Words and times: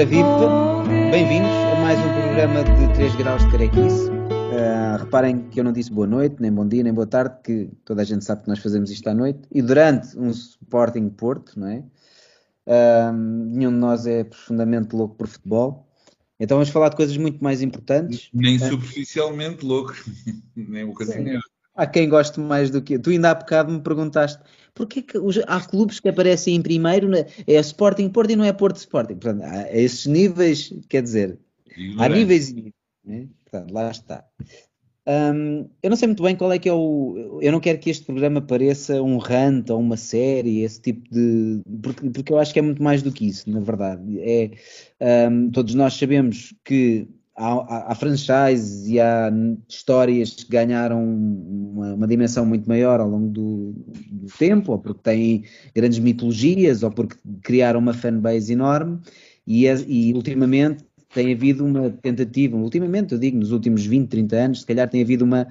Ora 0.00 0.08
viva, 0.08 0.82
bem-vindos 1.10 1.50
a 1.50 1.80
mais 1.82 1.98
um 1.98 2.22
programa 2.22 2.64
de 2.64 2.94
3 2.94 3.16
graus 3.16 3.44
de 3.44 3.50
carequice. 3.50 4.08
Uh, 4.08 4.96
reparem 4.98 5.42
que 5.50 5.60
eu 5.60 5.64
não 5.64 5.74
disse 5.74 5.92
boa 5.92 6.06
noite, 6.06 6.36
nem 6.40 6.50
bom 6.50 6.66
dia, 6.66 6.82
nem 6.82 6.94
boa 6.94 7.06
tarde, 7.06 7.36
que 7.44 7.68
toda 7.84 8.00
a 8.00 8.04
gente 8.06 8.24
sabe 8.24 8.44
que 8.44 8.48
nós 8.48 8.60
fazemos 8.60 8.90
isto 8.90 9.06
à 9.08 9.12
noite. 9.12 9.40
E 9.52 9.60
durante 9.60 10.18
um 10.18 10.30
Sporting 10.30 11.10
Porto, 11.10 11.60
não 11.60 11.68
é? 11.68 11.84
Uh, 12.66 13.12
nenhum 13.12 13.72
de 13.72 13.76
nós 13.76 14.06
é 14.06 14.24
profundamente 14.24 14.96
louco 14.96 15.16
por 15.16 15.28
futebol. 15.28 15.86
Então 16.40 16.56
vamos 16.56 16.70
falar 16.70 16.88
de 16.88 16.96
coisas 16.96 17.18
muito 17.18 17.44
mais 17.44 17.60
importantes. 17.60 18.30
Nem 18.32 18.58
superficialmente 18.58 19.66
louco, 19.66 19.94
nem 20.56 20.84
um 20.84 20.88
bocadinho. 20.94 21.42
Há 21.80 21.86
quem 21.86 22.08
goste 22.08 22.38
mais 22.38 22.70
do 22.70 22.82
que 22.82 22.94
eu. 22.94 23.00
Tu 23.00 23.10
ainda 23.10 23.30
há 23.30 23.34
bocado 23.34 23.72
me 23.72 23.80
perguntaste 23.80 24.40
Porquê 24.74 25.02
que 25.02 25.18
os, 25.18 25.38
há 25.46 25.60
clubes 25.60 26.00
que 26.00 26.08
aparecem 26.08 26.54
em 26.54 26.62
primeiro, 26.62 27.08
na, 27.08 27.18
é 27.46 27.60
Sporting 27.60 28.08
Porto 28.08 28.30
e 28.30 28.36
não 28.36 28.44
é 28.44 28.52
Porto 28.52 28.76
Sporting? 28.76 29.16
Portanto, 29.16 29.42
há 29.44 29.70
esses 29.76 30.06
níveis, 30.06 30.72
quer 30.88 31.02
dizer, 31.02 31.38
há 31.98 32.08
níveis 32.08 32.50
e 32.50 32.54
níveis. 32.54 32.74
Né? 33.04 33.28
Portanto, 33.44 33.72
lá 33.72 33.90
está. 33.90 34.24
Um, 35.06 35.68
eu 35.82 35.90
não 35.90 35.96
sei 35.96 36.08
muito 36.08 36.22
bem 36.22 36.36
qual 36.36 36.52
é 36.52 36.58
que 36.58 36.68
é 36.68 36.72
o. 36.72 37.40
Eu 37.42 37.50
não 37.50 37.58
quero 37.58 37.78
que 37.78 37.90
este 37.90 38.04
programa 38.04 38.40
pareça 38.40 39.02
um 39.02 39.16
rant 39.18 39.70
ou 39.70 39.80
uma 39.80 39.96
série, 39.96 40.60
esse 40.60 40.80
tipo 40.80 41.02
de. 41.12 41.60
Porque, 41.82 42.10
porque 42.10 42.32
eu 42.32 42.38
acho 42.38 42.52
que 42.52 42.58
é 42.58 42.62
muito 42.62 42.82
mais 42.82 43.02
do 43.02 43.10
que 43.10 43.26
isso, 43.26 43.50
na 43.50 43.60
verdade. 43.60 44.02
É, 44.20 45.28
um, 45.28 45.50
todos 45.50 45.74
nós 45.74 45.94
sabemos 45.94 46.54
que 46.64 47.08
há, 47.36 47.94
franchise 47.94 48.92
e 48.92 49.00
há 49.00 49.30
histórias 49.68 50.34
que 50.34 50.50
ganharam 50.50 51.02
uma, 51.02 51.94
uma 51.94 52.06
dimensão 52.06 52.44
muito 52.44 52.68
maior 52.68 53.00
ao 53.00 53.08
longo 53.08 53.28
do, 53.28 53.72
do, 54.10 54.26
tempo, 54.38 54.72
ou 54.72 54.78
porque 54.78 55.00
têm 55.02 55.44
grandes 55.74 55.98
mitologias, 55.98 56.82
ou 56.82 56.90
porque 56.90 57.16
criaram 57.42 57.80
uma 57.80 57.94
fanbase 57.94 58.52
enorme, 58.52 58.98
e, 59.46 59.66
e 59.66 60.12
ultimamente 60.14 60.84
tem 61.12 61.32
havido 61.32 61.64
uma 61.64 61.90
tentativa, 61.90 62.56
ultimamente 62.56 63.12
eu 63.14 63.18
digo, 63.18 63.38
nos 63.38 63.52
últimos 63.52 63.84
20, 63.84 64.08
30 64.08 64.36
anos, 64.36 64.60
se 64.60 64.66
calhar 64.66 64.88
tem 64.88 65.02
havido 65.02 65.24
uma, 65.24 65.48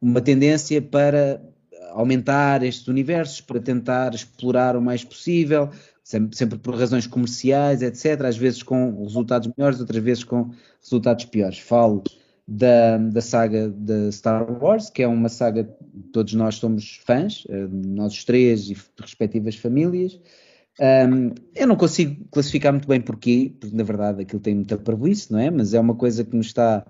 uma 0.00 0.20
tendência 0.20 0.80
para 0.80 1.42
aumentar 1.90 2.62
estes 2.62 2.86
universos, 2.86 3.40
para 3.40 3.60
tentar 3.60 4.14
explorar 4.14 4.76
o 4.76 4.82
mais 4.82 5.04
possível, 5.04 5.70
sempre, 6.10 6.36
sempre 6.36 6.58
por 6.58 6.74
razões 6.74 7.06
comerciais, 7.06 7.82
etc. 7.82 8.22
Às 8.22 8.36
vezes 8.36 8.62
com 8.64 9.02
resultados 9.04 9.48
melhores, 9.56 9.78
outras 9.78 10.02
vezes 10.02 10.24
com 10.24 10.50
resultados 10.82 11.24
piores. 11.26 11.58
Falo 11.58 12.02
da, 12.46 12.98
da 12.98 13.20
saga 13.20 13.70
da 13.70 14.10
Star 14.10 14.50
Wars, 14.60 14.90
que 14.90 15.04
é 15.04 15.06
uma 15.06 15.28
saga 15.28 15.64
todos 16.12 16.34
nós 16.34 16.56
somos 16.56 17.00
fãs, 17.06 17.44
eh, 17.48 17.68
nós 17.70 18.12
os 18.12 18.24
três 18.24 18.68
e 18.70 18.76
respectivas 19.00 19.54
famílias. 19.54 20.20
Um, 20.80 21.32
eu 21.54 21.66
não 21.66 21.76
consigo 21.76 22.24
classificar 22.30 22.72
muito 22.72 22.88
bem 22.88 23.00
porquê, 23.00 23.54
porque 23.60 23.76
na 23.76 23.84
verdade 23.84 24.22
aquilo 24.22 24.40
tem 24.40 24.54
muita 24.54 24.78
parvoíce, 24.78 25.30
não 25.30 25.38
é? 25.38 25.50
Mas 25.50 25.74
é 25.74 25.80
uma 25.80 25.94
coisa 25.94 26.24
que 26.24 26.36
nos 26.36 26.46
está 26.46 26.84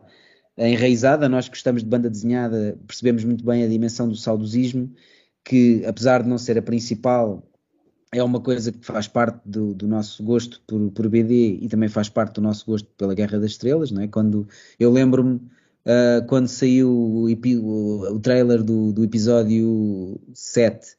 enraizada. 0.57 1.29
Nós 1.29 1.47
que 1.47 1.55
gostamos 1.57 1.83
de 1.83 1.89
banda 1.89 2.09
desenhada 2.09 2.79
percebemos 2.87 3.25
muito 3.25 3.45
bem 3.45 3.65
a 3.65 3.69
dimensão 3.69 4.09
do 4.09 4.17
saudosismo, 4.17 4.91
que 5.45 5.85
apesar 5.85 6.23
de 6.23 6.29
não 6.29 6.39
ser 6.39 6.57
a 6.57 6.63
principal, 6.63 7.50
é 8.13 8.23
uma 8.23 8.41
coisa 8.41 8.73
que 8.73 8.85
faz 8.85 9.07
parte 9.07 9.41
do, 9.45 9.73
do 9.73 9.87
nosso 9.87 10.23
gosto 10.23 10.61
por, 10.67 10.91
por, 10.91 11.09
BD 11.09 11.59
e 11.61 11.69
também 11.69 11.89
faz 11.89 12.09
parte 12.09 12.35
do 12.35 12.41
nosso 12.41 12.67
gosto 12.67 12.89
pela 12.97 13.15
Guerra 13.15 13.39
das 13.39 13.53
Estrelas, 13.53 13.91
não 13.93 14.03
é? 14.03 14.09
Quando 14.09 14.49
eu 14.79 14.93
lembro-me 14.93 15.37
uh, 15.37 16.27
quando 16.27 16.49
saiu 16.49 16.91
o, 16.91 17.31
o, 17.31 18.21
trailer 18.21 18.63
do, 18.63 18.93
do, 18.93 19.05
episódio 19.05 20.21
7. 20.35 20.97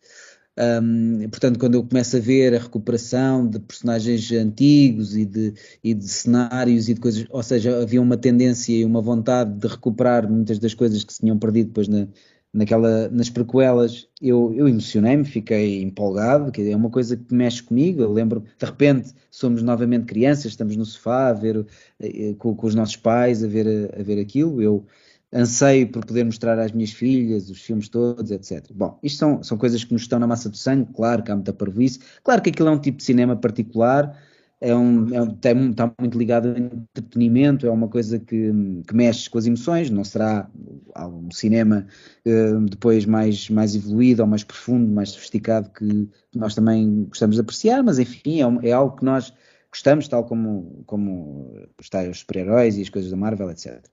Um, 0.83 1.27
portanto, 1.29 1.59
quando 1.59 1.75
eu 1.75 1.83
começo 1.83 2.15
a 2.15 2.19
ver 2.19 2.53
a 2.53 2.59
recuperação 2.59 3.47
de 3.47 3.59
personagens 3.59 4.31
antigos 4.31 5.15
e 5.17 5.25
de, 5.25 5.53
e 5.83 5.93
de 5.93 6.07
cenários 6.07 6.87
e 6.87 6.93
de 6.93 6.99
coisas, 6.99 7.25
ou 7.29 7.43
seja, 7.43 7.81
havia 7.81 8.01
uma 8.01 8.17
tendência 8.17 8.73
e 8.73 8.85
uma 8.85 9.01
vontade 9.01 9.53
de 9.53 9.67
recuperar 9.67 10.29
muitas 10.29 10.59
das 10.59 10.73
coisas 10.73 11.03
que 11.03 11.13
se 11.13 11.19
tinham 11.19 11.37
perdido 11.37 11.67
depois 11.67 11.87
na, 11.87 12.07
naquela, 12.53 13.07
nas 13.09 13.29
prequelas, 13.29 14.07
eu, 14.21 14.53
eu 14.53 14.67
emocionei-me, 14.67 15.23
fiquei 15.23 15.81
empolgado, 15.81 16.51
que 16.51 16.69
é 16.69 16.75
uma 16.75 16.89
coisa 16.89 17.15
que 17.15 17.33
mexe 17.33 17.63
comigo. 17.63 18.01
Eu 18.01 18.11
lembro, 18.11 18.43
de 18.57 18.65
repente, 18.65 19.13
somos 19.29 19.63
novamente 19.63 20.05
crianças, 20.05 20.47
estamos 20.47 20.75
no 20.75 20.85
sofá 20.85 21.29
a 21.29 21.33
ver 21.33 21.65
eh, 21.99 22.35
com, 22.37 22.55
com, 22.55 22.67
os 22.67 22.75
nossos 22.75 22.97
pais 22.97 23.43
a 23.43 23.47
ver, 23.47 23.93
a 23.97 24.03
ver 24.03 24.19
aquilo. 24.19 24.61
Eu 24.61 24.85
anseio 25.33 25.87
por 25.89 26.05
poder 26.05 26.25
mostrar 26.25 26.59
às 26.59 26.73
minhas 26.73 26.91
filhas 26.91 27.49
os 27.49 27.61
filmes 27.61 27.87
todos, 27.87 28.31
etc. 28.31 28.65
Bom, 28.73 28.99
isto 29.01 29.17
são, 29.19 29.41
são 29.43 29.57
coisas 29.57 29.83
que 29.83 29.93
nos 29.93 30.01
estão 30.01 30.19
na 30.19 30.27
massa 30.27 30.49
do 30.49 30.57
sangue, 30.57 30.91
claro 30.93 31.23
que 31.23 31.31
há 31.31 31.35
muita 31.35 31.53
parvoíce, 31.53 31.99
claro 32.23 32.41
que 32.41 32.49
aquilo 32.49 32.67
é 32.67 32.71
um 32.71 32.79
tipo 32.79 32.97
de 32.97 33.03
cinema 33.03 33.35
particular 33.35 34.17
é 34.61 34.75
um, 34.75 35.13
é 35.13 35.19
um, 35.19 35.35
tem, 35.35 35.71
está 35.71 35.91
muito 35.99 36.17
ligado 36.17 36.49
ao 36.49 36.55
entretenimento, 36.55 37.65
é 37.65 37.71
uma 37.71 37.87
coisa 37.87 38.19
que, 38.19 38.51
que, 38.87 38.95
mexe 38.95 39.27
com 39.27 39.39
as 39.39 39.47
emoções, 39.47 39.89
não 39.89 40.03
será 40.03 40.47
um 40.95 41.31
cinema 41.31 41.87
uh, 42.27 42.61
depois 42.69 43.05
mais, 43.05 43.49
mais 43.49 43.75
evoluído 43.75 44.21
ou 44.21 44.27
mais 44.27 44.43
profundo, 44.43 44.87
mais 44.87 45.09
sofisticado 45.09 45.71
que 45.71 46.07
nós 46.35 46.53
também 46.53 47.05
gostamos 47.05 47.37
de 47.37 47.41
apreciar, 47.41 47.81
mas 47.81 47.97
enfim, 47.97 48.39
é, 48.39 48.69
é 48.69 48.71
algo 48.71 48.95
que 48.95 49.03
nós 49.03 49.33
gostamos, 49.71 50.07
tal 50.07 50.25
como, 50.25 50.83
como 50.85 51.67
os 51.79 52.19
super-heróis 52.19 52.77
e 52.77 52.83
as 52.83 52.89
coisas 52.89 53.09
da 53.09 53.17
Marvel, 53.17 53.49
etc. 53.49 53.83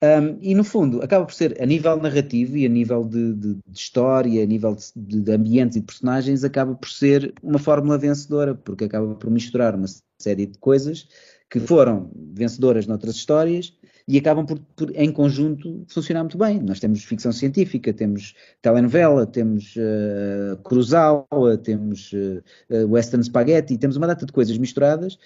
Um, 0.00 0.38
e 0.40 0.54
no 0.54 0.62
fundo, 0.62 1.02
acaba 1.02 1.24
por 1.24 1.34
ser 1.34 1.60
a 1.60 1.66
nível 1.66 1.96
narrativo 1.96 2.56
e 2.56 2.64
a 2.64 2.68
nível 2.68 3.02
de, 3.02 3.34
de, 3.34 3.54
de 3.54 3.78
história, 3.78 4.44
a 4.44 4.46
nível 4.46 4.76
de, 4.94 5.20
de, 5.20 5.32
ambientes 5.32 5.76
e 5.76 5.82
personagens, 5.82 6.44
acaba 6.44 6.72
por 6.74 6.88
ser 6.88 7.34
uma 7.42 7.58
fórmula 7.58 7.98
vencedora, 7.98 8.54
porque 8.54 8.84
acaba 8.84 9.16
por 9.16 9.28
misturar 9.28 9.74
uma 9.74 9.86
série 10.20 10.46
de 10.46 10.56
coisas 10.58 11.08
que 11.50 11.58
foram 11.58 12.10
vencedoras 12.14 12.86
noutras 12.86 13.16
histórias 13.16 13.72
e 14.06 14.16
acabam 14.16 14.46
por, 14.46 14.60
por 14.76 14.94
em 14.94 15.10
conjunto, 15.10 15.84
funcionar 15.88 16.22
muito 16.22 16.38
bem. 16.38 16.60
Nós 16.60 16.78
temos 16.78 17.02
ficção 17.02 17.32
científica, 17.32 17.92
temos 17.92 18.34
telenovela, 18.62 19.26
temos 19.26 19.74
uh, 19.76 21.58
temos 21.62 22.12
uh, 22.12 22.86
Western 22.88 23.24
Spaghetti, 23.24 23.76
temos 23.76 23.96
uma 23.96 24.06
data 24.06 24.24
de 24.24 24.32
coisas 24.32 24.56
misturadas 24.56 25.18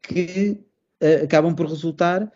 que 0.00 0.60
uh, 1.02 1.24
acabam 1.24 1.54
por 1.54 1.66
resultar 1.66 2.30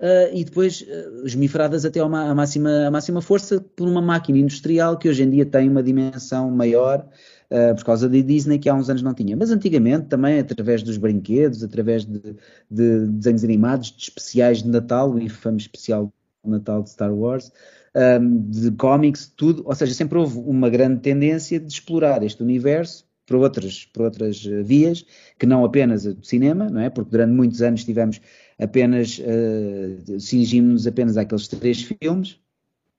Uh, 0.00 0.32
e 0.32 0.44
depois 0.44 0.80
uh, 0.80 1.26
esmifradas 1.26 1.84
até 1.84 2.00
à 2.00 2.08
máxima, 2.08 2.90
máxima 2.90 3.20
força 3.20 3.60
por 3.76 3.86
uma 3.86 4.00
máquina 4.00 4.38
industrial 4.38 4.96
que 4.96 5.06
hoje 5.06 5.22
em 5.24 5.28
dia 5.28 5.44
tem 5.44 5.68
uma 5.68 5.82
dimensão 5.82 6.50
maior 6.50 7.06
uh, 7.50 7.74
por 7.76 7.84
causa 7.84 8.08
da 8.08 8.18
Disney 8.18 8.58
que 8.58 8.70
há 8.70 8.74
uns 8.74 8.88
anos 8.88 9.02
não 9.02 9.12
tinha. 9.12 9.36
Mas 9.36 9.50
antigamente 9.50 10.06
também, 10.06 10.38
através 10.38 10.82
dos 10.82 10.96
brinquedos, 10.96 11.62
através 11.62 12.06
de, 12.06 12.34
de 12.70 13.06
desenhos 13.08 13.44
animados, 13.44 13.92
de 13.92 14.04
especiais 14.04 14.62
de 14.62 14.70
Natal, 14.70 15.10
o 15.10 15.20
infame 15.20 15.58
especial 15.58 16.10
de 16.42 16.50
Natal 16.50 16.82
de 16.82 16.88
Star 16.88 17.12
Wars, 17.12 17.52
um, 17.94 18.50
de 18.50 18.70
cómics, 18.70 19.30
tudo, 19.36 19.62
ou 19.66 19.74
seja, 19.74 19.92
sempre 19.92 20.16
houve 20.16 20.38
uma 20.38 20.70
grande 20.70 21.00
tendência 21.00 21.60
de 21.60 21.70
explorar 21.70 22.22
este 22.22 22.42
universo 22.42 23.04
por 23.26 23.36
outras, 23.36 23.84
por 23.84 24.02
outras 24.02 24.42
vias, 24.64 25.04
que 25.38 25.46
não 25.46 25.64
apenas 25.64 26.04
o 26.04 26.16
cinema, 26.22 26.68
não 26.68 26.80
é? 26.80 26.90
Porque 26.90 27.12
durante 27.12 27.32
muitos 27.32 27.62
anos 27.62 27.84
tivemos 27.84 28.20
apenas 28.60 29.18
uh, 29.18 30.20
cingimos-nos 30.20 30.86
apenas 30.86 31.16
àqueles 31.16 31.48
três 31.48 31.82
filmes 31.82 32.38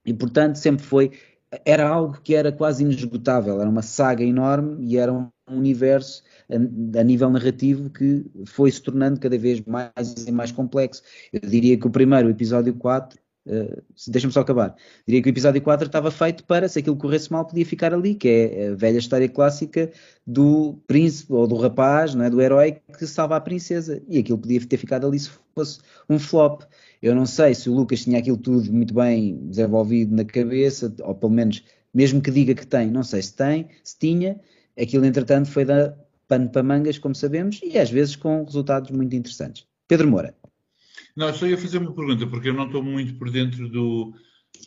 e 0.06 0.14
portanto 0.14 0.56
sempre 0.56 0.84
foi 0.84 1.12
era 1.66 1.88
algo 1.88 2.20
que 2.24 2.34
era 2.34 2.52
quase 2.52 2.84
inesgotável, 2.84 3.60
era 3.60 3.70
uma 3.70 3.82
saga 3.82 4.24
enorme 4.24 4.86
e 4.86 4.98
era 4.98 5.12
um 5.12 5.30
universo 5.50 6.24
a, 6.50 7.00
a 7.00 7.04
nível 7.04 7.30
narrativo 7.30 7.90
que 7.90 8.26
foi 8.46 8.72
se 8.72 8.82
tornando 8.82 9.20
cada 9.20 9.38
vez 9.38 9.62
mais 9.62 10.26
e 10.26 10.32
mais 10.32 10.52
complexo. 10.52 11.04
Eu 11.32 11.42
diria 11.42 11.78
que 11.78 11.86
o 11.86 11.90
primeiro, 11.90 12.28
o 12.28 12.32
episódio 12.32 12.74
4, 12.74 13.20
Uh, 13.46 13.82
Deixa-me 14.08 14.32
só 14.32 14.42
acabar. 14.42 14.76
Diria 15.08 15.22
que 15.22 15.30
o 15.30 15.32
episódio 15.32 15.62
4 15.62 15.88
estava 15.88 16.12
feito 16.12 16.44
para, 16.44 16.68
se 16.68 16.80
aquilo 16.80 16.96
corresse 16.96 17.32
mal, 17.32 17.46
podia 17.46 17.66
ficar 17.66 17.94
ali, 17.94 18.16
que 18.16 18.28
é 18.28 18.68
a 18.68 18.76
velha 18.76 18.98
história 19.00 19.28
clássica 19.28 19.92
do 20.26 20.80
príncipe 20.88 21.34
ou 21.34 21.48
do 21.48 21.56
rapaz, 21.56 22.14
não 22.14 22.26
é? 22.26 22.30
do 22.30 22.42
herói 22.42 22.78
que 22.98 23.08
salva 23.08 23.36
a 23.36 23.42
princesa. 23.42 24.02
E 24.08 24.20
aquilo 24.20 24.38
podia 24.38 24.66
ter 24.66 24.78
ficado 24.78 25.08
ali 25.08 25.20
se 25.20 25.30
fosse 25.56 25.80
um 26.10 26.20
flop. 26.20 26.64
Eu 27.02 27.16
não 27.16 27.26
sei 27.26 27.56
se 27.56 27.70
o 27.70 27.74
Lucas 27.74 28.04
tinha 28.04 28.20
aquilo 28.20 28.38
tudo 28.38 28.72
muito 28.72 28.94
bem 28.94 29.38
desenvolvido 29.48 30.16
na 30.16 30.24
cabeça, 30.24 30.94
ou 31.02 31.16
pelo 31.16 31.32
menos, 31.32 31.64
mesmo 31.94 32.22
que 32.22 32.32
diga 32.32 32.54
que 32.54 32.66
tem, 32.66 32.92
não 32.92 33.04
sei 33.04 33.22
se 33.22 33.36
tem, 33.36 33.70
se 33.84 33.98
tinha. 33.98 34.40
Aquilo, 34.80 35.06
entretanto, 35.06 35.50
foi 35.50 35.66
da 35.66 35.96
pano 36.28 36.50
para 36.50 36.64
mangas, 36.64 36.98
como 36.98 37.14
sabemos, 37.14 37.60
e 37.62 37.78
às 37.78 37.90
vezes 37.90 38.16
com 38.16 38.44
resultados 38.44 38.90
muito 38.92 39.16
interessantes. 39.16 39.66
Pedro 39.88 40.08
Moura. 40.08 40.41
Não, 41.22 41.32
só 41.32 41.46
ia 41.46 41.56
fazer 41.56 41.78
uma 41.78 41.94
pergunta, 41.94 42.26
porque 42.26 42.50
eu 42.50 42.54
não 42.56 42.66
estou 42.66 42.82
muito 42.82 43.14
por 43.14 43.30
dentro 43.30 43.70
do, 43.70 44.12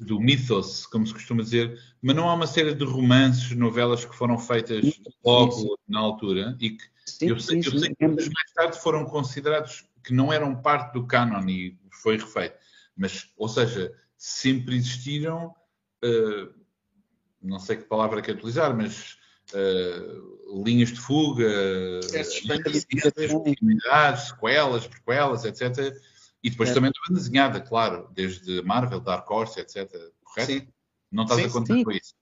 do 0.03 0.21
mythos, 0.21 0.87
como 0.87 1.05
se 1.05 1.13
costuma 1.13 1.43
dizer, 1.43 1.77
mas 2.01 2.15
não 2.15 2.31
há 2.31 2.35
uma 2.35 2.47
série 2.47 2.73
de 2.77 2.85
romances, 2.85 3.51
novelas 3.57 4.05
que 4.05 4.15
foram 4.15 4.39
feitas 4.39 5.01
logo 5.25 5.51
sim, 5.51 5.63
sim. 5.63 5.75
na 5.89 5.99
altura 5.99 6.57
e 6.61 6.71
que 6.71 6.85
sim, 7.07 7.27
eu 7.27 7.41
sei, 7.41 7.59
eu 7.59 7.77
sei 7.77 7.93
que 7.93 8.07
mais 8.07 8.53
tarde 8.55 8.79
foram 8.79 9.05
considerados 9.05 9.85
que 10.05 10.15
não 10.15 10.33
eram 10.33 10.55
parte 10.55 10.93
do 10.93 11.05
canon 11.09 11.45
e 11.49 11.77
foi 11.91 12.19
refeito. 12.19 12.55
Mas, 12.97 13.33
ou 13.37 13.49
seja, 13.49 13.93
sempre 14.17 14.77
existiram, 14.77 15.53
uh, 16.05 16.55
não 17.43 17.59
sei 17.59 17.79
que 17.79 17.83
palavra 17.83 18.21
é 18.21 18.23
que 18.23 18.31
utilizar, 18.31 18.77
mas 18.77 19.19
uh, 19.55 20.63
linhas 20.65 20.91
de 20.91 21.01
fuga, 21.01 21.51
continuidades, 23.43 24.29
sequelas, 24.29 24.87
prequelas, 24.87 25.45
etc. 25.45 25.93
E 26.45 26.51
depois 26.51 26.69
é. 26.69 26.75
também 26.75 26.91
da 26.91 27.01
banda 27.09 27.21
desenhada, 27.21 27.61
claro, 27.63 28.11
desde 28.15 28.61
Marvel, 28.63 29.01
Dark 29.01 29.29
Horse, 29.31 29.59
etc. 29.59 29.91
Correto? 30.23 30.53
Sim. 30.53 30.69
Não 31.11 31.25
estás 31.25 31.41
sim, 31.41 31.47
a 31.47 31.51
contar 31.51 31.83
com 31.83 31.91
isso? 31.91 32.15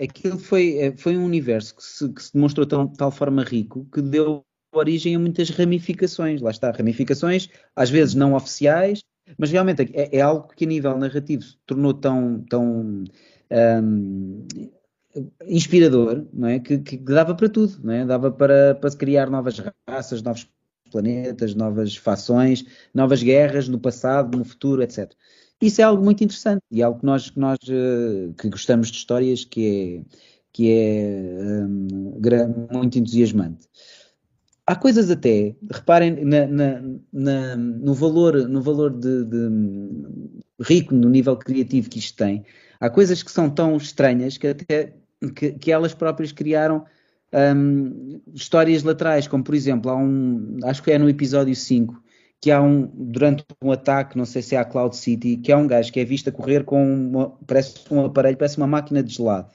Aquilo 0.00 0.38
foi, 0.38 0.78
é, 0.78 0.96
foi 0.96 1.18
um 1.18 1.24
universo 1.24 1.76
que 1.76 1.82
se, 1.82 2.08
que 2.10 2.22
se 2.22 2.32
demonstrou 2.32 2.66
tão, 2.66 2.86
de 2.86 2.96
tal 2.96 3.10
forma 3.10 3.44
rico 3.44 3.86
que 3.92 4.00
deu 4.00 4.42
origem 4.72 5.14
a 5.14 5.18
muitas 5.18 5.50
ramificações. 5.50 6.40
Lá 6.40 6.50
está, 6.50 6.70
ramificações, 6.70 7.50
às 7.76 7.90
vezes 7.90 8.14
não 8.14 8.32
oficiais, 8.32 9.00
mas 9.36 9.50
realmente 9.50 9.82
é, 9.92 10.16
é 10.16 10.20
algo 10.22 10.48
que 10.48 10.64
a 10.64 10.68
nível 10.68 10.96
narrativo 10.96 11.42
se 11.42 11.58
tornou 11.66 11.92
tão, 11.92 12.42
tão 12.48 13.04
um, 13.50 14.46
inspirador, 15.46 16.26
não 16.32 16.48
é? 16.48 16.58
Que, 16.58 16.78
que, 16.78 16.96
dava 16.96 17.34
para 17.34 17.50
tudo, 17.50 17.78
não 17.84 17.92
é? 17.92 18.06
Dava 18.06 18.30
para, 18.32 18.74
para 18.76 18.96
criar 18.96 19.28
novas 19.28 19.60
raças, 19.86 20.22
novos 20.22 20.48
planetas, 20.92 21.54
novas 21.54 21.96
fações, 21.96 22.64
novas 22.94 23.22
guerras 23.22 23.68
no 23.68 23.78
passado, 23.78 24.38
no 24.38 24.44
futuro, 24.44 24.82
etc. 24.82 25.12
Isso 25.60 25.80
é 25.80 25.84
algo 25.84 26.04
muito 26.04 26.24
interessante 26.24 26.62
e 26.70 26.82
algo 26.82 27.00
que 27.00 27.06
nós, 27.06 27.30
que, 27.30 27.38
nós, 27.38 27.58
eh, 27.68 28.32
que 28.36 28.48
gostamos 28.48 28.90
de 28.90 28.98
histórias 28.98 29.44
que 29.44 30.04
é, 30.04 30.16
que 30.52 30.70
é 30.70 31.64
um, 31.64 32.68
muito 32.72 32.98
entusiasmante. 32.98 33.68
Há 34.66 34.76
coisas 34.76 35.10
até, 35.10 35.54
reparem 35.70 36.24
na, 36.24 36.46
na, 36.46 36.82
na, 37.12 37.56
no 37.56 37.94
valor, 37.94 38.48
no 38.48 38.60
valor 38.60 38.90
de, 38.90 39.24
de, 39.24 39.48
rico 40.60 40.94
no 40.94 41.08
nível 41.08 41.36
criativo 41.36 41.88
que 41.88 41.98
isto 41.98 42.16
tem. 42.16 42.44
Há 42.80 42.90
coisas 42.90 43.22
que 43.22 43.30
são 43.30 43.48
tão 43.48 43.76
estranhas 43.76 44.36
que 44.36 44.48
até 44.48 44.94
que, 45.34 45.52
que 45.52 45.70
elas 45.70 45.94
próprias 45.94 46.32
criaram 46.32 46.84
um, 47.32 48.20
histórias 48.34 48.82
laterais, 48.82 49.26
como 49.26 49.42
por 49.42 49.54
exemplo, 49.54 49.90
há 49.90 49.96
um, 49.96 50.58
acho 50.64 50.82
que 50.82 50.90
é 50.92 50.98
no 50.98 51.08
episódio 51.08 51.54
5, 51.54 52.02
que 52.40 52.50
há 52.50 52.60
um, 52.60 52.86
durante 52.94 53.44
um 53.62 53.72
ataque, 53.72 54.18
não 54.18 54.24
sei 54.24 54.42
se 54.42 54.54
é 54.54 54.58
a 54.58 54.64
Cloud 54.64 54.96
City, 54.96 55.36
que 55.36 55.52
há 55.52 55.56
um 55.56 55.66
gajo 55.66 55.92
que 55.92 56.00
é 56.00 56.04
visto 56.04 56.28
a 56.28 56.32
correr 56.32 56.64
com 56.64 56.82
uma, 56.84 57.30
parece 57.46 57.74
um 57.90 58.04
aparelho, 58.04 58.36
parece 58.36 58.56
uma 58.58 58.66
máquina 58.66 59.02
de 59.02 59.14
gelado. 59.14 59.50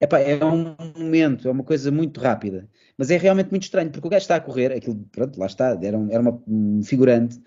Epá, 0.00 0.20
é 0.20 0.42
um 0.44 0.76
momento, 0.96 1.48
é 1.48 1.50
uma 1.50 1.64
coisa 1.64 1.90
muito 1.90 2.20
rápida, 2.20 2.68
mas 2.96 3.10
é 3.10 3.16
realmente 3.16 3.50
muito 3.50 3.64
estranho, 3.64 3.90
porque 3.90 4.06
o 4.06 4.10
gajo 4.10 4.22
está 4.22 4.36
a 4.36 4.40
correr, 4.40 4.72
aquilo, 4.72 4.96
pronto, 5.10 5.38
lá 5.38 5.46
está, 5.46 5.76
era, 5.82 5.98
um, 5.98 6.10
era 6.10 6.20
uma, 6.20 6.40
um 6.46 6.82
figurante, 6.82 7.40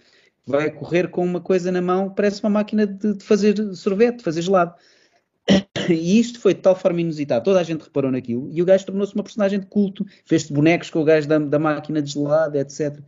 vai 0.46 0.70
correr 0.72 1.10
com 1.10 1.24
uma 1.24 1.40
coisa 1.40 1.72
na 1.72 1.82
mão, 1.82 2.10
parece 2.10 2.44
uma 2.44 2.50
máquina 2.50 2.86
de, 2.86 3.14
de 3.16 3.24
fazer 3.24 3.56
sorvete, 3.74 4.18
de 4.18 4.24
fazer 4.24 4.42
gelado. 4.42 4.76
E 5.90 6.20
isto 6.20 6.40
foi 6.40 6.54
de 6.54 6.62
tal 6.62 6.76
forma 6.76 7.02
inusitado, 7.02 7.44
toda 7.44 7.60
a 7.60 7.64
gente 7.64 7.82
reparou 7.82 8.12
naquilo, 8.12 8.50
e 8.52 8.62
o 8.62 8.66
gajo 8.66 8.86
tornou-se 8.86 9.14
uma 9.14 9.24
personagem 9.24 9.60
de 9.60 9.66
culto, 9.66 10.06
fez-se 10.26 10.52
bonecos 10.52 10.90
com 10.90 11.00
o 11.00 11.04
gajo 11.04 11.28
da, 11.28 11.40
da 11.40 11.60
máquina 11.60 12.02
de 12.02 12.12
gelado, 12.12 12.58
etc. 12.58 13.00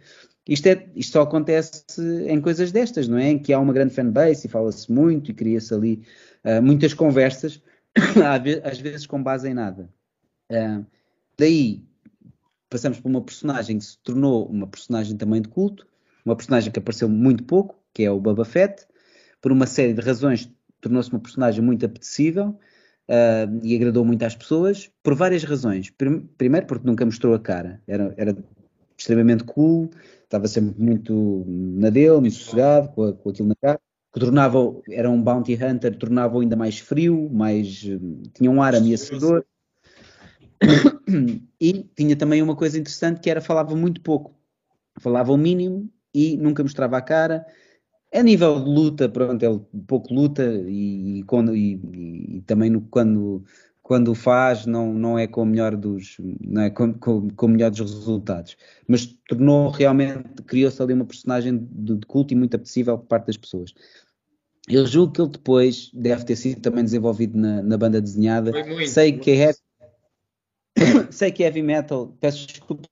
Isto, 0.47 0.67
é, 0.67 0.89
isto 0.95 1.13
só 1.13 1.21
acontece 1.21 1.83
em 2.27 2.41
coisas 2.41 2.71
destas, 2.71 3.07
não 3.07 3.17
é? 3.17 3.29
Em 3.29 3.39
que 3.39 3.53
há 3.53 3.59
uma 3.59 3.73
grande 3.73 3.93
fanbase 3.93 4.45
e 4.45 4.49
fala-se 4.49 4.91
muito 4.91 5.31
e 5.31 5.33
cria-se 5.33 5.73
ali 5.73 6.03
uh, 6.43 6.61
muitas 6.61 6.93
conversas, 6.93 7.61
às 8.63 8.79
vezes 8.79 9.05
com 9.05 9.23
base 9.23 9.47
em 9.47 9.53
nada. 9.53 9.89
Uh, 10.51 10.85
daí 11.37 11.85
passamos 12.69 12.99
por 12.99 13.07
uma 13.07 13.21
personagem 13.21 13.77
que 13.77 13.85
se 13.85 13.97
tornou 13.99 14.45
uma 14.47 14.67
personagem 14.67 15.15
também 15.15 15.41
de 15.41 15.47
culto, 15.47 15.87
uma 16.25 16.35
personagem 16.35 16.71
que 16.71 16.79
apareceu 16.79 17.07
muito 17.07 17.43
pouco, 17.43 17.79
que 17.93 18.03
é 18.03 18.11
o 18.11 18.19
Baba 18.19 18.43
Fett, 18.43 18.85
por 19.41 19.51
uma 19.51 19.67
série 19.67 19.93
de 19.93 20.01
razões 20.01 20.49
tornou-se 20.83 21.09
uma 21.09 21.19
personagem 21.19 21.63
muito 21.63 21.85
apetecível 21.85 22.59
uh, 23.09 23.59
e 23.65 23.75
agradou 23.75 24.05
muito 24.05 24.23
às 24.23 24.35
pessoas, 24.35 24.91
por 25.01 25.15
várias 25.15 25.43
razões. 25.43 25.89
Primeiro 26.37 26.67
porque 26.67 26.85
nunca 26.85 27.05
mostrou 27.05 27.33
a 27.33 27.39
cara, 27.39 27.81
era, 27.87 28.13
era 28.17 28.37
extremamente 28.97 29.45
cool, 29.45 29.89
estava 30.23 30.47
sempre 30.47 30.79
muito 30.81 31.43
na 31.47 31.89
dele, 31.89 32.19
muito 32.19 32.35
sossegado, 32.35 32.89
com, 32.89 33.13
com 33.13 33.29
aquilo 33.29 33.47
na 33.47 33.55
cara, 33.55 33.79
que 34.11 34.19
tornava, 34.19 34.59
era 34.89 35.09
um 35.09 35.21
bounty 35.21 35.55
hunter, 35.55 35.97
tornava-o 35.97 36.41
ainda 36.41 36.55
mais 36.55 36.79
frio, 36.79 37.29
mais, 37.31 37.83
tinha 38.33 38.51
um 38.51 38.61
ar 38.61 38.75
ameaçador. 38.75 39.43
E 41.59 41.83
tinha 41.95 42.15
também 42.15 42.41
uma 42.41 42.55
coisa 42.55 42.77
interessante 42.77 43.19
que 43.19 43.29
era 43.29 43.41
falava 43.41 43.75
muito 43.75 44.01
pouco, 44.01 44.33
falava 44.99 45.31
o 45.31 45.37
mínimo 45.37 45.89
e 46.13 46.37
nunca 46.37 46.63
mostrava 46.63 46.97
a 46.97 47.01
cara. 47.01 47.45
A 48.13 48.21
nível 48.21 48.59
de 48.59 48.69
luta, 48.69 49.09
pronto, 49.09 49.43
ele 49.43 49.59
pouco 49.87 50.13
luta 50.13 50.43
e, 50.43 51.19
e, 51.19 51.23
quando, 51.23 51.55
e, 51.55 51.79
e 52.37 52.41
também 52.45 52.69
no, 52.69 52.81
quando 52.81 53.43
quando 53.83 54.11
o 54.11 54.15
faz 54.15 54.65
não, 54.65 54.93
não 54.93 55.19
é 55.19 55.27
com 55.27 55.43
o 55.43 55.45
melhor 55.45 55.75
dos 55.75 56.15
não 56.39 56.61
é 56.61 56.69
com, 56.69 56.93
com, 56.93 57.29
com 57.29 57.47
melhor 57.49 57.69
dos 57.69 57.93
resultados. 57.93 58.57
Mas 58.87 59.05
tornou 59.27 59.69
realmente 59.69 60.23
criou-se 60.47 60.81
ali 60.81 60.93
uma 60.93 61.05
personagem 61.05 61.57
de, 61.57 61.97
de, 61.97 62.05
culto 62.07 62.33
e 62.33 62.37
muito 62.37 62.55
apetecível 62.55 62.97
por 62.97 63.07
parte 63.07 63.27
das 63.27 63.37
pessoas. 63.37 63.73
Eu 64.69 64.87
julgo 64.87 65.11
que 65.11 65.21
ele 65.21 65.29
depois 65.29 65.91
deve 65.93 66.23
ter 66.23 66.37
sido 66.37 66.61
também 66.61 66.85
desenvolvido 66.85 67.37
na, 67.37 67.61
na 67.61 67.77
banda 67.77 67.99
desenhada. 67.99 68.51
Muito, 68.51 68.89
sei 68.89 69.11
muito. 69.11 69.23
que 69.23 69.31
é 69.31 69.35
heavy, 69.35 69.59
sei 71.11 71.31
que 71.31 71.43
é 71.43 71.47
heavy 71.47 71.61
metal 71.61 72.15
peço 72.21 72.47
desculpa 72.47 72.87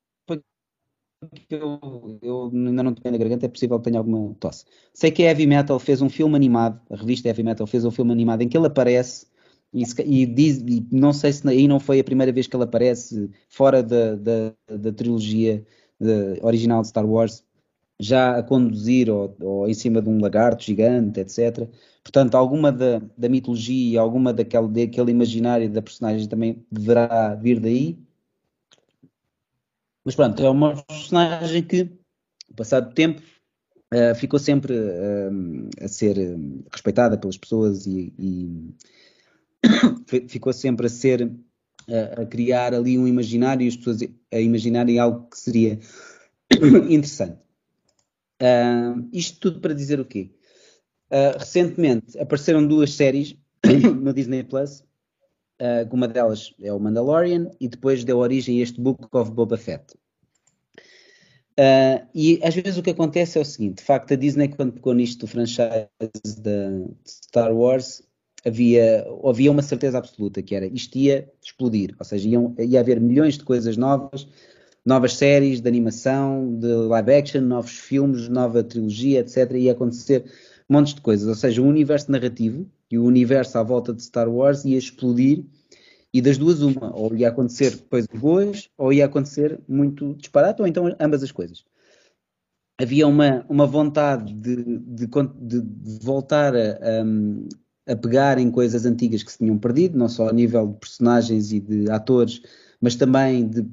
que 1.29 1.55
eu, 1.55 2.19
eu 2.21 2.51
ainda 2.53 2.83
não 2.83 2.93
tenho 2.93 3.11
na 3.11 3.17
garganta, 3.17 3.45
é 3.45 3.49
possível 3.49 3.77
que 3.77 3.85
tenha 3.85 3.99
alguma 3.99 4.33
tosse. 4.39 4.65
Sei 4.93 5.11
que 5.11 5.23
a 5.23 5.27
Heavy 5.27 5.45
Metal 5.45 5.79
fez 5.79 6.01
um 6.01 6.09
filme 6.09 6.35
animado, 6.35 6.81
a 6.89 6.95
revista 6.95 7.27
Heavy 7.27 7.43
Metal 7.43 7.67
fez 7.67 7.85
um 7.85 7.91
filme 7.91 8.11
animado 8.11 8.41
em 8.41 8.49
que 8.49 8.57
ele 8.57 8.67
aparece 8.67 9.27
e, 9.73 9.83
e, 10.05 10.25
diz, 10.25 10.57
e, 10.57 10.85
não 10.91 11.13
sei 11.13 11.31
se 11.31 11.47
aí 11.47 11.67
não 11.67 11.79
foi 11.79 11.99
a 11.99 12.03
primeira 12.03 12.31
vez 12.31 12.47
que 12.47 12.55
ele 12.55 12.63
aparece 12.63 13.29
fora 13.49 13.81
da, 13.81 14.15
da, 14.15 14.53
da 14.67 14.91
trilogia 14.91 15.65
de, 15.99 16.39
original 16.41 16.81
de 16.81 16.89
Star 16.89 17.05
Wars, 17.05 17.43
já 17.99 18.37
a 18.37 18.43
conduzir 18.43 19.09
ou, 19.09 19.35
ou, 19.41 19.69
em 19.69 19.73
cima 19.73 20.01
de 20.01 20.09
um 20.09 20.19
lagarto 20.19 20.63
gigante, 20.63 21.19
etc. 21.19 21.69
Portanto, 22.03 22.35
alguma 22.35 22.71
da, 22.71 23.01
da 23.17 23.29
mitologia, 23.29 24.01
alguma 24.01 24.33
daquele, 24.33 24.67
daquele 24.67 25.11
imaginário 25.11 25.69
da 25.69 25.81
personagem 25.81 26.27
também 26.27 26.65
deverá 26.71 27.35
vir 27.35 27.59
daí. 27.59 27.97
Mas 30.03 30.15
pronto, 30.15 30.41
é 30.43 30.49
uma 30.49 30.83
personagem 30.83 31.63
que, 31.63 31.91
passado 32.55 32.93
tempo, 32.93 33.21
uh, 33.93 34.15
ficou 34.15 34.39
sempre 34.39 34.73
uh, 34.73 35.69
a 35.79 35.87
ser 35.87 36.17
uh, 36.17 36.65
respeitada 36.71 37.17
pelas 37.17 37.37
pessoas 37.37 37.85
e, 37.85 38.13
e 38.17 38.75
ficou 40.27 40.51
sempre 40.53 40.87
a 40.87 40.89
ser 40.89 41.31
a, 41.87 42.21
a, 42.21 42.25
criar 42.25 42.73
ali 42.73 42.97
um 42.97 43.07
imaginário 43.07 43.63
e 43.63 43.67
as 43.67 43.77
pessoas 43.77 43.99
a 44.33 44.39
imaginarem 44.39 44.97
algo 44.97 45.29
que 45.29 45.37
seria 45.37 45.79
interessante. 46.89 47.37
Uh, 48.41 49.07
isto 49.13 49.39
tudo 49.39 49.59
para 49.59 49.73
dizer 49.73 49.99
o 49.99 50.05
quê? 50.05 50.31
Recentemente 51.37 52.17
apareceram 52.17 52.65
duas 52.65 52.93
séries 52.93 53.35
no 54.01 54.13
Disney 54.13 54.43
Plus. 54.43 54.81
Uh, 55.61 55.87
uma 55.93 56.07
delas 56.07 56.55
é 56.59 56.73
o 56.73 56.79
Mandalorian 56.79 57.51
e 57.59 57.67
depois 57.67 58.03
deu 58.03 58.17
origem 58.17 58.59
a 58.59 58.63
este 58.63 58.81
Book 58.81 59.07
of 59.11 59.29
Boba 59.29 59.57
Fett. 59.57 59.93
Uh, 61.51 62.03
e 62.15 62.39
às 62.41 62.55
vezes 62.55 62.79
o 62.79 62.81
que 62.81 62.89
acontece 62.89 63.37
é 63.37 63.41
o 63.41 63.45
seguinte: 63.45 63.75
de 63.75 63.83
facto, 63.83 64.11
a 64.11 64.15
Disney, 64.15 64.47
quando 64.47 64.73
pegou 64.73 64.95
nisto 64.95 65.19
do 65.19 65.27
franchise 65.27 65.87
da 66.41 66.87
Star 67.07 67.55
Wars, 67.55 68.01
havia, 68.43 69.05
havia 69.23 69.51
uma 69.51 69.61
certeza 69.61 69.99
absoluta 69.99 70.41
que 70.41 70.55
era 70.55 70.65
isto 70.65 70.97
ia 70.97 71.29
explodir, 71.39 71.95
ou 71.99 72.05
seja, 72.05 72.27
iam, 72.27 72.55
ia 72.57 72.79
haver 72.79 72.99
milhões 72.99 73.37
de 73.37 73.43
coisas 73.43 73.77
novas, 73.77 74.27
novas 74.83 75.13
séries 75.13 75.61
de 75.61 75.67
animação, 75.67 76.57
de 76.57 76.73
live 76.73 77.13
action, 77.13 77.41
novos 77.41 77.77
filmes, 77.77 78.27
nova 78.29 78.63
trilogia, 78.63 79.19
etc. 79.19 79.51
Ia 79.51 79.73
acontecer 79.73 80.25
montes 80.67 80.95
de 80.95 81.01
coisas, 81.01 81.27
ou 81.27 81.35
seja, 81.35 81.61
o 81.61 81.67
universo 81.67 82.11
narrativo 82.11 82.67
e 82.91 82.97
o 82.97 83.05
universo 83.05 83.57
à 83.57 83.63
volta 83.63 83.93
de 83.93 84.03
Star 84.03 84.29
Wars 84.29 84.65
ia 84.65 84.77
explodir 84.77 85.45
e 86.13 86.21
das 86.21 86.37
duas 86.37 86.61
uma, 86.61 86.93
ou 86.95 87.15
ia 87.15 87.29
acontecer 87.29 87.77
coisas 87.89 88.09
boas, 88.13 88.69
ou 88.77 88.91
ia 88.91 89.05
acontecer 89.05 89.59
muito 89.67 90.13
disparate, 90.15 90.61
ou 90.61 90.67
então 90.67 90.93
ambas 90.99 91.23
as 91.23 91.31
coisas. 91.31 91.63
Havia 92.77 93.07
uma, 93.07 93.45
uma 93.47 93.65
vontade 93.65 94.33
de, 94.33 94.79
de, 94.79 95.07
de 95.07 95.63
voltar 96.01 96.53
a, 96.55 96.77
a 97.87 97.95
pegar 97.95 98.37
em 98.39 98.51
coisas 98.51 98.85
antigas 98.85 99.23
que 99.23 99.31
se 99.31 99.37
tinham 99.37 99.57
perdido, 99.57 99.97
não 99.97 100.09
só 100.09 100.27
a 100.27 100.33
nível 100.33 100.67
de 100.67 100.79
personagens 100.79 101.53
e 101.53 101.59
de 101.59 101.89
atores, 101.89 102.41
mas 102.81 102.95
também 102.95 103.47
de 103.47 103.65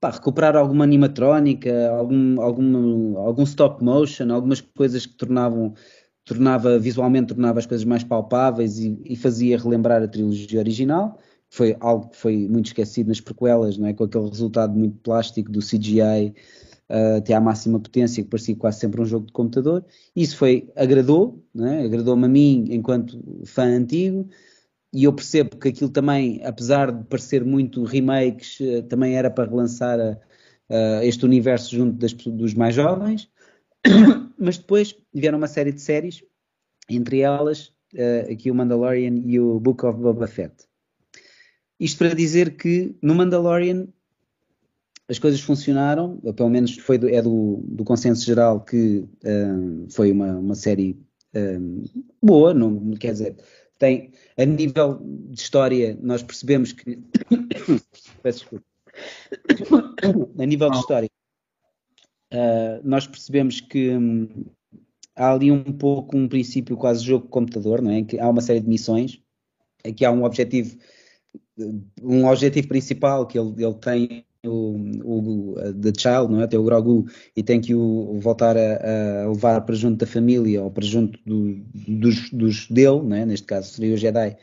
pá, 0.00 0.10
recuperar 0.10 0.56
alguma 0.56 0.84
animatrónica, 0.84 1.90
algum, 1.90 2.40
algum, 2.40 3.18
algum 3.18 3.42
stop 3.44 3.82
motion, 3.82 4.32
algumas 4.32 4.60
coisas 4.60 5.06
que 5.06 5.14
tornavam 5.14 5.74
tornava 6.30 6.78
visualmente 6.78 7.34
tornava 7.34 7.58
as 7.58 7.66
coisas 7.66 7.84
mais 7.84 8.04
palpáveis 8.04 8.78
e, 8.78 8.96
e 9.04 9.16
fazia 9.16 9.58
relembrar 9.58 10.00
a 10.00 10.06
trilogia 10.06 10.60
original. 10.60 11.18
Foi 11.48 11.76
algo 11.80 12.08
que 12.08 12.16
foi 12.16 12.48
muito 12.48 12.66
esquecido 12.66 13.08
nas 13.08 13.20
prequelas, 13.20 13.76
não 13.76 13.88
é? 13.88 13.92
com 13.92 14.04
aquele 14.04 14.28
resultado 14.28 14.72
muito 14.72 14.96
plástico 14.98 15.50
do 15.50 15.58
CGI 15.58 16.32
uh, 16.88 17.16
até 17.16 17.34
à 17.34 17.40
máxima 17.40 17.80
potência, 17.80 18.22
que 18.22 18.30
parecia 18.30 18.54
quase 18.54 18.78
sempre 18.78 19.00
um 19.00 19.04
jogo 19.04 19.26
de 19.26 19.32
computador. 19.32 19.84
Isso 20.14 20.36
foi, 20.36 20.70
agradou, 20.76 21.44
é? 21.58 21.84
agradou-me 21.84 22.26
a 22.26 22.28
mim 22.28 22.66
enquanto 22.70 23.20
fã 23.44 23.64
antigo, 23.64 24.28
e 24.92 25.02
eu 25.02 25.12
percebo 25.12 25.56
que 25.56 25.68
aquilo 25.68 25.90
também, 25.90 26.40
apesar 26.44 26.92
de 26.92 27.04
parecer 27.06 27.44
muito 27.44 27.82
remakes, 27.82 28.60
uh, 28.60 28.84
também 28.84 29.16
era 29.16 29.28
para 29.28 29.50
relançar 29.50 29.98
uh, 29.98 31.02
este 31.02 31.24
universo 31.24 31.74
junto 31.74 31.98
das, 31.98 32.12
dos 32.12 32.54
mais 32.54 32.76
jovens. 32.76 33.28
Mas 34.40 34.56
depois 34.56 34.96
vieram 35.12 35.38
uma 35.38 35.46
série 35.46 35.70
de 35.70 35.80
séries, 35.80 36.24
entre 36.88 37.20
elas 37.20 37.72
aqui 38.30 38.50
o 38.50 38.54
Mandalorian 38.54 39.22
e 39.26 39.38
o 39.38 39.58
Book 39.58 39.84
of 39.84 39.98
Boba 39.98 40.26
Fett. 40.26 40.54
Isto 41.78 41.98
para 41.98 42.14
dizer 42.14 42.56
que 42.56 42.94
no 43.02 43.14
Mandalorian 43.14 43.88
as 45.08 45.18
coisas 45.18 45.40
funcionaram, 45.40 46.20
pelo 46.36 46.48
menos 46.48 46.76
foi 46.76 46.96
do, 46.96 47.08
é 47.08 47.20
do, 47.20 47.60
do 47.64 47.84
consenso 47.84 48.24
geral 48.24 48.60
que 48.60 49.04
um, 49.24 49.88
foi 49.90 50.12
uma, 50.12 50.38
uma 50.38 50.54
série 50.54 51.00
um, 51.34 51.82
boa, 52.22 52.54
não 52.54 52.92
quer 52.92 53.12
dizer, 53.12 53.36
tem 53.76 54.12
a 54.36 54.44
nível 54.44 55.00
de 55.02 55.40
história 55.40 55.98
nós 56.00 56.22
percebemos 56.22 56.72
que 56.72 56.98
peço 58.22 58.40
desculpa. 58.40 58.64
a 60.38 60.46
nível 60.46 60.70
de 60.70 60.78
história 60.78 61.10
uh, 62.32 62.80
nós 62.82 63.06
percebemos 63.06 63.60
que 63.60 63.90
um, 63.90 64.28
há 65.16 65.32
ali 65.32 65.50
um 65.50 65.72
pouco 65.72 66.16
um 66.16 66.28
princípio 66.28 66.76
quase 66.76 67.04
jogo 67.04 67.24
de 67.24 67.30
computador, 67.30 67.82
não 67.82 67.90
é? 67.90 68.02
Que 68.02 68.18
há 68.18 68.28
uma 68.28 68.40
série 68.40 68.60
de 68.60 68.68
missões, 68.68 69.22
aqui 69.84 70.04
há 70.04 70.10
um 70.10 70.24
objetivo 70.24 70.76
um 72.02 72.26
objetivo 72.26 72.68
principal 72.68 73.26
que 73.26 73.38
ele, 73.38 73.52
ele 73.62 73.74
tem 73.74 74.24
o, 74.44 74.76
o 75.04 75.54
The 75.54 75.92
Child, 75.96 76.32
não 76.32 76.42
é? 76.42 76.46
Tem 76.46 76.58
o 76.58 76.64
Grogu 76.64 77.06
e 77.36 77.42
tem 77.42 77.60
que 77.60 77.74
o 77.74 78.18
voltar 78.20 78.56
a, 78.56 79.24
a 79.24 79.28
levar 79.28 79.60
para 79.62 79.74
junto 79.74 79.98
da 79.98 80.06
família 80.06 80.62
ou 80.62 80.70
para 80.70 80.84
junto 80.84 81.18
do, 81.26 81.54
dos, 81.74 82.30
dos 82.30 82.68
dele, 82.68 83.02
não 83.02 83.16
é? 83.16 83.26
Neste 83.26 83.46
caso 83.46 83.70
seria 83.70 83.94
o 83.94 83.98
Jedi. 83.98 84.36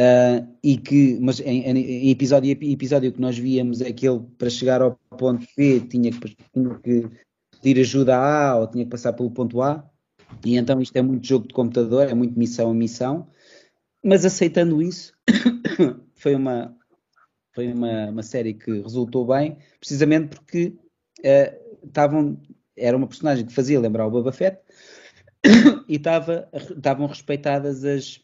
Uh, 0.00 0.48
e 0.64 0.78
que, 0.78 1.18
mas 1.20 1.40
em, 1.40 1.62
em 1.62 2.08
episódio 2.08 2.50
episódio 2.50 3.12
que 3.12 3.20
nós 3.20 3.36
víamos 3.36 3.82
é 3.82 3.92
que 3.92 4.08
ele 4.08 4.20
para 4.38 4.48
chegar 4.48 4.80
ao 4.80 4.98
ponto 5.18 5.46
B 5.54 5.80
tinha 5.80 6.10
que, 6.10 6.36
tinha 6.54 6.74
que 6.76 7.10
pedir 7.60 7.82
ajuda 7.82 8.16
a 8.16 8.50
A 8.50 8.56
ou 8.56 8.66
tinha 8.66 8.84
que 8.84 8.90
passar 8.90 9.12
pelo 9.12 9.30
ponto 9.30 9.60
A. 9.60 9.86
E 10.42 10.56
então 10.56 10.80
isto 10.80 10.96
é 10.96 11.02
muito 11.02 11.26
jogo 11.26 11.48
de 11.48 11.52
computador, 11.52 12.08
é 12.08 12.14
muito 12.14 12.38
missão 12.38 12.70
a 12.70 12.74
missão. 12.74 13.28
Mas 14.02 14.24
aceitando 14.24 14.80
isso 14.80 15.12
foi 16.16 16.34
uma, 16.34 16.74
foi 17.54 17.70
uma, 17.70 18.06
uma 18.08 18.22
série 18.22 18.54
que 18.54 18.80
resultou 18.80 19.26
bem, 19.26 19.58
precisamente 19.78 20.34
porque 20.34 20.72
estavam, 21.84 22.30
uh, 22.30 22.40
era 22.74 22.96
uma 22.96 23.06
personagem 23.06 23.44
que 23.44 23.52
fazia 23.52 23.78
lembrar 23.78 24.06
o 24.06 24.10
Boba 24.10 24.32
Fett 24.32 24.62
e 25.86 25.96
estavam 25.96 27.06
respeitadas 27.06 27.84
as, 27.84 28.18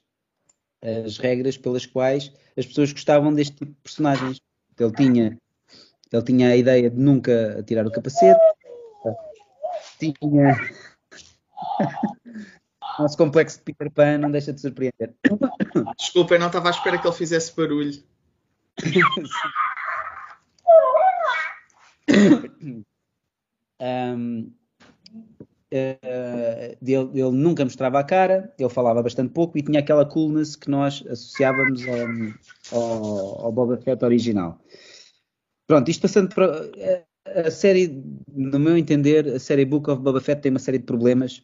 as 0.83 1.19
regras 1.19 1.57
pelas 1.57 1.87
quais 1.87 2.33
as 2.57 2.67
pessoas 2.67 2.93
gostavam 2.93 3.33
deste 3.33 3.55
tipo 3.55 3.67
de 3.67 3.77
personagens. 3.83 4.41
Ele 4.79 4.93
tinha, 4.93 5.39
ele 6.13 6.23
tinha 6.23 6.51
a 6.51 6.57
ideia 6.57 6.91
de 6.91 6.99
nunca 6.99 7.63
tirar 7.67 7.87
o 7.87 7.91
capacete, 7.91 8.41
tinha. 9.99 10.57
Nosso 12.99 13.17
complexo 13.19 13.59
de 13.59 13.65
Peter 13.65 13.91
Pan 13.91 14.19
não 14.19 14.31
deixa 14.31 14.53
de 14.53 14.61
surpreender. 14.61 15.15
Desculpa, 15.99 16.35
eu 16.35 16.41
não 16.41 16.47
estava 16.47 16.69
à 16.69 16.71
espera 16.71 16.99
que 16.99 17.07
ele 17.07 17.15
fizesse 17.15 17.55
barulho 17.55 18.03
um, 23.81 24.53
Uh, 25.73 26.77
ele, 26.81 27.11
ele, 27.13 27.31
nunca 27.33 27.65
mostrava 27.65 27.99
a 27.99 28.05
cara, 28.05 28.55
ele 28.57 28.69
falava 28.69 29.03
bastante 29.03 29.33
pouco 29.33 29.59
e 29.59 29.63
tinha 29.63 29.81
aquela 29.81 30.07
coolness 30.07 30.55
que 30.55 30.71
nós 30.71 31.03
associávamos 31.09 31.83
ao, 32.71 32.79
ao, 32.79 33.47
ao 33.47 33.53
Boba 33.53 33.77
Fett 33.77 34.05
original. 34.05 34.61
Pronto, 35.67 35.91
isto 35.91 36.03
passando 36.03 36.33
para 36.33 36.71
a, 37.27 37.49
a, 37.49 37.51
série, 37.51 38.01
no 38.33 38.59
meu 38.61 38.77
entender, 38.77 39.27
a 39.27 39.39
série 39.41 39.65
Book 39.65 39.91
of 39.91 40.01
Boba 40.01 40.21
Fett 40.21 40.41
tem 40.41 40.51
uma 40.51 40.61
série 40.61 40.79
de 40.79 40.85
problemas. 40.85 41.43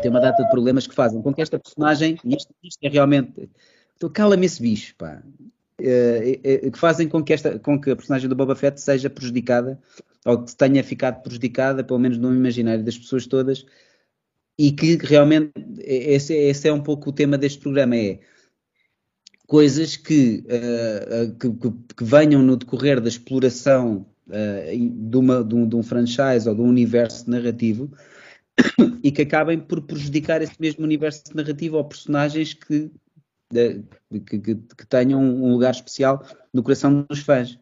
Tem 0.00 0.10
uma 0.10 0.20
data 0.20 0.44
de 0.44 0.50
problemas 0.50 0.86
que 0.86 0.94
fazem 0.94 1.20
com 1.20 1.34
que 1.34 1.42
esta 1.42 1.58
personagem, 1.58 2.16
e 2.24 2.36
isto, 2.36 2.54
isto 2.62 2.78
é 2.84 2.88
realmente 2.88 3.50
cala-me 4.12 4.46
esse 4.46 4.62
bicho, 4.62 4.94
pá. 4.96 5.20
Uh, 5.80 6.66
uh, 6.66 6.70
que 6.70 6.78
fazem 6.78 7.08
com 7.08 7.22
que, 7.22 7.32
esta, 7.32 7.58
com 7.58 7.80
que 7.80 7.90
a 7.90 7.96
personagem 7.96 8.28
do 8.28 8.36
Boba 8.36 8.54
Fett 8.54 8.80
seja 8.80 9.10
prejudicada, 9.10 9.80
ou 10.28 10.44
que 10.44 10.54
tenha 10.54 10.84
ficado 10.84 11.22
prejudicada, 11.22 11.82
pelo 11.82 11.98
menos 11.98 12.18
no 12.18 12.30
imaginário 12.34 12.84
das 12.84 12.98
pessoas 12.98 13.26
todas, 13.26 13.64
e 14.58 14.72
que 14.72 14.96
realmente 14.96 15.52
esse, 15.78 16.34
esse 16.34 16.68
é 16.68 16.72
um 16.72 16.82
pouco 16.82 17.08
o 17.08 17.12
tema 17.12 17.38
deste 17.38 17.60
programa, 17.60 17.96
é 17.96 18.20
coisas 19.46 19.96
que, 19.96 20.44
uh, 20.44 21.34
que, 21.38 21.50
que, 21.50 21.94
que, 21.96 22.04
venham 22.04 22.42
no 22.42 22.58
decorrer 22.58 23.00
da 23.00 23.08
exploração 23.08 24.04
de, 24.28 25.16
uma, 25.16 25.42
de, 25.42 25.54
um, 25.54 25.66
de 25.66 25.74
um 25.74 25.82
franchise 25.82 26.46
ou 26.46 26.54
de 26.54 26.60
um 26.60 26.68
universo 26.68 27.30
narrativo 27.30 27.90
e 29.02 29.10
que 29.10 29.22
acabem 29.22 29.58
por 29.58 29.80
prejudicar 29.80 30.42
esse 30.42 30.60
mesmo 30.60 30.84
universo 30.84 31.22
narrativo 31.34 31.78
ou 31.78 31.84
personagens 31.84 32.52
que 32.52 32.90
de, 33.50 33.82
que, 34.26 34.38
que, 34.38 34.86
tenham 34.86 35.22
um 35.22 35.52
lugar 35.52 35.70
especial 35.70 36.22
no 36.52 36.62
coração 36.62 37.06
dos 37.08 37.20
fãs. 37.20 37.58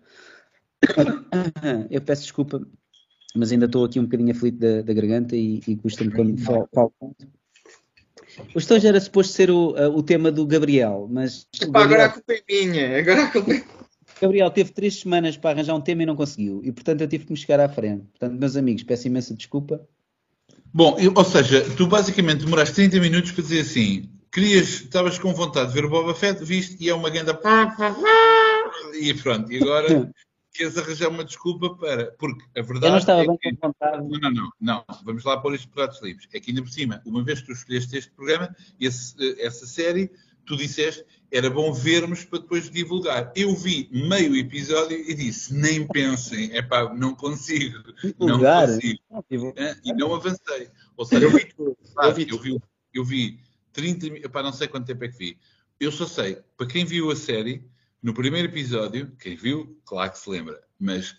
Eu 1.91 2.01
peço 2.01 2.23
desculpa, 2.23 2.61
mas 3.35 3.53
ainda 3.53 3.67
estou 3.67 3.85
aqui 3.85 3.99
um 3.99 4.05
bocadinho 4.05 4.33
aflito 4.33 4.59
da, 4.59 4.83
da 4.83 4.93
garganta 4.93 5.37
e, 5.37 5.61
e 5.67 5.77
custa-me 5.77 6.11
quando 6.11 6.39
falo, 6.39 6.69
falo 6.75 6.93
Hoje 8.55 8.81
já 8.81 8.89
era 8.89 9.01
suposto 9.01 9.33
ser 9.33 9.51
o, 9.51 9.69
o 9.95 10.03
tema 10.03 10.31
do 10.31 10.47
Gabriel, 10.47 11.09
mas. 11.11 11.47
Epá, 11.61 11.81
Gabriel, 11.81 11.85
agora 11.85 12.05
a 12.05 12.09
culpa 12.11 12.33
é 12.33 12.43
minha. 12.49 12.99
Agora 12.99 13.25
a 13.25 13.31
culpa 13.31 13.53
é... 13.53 13.65
Gabriel 14.21 14.51
teve 14.51 14.73
três 14.73 15.01
semanas 15.01 15.37
para 15.37 15.51
arranjar 15.51 15.75
um 15.75 15.81
tema 15.81 16.03
e 16.03 16.07
não 16.07 16.17
conseguiu. 16.17 16.61
E 16.65 16.73
portanto 16.73 17.01
eu 17.01 17.09
tive 17.09 17.25
que 17.25 17.33
me 17.33 17.37
chegar 17.37 17.61
à 17.61 17.69
frente. 17.69 18.05
Portanto, 18.19 18.39
meus 18.39 18.57
amigos, 18.57 18.83
peço 18.83 19.07
imensa 19.07 19.35
desculpa. 19.35 19.87
Bom, 20.73 20.97
eu, 20.99 21.13
ou 21.15 21.25
seja, 21.25 21.65
tu 21.77 21.87
basicamente 21.87 22.45
demoraste 22.45 22.75
30 22.75 23.01
minutos 23.01 23.33
para 23.33 23.43
dizer 23.43 23.61
assim: 23.61 24.09
querias, 24.33 24.69
estavas 24.69 25.19
com 25.19 25.33
vontade 25.35 25.69
de 25.69 25.75
ver 25.75 25.85
o 25.85 25.91
Boba 25.91 26.15
Fett, 26.15 26.45
viste, 26.45 26.77
e 26.81 26.89
é 26.89 26.95
uma 26.95 27.11
grande. 27.11 27.33
E 29.01 29.15
pronto, 29.15 29.53
e 29.53 29.63
agora 29.63 30.11
queres 30.57 30.77
arranjar 30.77 31.09
uma 31.09 31.25
desculpa 31.25 31.75
para. 31.75 32.13
Porque 32.13 32.45
a 32.59 32.63
verdade. 32.63 32.87
Eu 32.87 32.91
não 32.91 32.99
estava 32.99 33.23
é 33.23 33.27
bem 33.27 33.39
que... 33.39 33.57
com 33.57 33.69
vontade. 33.69 34.09
Não, 34.09 34.19
não, 34.19 34.31
não, 34.31 34.53
não. 34.61 34.85
Vamos 35.05 35.25
lá 35.25 35.39
pôr 35.39 35.55
isto 35.55 35.69
pratos 35.69 36.03
livres. 36.03 36.29
É 36.33 36.41
que 36.41 36.51
ainda 36.51 36.63
por 36.63 36.71
cima, 36.71 37.03
uma 37.05 37.23
vez 37.23 37.41
que 37.41 37.47
tu 37.47 37.53
escolheste 37.53 37.97
este 37.97 38.11
programa, 38.13 38.55
esse, 38.81 39.15
essa 39.41 39.67
série, 39.67 40.11
tu 40.45 40.57
disseste 40.57 41.05
era 41.31 41.51
bom 41.51 41.73
vermos 41.73 42.25
para 42.25 42.39
depois 42.39 42.71
divulgar. 42.71 43.33
Eu 43.35 43.55
vi 43.55 43.89
meio 43.93 44.37
episódio 44.37 44.97
e 44.97 45.15
disse: 45.15 45.53
nem 45.53 45.87
pensem, 45.87 46.51
é 46.53 46.63
pá, 46.63 46.93
não 46.95 47.15
consigo. 47.15 47.83
Divulgar. 48.03 48.69
Não 48.69 48.75
consigo. 48.75 49.01
Não, 49.11 49.75
e 49.85 49.93
não 49.93 50.15
avancei. 50.15 50.71
Ou 50.97 51.05
seja, 51.05 51.25
eu 51.25 51.31
vi, 51.31 51.49
eu 51.59 52.15
vi, 52.15 52.29
eu 52.31 52.39
vi, 52.39 52.61
eu 52.95 53.05
vi 53.05 53.41
30 53.73 54.29
para 54.31 54.45
não 54.45 54.53
sei 54.53 54.69
quanto 54.69 54.87
tempo 54.87 55.05
é 55.05 55.09
que 55.09 55.19
vi. 55.19 55.39
Eu 55.79 55.93
só 55.93 56.07
sei, 56.07 56.39
para 56.57 56.67
quem 56.67 56.85
viu 56.85 57.11
a 57.11 57.17
série, 57.17 57.63
no 58.03 58.15
primeiro 58.15 58.49
episódio, 58.49 59.13
quem 59.19 59.37
viu, 59.37 59.81
claro 59.85 60.13
que 60.13 60.19
se 60.19 60.31
lembra, 60.31 60.61
mas 60.79 61.17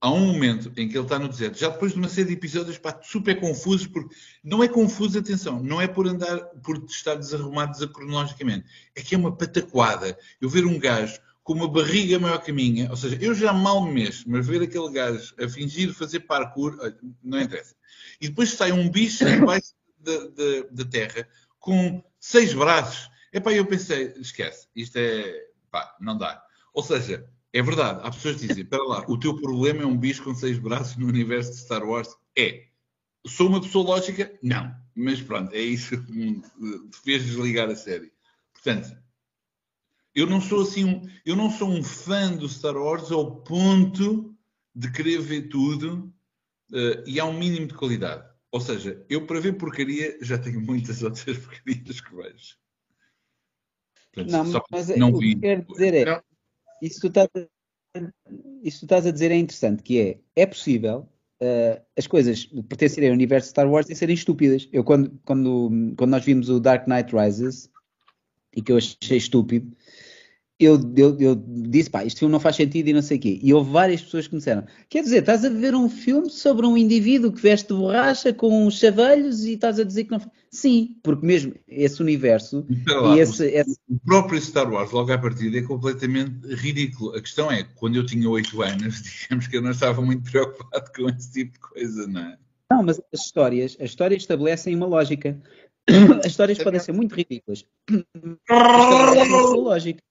há 0.00 0.10
um 0.10 0.32
momento 0.32 0.72
em 0.76 0.88
que 0.88 0.96
ele 0.96 1.04
está 1.04 1.18
no 1.18 1.28
deserto, 1.28 1.58
já 1.58 1.68
depois 1.68 1.92
de 1.92 1.98
uma 1.98 2.08
série 2.08 2.28
de 2.28 2.34
episódios 2.34 2.78
pá, 2.78 2.98
super 3.02 3.38
confusos, 3.38 3.86
porque 3.86 4.14
não 4.42 4.62
é 4.62 4.68
confuso, 4.68 5.18
atenção, 5.18 5.62
não 5.62 5.80
é 5.80 5.86
por 5.86 6.06
andar, 6.06 6.38
por 6.62 6.82
estar 6.84 7.16
desarrumado 7.16 7.88
cronologicamente, 7.90 8.66
é 8.94 9.02
que 9.02 9.14
é 9.14 9.18
uma 9.18 9.36
pataquada. 9.36 10.16
Eu 10.40 10.48
ver 10.48 10.64
um 10.64 10.78
gajo 10.78 11.20
com 11.42 11.52
uma 11.52 11.68
barriga 11.68 12.18
maior 12.18 12.38
que 12.38 12.50
a 12.50 12.54
minha, 12.54 12.88
ou 12.90 12.96
seja, 12.96 13.18
eu 13.20 13.34
já 13.34 13.52
mal 13.52 13.84
me 13.84 13.92
mexo, 13.92 14.24
mas 14.26 14.46
ver 14.46 14.62
aquele 14.62 14.90
gajo 14.90 15.34
a 15.38 15.48
fingir 15.48 15.92
fazer 15.92 16.20
parkour, 16.20 16.78
não 17.22 17.40
interessa. 17.40 17.74
E 18.20 18.28
depois 18.28 18.50
sai 18.50 18.72
um 18.72 18.88
bicho 18.88 19.24
debaixo 19.26 19.74
da, 19.98 20.18
da, 20.28 20.66
da 20.70 20.84
terra 20.84 21.28
com 21.58 22.02
seis 22.18 22.54
braços. 22.54 23.10
Epá, 23.32 23.52
eu 23.52 23.66
pensei, 23.66 24.14
esquece, 24.16 24.66
isto 24.74 24.96
é, 24.96 25.49
pá, 25.70 25.96
não 26.00 26.16
dá. 26.16 26.42
Ou 26.72 26.82
seja, 26.82 27.28
é 27.52 27.62
verdade, 27.62 28.00
há 28.02 28.10
pessoas 28.10 28.36
que 28.36 28.46
dizem, 28.46 28.62
espera 28.62 28.82
lá, 28.84 29.04
o 29.08 29.18
teu 29.18 29.34
problema 29.34 29.82
é 29.82 29.86
um 29.86 29.96
bicho 29.96 30.22
com 30.22 30.34
seis 30.34 30.58
braços 30.58 30.96
no 30.96 31.06
universo 31.06 31.52
de 31.52 31.58
Star 31.58 31.84
Wars? 31.84 32.08
É. 32.36 32.66
Sou 33.26 33.48
uma 33.48 33.60
pessoa 33.60 33.84
lógica? 33.84 34.38
Não. 34.42 34.74
Mas 34.94 35.20
pronto, 35.20 35.52
é 35.54 35.60
isso 35.60 36.02
que 36.04 36.42
fez 37.04 37.24
desligar 37.24 37.68
a 37.68 37.76
série. 37.76 38.12
Portanto, 38.52 38.96
eu 40.14 40.26
não 40.26 40.40
sou 40.40 40.62
assim 40.62 40.84
um, 40.84 41.08
eu 41.24 41.36
não 41.36 41.50
sou 41.50 41.68
um 41.68 41.82
fã 41.82 42.36
do 42.36 42.48
Star 42.48 42.76
Wars 42.76 43.10
ao 43.10 43.42
ponto 43.42 44.36
de 44.74 44.90
querer 44.90 45.20
ver 45.20 45.48
tudo 45.48 46.12
uh, 46.72 47.02
e 47.06 47.18
há 47.20 47.24
um 47.24 47.38
mínimo 47.38 47.66
de 47.66 47.74
qualidade. 47.74 48.28
Ou 48.52 48.60
seja, 48.60 49.04
eu 49.08 49.26
para 49.26 49.40
ver 49.40 49.52
porcaria 49.54 50.18
já 50.20 50.36
tenho 50.38 50.60
muitas 50.60 51.02
outras 51.04 51.38
porcarias 51.38 52.00
que 52.00 52.14
vejo. 52.14 52.56
Portanto, 54.12 54.32
não, 54.32 54.62
mas 54.70 54.88
não 54.96 55.10
o 55.10 55.18
que 55.18 55.36
quero 55.36 55.62
dizer 55.62 55.94
é, 55.94 56.04
não. 56.04 56.22
isso 56.82 57.00
tu, 57.00 57.06
estás 57.06 57.28
isso 58.62 58.80
tu 58.80 58.84
estás 58.84 59.06
a 59.06 59.10
dizer 59.10 59.30
é 59.30 59.36
interessante, 59.36 59.82
que 59.82 60.00
é, 60.00 60.18
é 60.42 60.46
possível 60.46 61.08
uh, 61.40 61.80
as 61.96 62.06
coisas 62.06 62.46
pertencerem 62.68 63.10
ao 63.10 63.14
universo 63.14 63.50
Star 63.50 63.70
Wars 63.70 63.88
e 63.88 63.94
serem 63.94 64.14
estúpidas. 64.14 64.68
Eu 64.72 64.84
quando, 64.84 65.18
quando, 65.24 65.94
quando 65.96 66.10
nós 66.10 66.24
vimos 66.24 66.48
o 66.48 66.60
Dark 66.60 66.86
Knight 66.86 67.14
Rises, 67.14 67.70
e 68.54 68.62
que 68.62 68.72
eu 68.72 68.76
achei 68.76 69.16
estúpido, 69.16 69.76
eu, 70.60 70.78
eu, 70.94 71.16
eu, 71.18 71.42
disse, 71.46 71.88
pá, 71.88 72.04
este 72.04 72.18
filme 72.18 72.32
não 72.32 72.38
faz 72.38 72.56
sentido 72.56 72.88
e 72.88 72.92
não 72.92 73.00
sei 73.00 73.16
o 73.16 73.20
quê. 73.20 73.40
E 73.42 73.54
houve 73.54 73.70
várias 73.70 74.02
pessoas 74.02 74.26
que 74.26 74.34
me 74.34 74.38
disseram, 74.38 74.64
quer 74.88 75.02
dizer, 75.02 75.20
estás 75.20 75.44
a 75.44 75.48
ver 75.48 75.74
um 75.74 75.88
filme 75.88 76.28
sobre 76.28 76.66
um 76.66 76.76
indivíduo 76.76 77.32
que 77.32 77.40
veste 77.40 77.72
borracha 77.72 78.32
com 78.32 78.70
chavelhos 78.70 79.44
e 79.44 79.54
estás 79.54 79.80
a 79.80 79.84
dizer 79.84 80.04
que 80.04 80.10
não 80.10 80.20
faz... 80.20 80.30
Sim, 80.50 80.96
porque 81.02 81.24
mesmo 81.24 81.54
esse 81.66 82.02
universo 82.02 82.66
lá, 82.86 83.16
e 83.16 83.20
esse, 83.20 83.42
o, 83.42 83.46
esse... 83.46 83.78
o, 83.88 83.98
próprio 84.04 84.40
Star 84.40 84.70
Wars, 84.70 84.90
logo 84.90 85.12
à 85.12 85.16
partida, 85.16 85.58
é 85.58 85.62
completamente 85.62 86.46
ridículo. 86.54 87.16
A 87.16 87.20
questão 87.20 87.50
é, 87.50 87.64
quando 87.76 87.96
eu 87.96 88.04
tinha 88.04 88.28
8 88.28 88.62
anos, 88.62 89.00
digamos 89.22 89.46
que 89.46 89.56
eu 89.56 89.62
não 89.62 89.70
estava 89.70 90.02
muito 90.02 90.30
preocupado 90.30 90.90
com 90.94 91.08
esse 91.08 91.32
tipo 91.32 91.52
de 91.52 91.58
coisa, 91.60 92.06
não 92.06 92.20
é? 92.20 92.38
Não, 92.70 92.82
mas 92.82 93.00
as 93.12 93.20
histórias, 93.24 93.76
as 93.80 93.90
histórias 93.90 94.22
estabelecem 94.22 94.74
uma 94.76 94.86
lógica. 94.86 95.40
As 96.24 96.26
histórias 96.26 96.62
podem 96.62 96.78
ser 96.78 96.92
muito 96.92 97.14
ridículas. 97.14 97.66
Estabelecem 97.88 99.32
uma 99.32 99.56
lógica. 99.56 100.02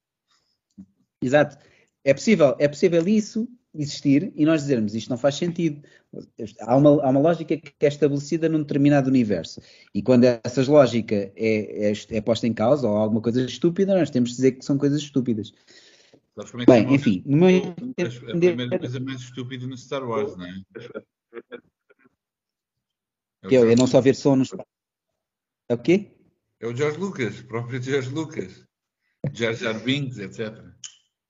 Exato. 1.21 1.57
É 2.03 2.13
possível, 2.13 2.55
é 2.59 2.67
possível 2.67 3.07
isso 3.07 3.47
existir 3.73 4.31
e 4.35 4.45
nós 4.45 4.61
dizermos 4.61 4.95
isto 4.95 5.09
não 5.09 5.17
faz 5.17 5.35
sentido. 5.35 5.81
Há 6.61 6.75
uma, 6.75 7.03
há 7.03 7.09
uma 7.09 7.19
lógica 7.19 7.55
que 7.55 7.85
é 7.85 7.87
estabelecida 7.87 8.49
num 8.49 8.59
determinado 8.59 9.09
universo. 9.09 9.61
E 9.93 10.01
quando 10.01 10.23
essa 10.23 10.63
lógica 10.69 11.15
é, 11.35 11.91
é, 11.91 11.93
é, 12.09 12.21
posta 12.21 12.47
em 12.47 12.53
causa 12.53 12.87
ou 12.87 12.95
alguma 12.95 13.21
coisa 13.21 13.45
estúpida, 13.45 13.97
nós 13.97 14.09
temos 14.09 14.31
de 14.31 14.35
dizer 14.37 14.53
que 14.53 14.65
são 14.65 14.77
coisas 14.77 15.01
estúpidas. 15.01 15.53
É 16.37 16.65
Bem, 16.65 16.93
enfim, 16.93 17.21
no 17.25 17.37
meu 17.37 17.49
entender... 17.49 18.07
A 18.07 18.55
primeira 18.55 18.79
coisa 18.79 18.99
mais 18.99 19.21
estúpida 19.21 19.67
no 19.67 19.77
Star 19.77 20.07
Wars, 20.07 20.37
não 20.37 20.45
é? 20.45 20.61
é 23.43 23.55
eu 23.57 23.75
não 23.75 23.85
só 23.85 23.99
ver 23.99 24.15
som 24.15 24.37
nos. 24.37 24.53
É 25.67 25.73
o 25.73 25.77
quê? 25.77 26.11
É 26.61 26.67
o 26.67 26.75
George 26.75 26.97
Lucas, 26.97 27.39
o 27.39 27.45
próprio 27.45 27.81
George 27.81 28.09
Lucas. 28.09 28.65
George 29.33 29.65
R. 29.65 29.79
Binks, 29.79 30.17
etc. 30.17 30.68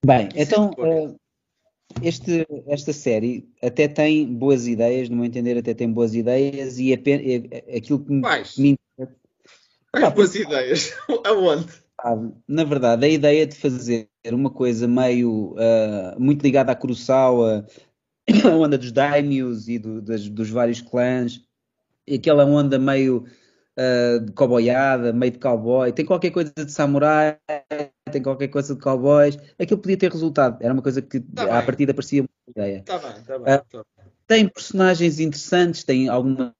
Bem, 0.05 0.29
então 0.35 0.71
uh, 0.77 1.15
este, 2.01 2.47
esta 2.67 2.93
série 2.93 3.49
até 3.61 3.87
tem 3.87 4.25
boas 4.25 4.67
ideias, 4.67 5.09
no 5.09 5.17
meu 5.17 5.25
entender, 5.25 5.57
até 5.57 5.73
tem 5.73 5.91
boas 5.91 6.15
ideias 6.15 6.79
e 6.79 6.93
é, 6.93 6.97
é 7.67 7.77
aquilo 7.77 7.99
que 8.03 8.11
me, 8.11 8.21
me 8.57 8.77
interessa. 8.97 9.15
Quais 9.91 10.13
boas 10.13 10.35
ideias? 10.35 10.93
Aonde? 11.25 11.67
Na 12.47 12.63
verdade, 12.63 13.05
a 13.05 13.09
ideia 13.09 13.45
de 13.45 13.55
fazer 13.55 14.07
uma 14.31 14.49
coisa 14.49 14.87
meio 14.87 15.53
uh, 15.55 16.19
muito 16.19 16.43
ligada 16.43 16.71
à 16.71 16.75
Kurosawa, 16.75 17.67
a 18.45 18.49
onda 18.49 18.77
dos 18.77 18.91
daimios 18.91 19.67
e 19.67 19.77
do, 19.77 20.01
das, 20.01 20.29
dos 20.29 20.49
vários 20.49 20.79
clãs, 20.79 21.41
aquela 22.09 22.45
onda 22.45 22.79
meio 22.79 23.25
uh, 23.77 24.19
de 24.21 24.31
cowboyada, 24.31 25.11
meio 25.11 25.33
de 25.33 25.39
cowboy, 25.39 25.91
tem 25.91 26.05
qualquer 26.05 26.31
coisa 26.31 26.53
de 26.55 26.71
samurai, 26.71 27.37
tem 28.09 28.21
qualquer 28.21 28.47
coisa 28.47 28.75
de 28.75 28.81
cowboys, 28.81 29.37
aquilo 29.57 29.79
podia 29.79 29.97
ter 29.97 30.11
resultado. 30.11 30.57
Era 30.61 30.73
uma 30.73 30.81
coisa 30.81 31.01
que 31.01 31.19
tá 31.19 31.43
à 31.43 31.57
bem. 31.57 31.65
partida 31.65 31.93
parecia 31.93 32.21
uma 32.21 32.29
ideia. 32.49 32.79
Está 32.79 32.97
bem, 32.97 33.11
está 33.11 33.39
bem. 33.39 33.55
Uh, 33.55 33.85
tem 34.27 34.47
personagens 34.47 35.19
interessantes, 35.19 35.83
tem 35.83 36.07
algumas, 36.07 36.51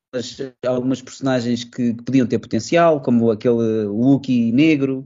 algumas 0.66 1.02
personagens 1.02 1.64
que, 1.64 1.94
que, 1.94 2.04
podiam 2.04 2.26
ter 2.26 2.40
potencial, 2.40 3.02
como 3.02 3.30
aquele 3.30 3.86
Wookiee 3.86 4.52
negro, 4.52 5.06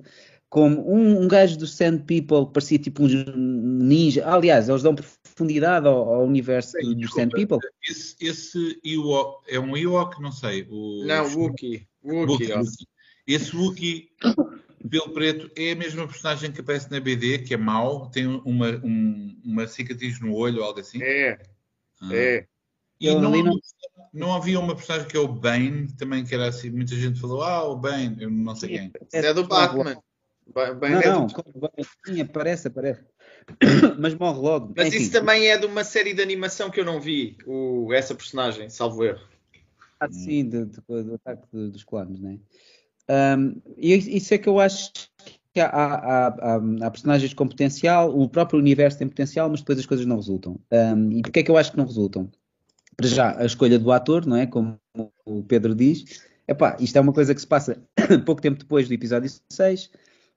como 0.49 0.88
um, 0.89 1.23
um 1.23 1.27
gajo 1.27 1.58
do 1.58 1.67
Sand 1.67 1.99
People 2.06 2.45
que 2.45 2.53
parecia 2.53 2.79
tipo 2.79 3.03
um 3.03 3.08
ninja. 3.08 4.23
aliás, 4.25 4.69
eles 4.69 4.84
dão 4.84 4.95
profundidade 4.95 5.88
ao, 5.88 6.13
ao 6.13 6.25
universo 6.25 6.77
Sim, 6.79 6.95
do 6.95 7.10
Sand 7.10 7.29
People. 7.29 7.58
Esse, 7.84 8.15
esse 8.21 8.79
Ewok, 8.86 9.43
é 9.47 9.60
um 9.60 9.75
Ewok, 9.75 10.21
não 10.21 10.32
sei. 10.32 10.67
O, 10.69 11.03
não, 11.06 11.25
Wookiee. 11.25 11.88
Wookiee. 12.03 12.53
Wookiee. 12.53 12.88
Esse 13.27 13.56
Wookiee 13.56 14.10
pelo 14.89 15.13
preto 15.13 15.50
é 15.56 15.72
a 15.72 15.76
mesma 15.76 16.08
personagem 16.08 16.52
que 16.52 16.62
aparece 16.62 16.91
na 16.91 17.00
BD, 17.00 17.39
que 17.39 17.54
é 17.54 17.58
mau, 17.58 18.10
tem 18.10 18.28
uma, 18.28 18.69
um, 18.84 19.39
uma 19.43 19.67
cicatriz 19.67 20.19
no 20.19 20.34
olho 20.34 20.60
ou 20.60 20.65
algo 20.65 20.80
assim. 20.80 21.02
É. 21.02 21.39
Ah. 22.02 22.15
É. 22.15 22.48
E 23.00 23.13
não, 23.13 23.32
não... 23.32 23.60
não, 24.13 24.34
havia 24.34 24.60
uma 24.60 24.76
personagem 24.76 25.08
que 25.08 25.17
é 25.17 25.19
o 25.19 25.28
Bane, 25.28 25.88
também 25.98 26.24
que 26.24 26.34
era 26.34 26.48
assim, 26.48 26.69
muita 26.69 26.96
gente 26.96 27.19
falou, 27.19 27.43
ah, 27.43 27.63
o 27.67 27.76
Bane, 27.76 28.15
eu 28.22 28.30
não 28.30 28.56
sei 28.56 28.69
quem. 28.69 28.91
É 29.12 29.34
do 29.34 29.46
Batman. 29.46 30.02
Bane 30.54 31.06
não, 31.06 31.26
é 31.26 31.28
do... 31.28 31.86
sim, 32.06 32.22
aparece, 32.22 32.67
aparece. 32.67 33.04
Mas 34.00 34.15
morre 34.15 34.39
logo. 34.39 34.74
Mas 34.76 34.88
Enfim. 34.88 34.98
isso 34.98 35.12
também 35.12 35.48
é 35.48 35.58
de 35.58 35.65
uma 35.65 35.84
série 35.84 36.13
de 36.13 36.22
animação 36.22 36.69
que 36.69 36.80
eu 36.80 36.86
não 36.86 37.00
vi, 37.02 37.38
o, 37.46 37.91
essa 37.93 38.15
personagem, 38.15 38.69
salvo 38.69 39.04
erro. 39.04 39.28
Ah, 40.00 40.10
sim, 40.12 40.48
do, 40.48 40.65
do, 40.65 41.04
do 41.04 41.15
ataque 41.15 41.48
dos 41.52 41.84
clones, 41.84 42.19
não 42.19 42.32
é? 42.32 42.38
Um, 43.10 43.62
e 43.78 43.94
isso 43.94 44.34
é 44.34 44.38
que 44.38 44.48
eu 44.48 44.60
acho 44.60 44.92
que 45.54 45.60
há, 45.60 45.68
há, 45.68 46.28
há, 46.28 46.56
há, 46.82 46.92
personagens 46.92 47.34
com 47.34 47.48
potencial, 47.48 48.18
o 48.18 48.28
próprio 48.28 48.60
universo 48.60 48.98
tem 48.98 49.08
potencial, 49.08 49.50
mas 49.50 49.60
depois 49.60 49.78
as 49.78 49.86
coisas 49.86 50.06
não 50.06 50.16
resultam. 50.16 50.60
Um, 50.72 51.12
e 51.12 51.22
porquê 51.22 51.42
é 51.42 51.44
que 51.44 51.52
eu 51.52 51.58
acho 51.58 51.72
que 51.72 51.78
não 51.78 51.86
resultam? 51.86 52.30
Para 52.98 53.08
já, 53.08 53.38
a 53.39 53.46
escolha 53.46 53.78
do 53.78 53.92
ator, 53.92 54.26
não 54.26 54.36
é? 54.36 54.48
Como 54.48 54.80
o 55.26 55.44
Pedro 55.44 55.76
diz, 55.76 56.22
epá, 56.48 56.76
isto 56.80 56.98
é 56.98 57.02
uma 57.02 57.13
coisa 57.13 57.36
que 57.36 57.42
se 57.42 57.48
passa 57.48 57.78
pouco 58.26 58.42
tempo 58.42 58.60
depois 58.60 58.88
do 58.88 58.94
episódio 58.94 59.32
6. 59.52 59.92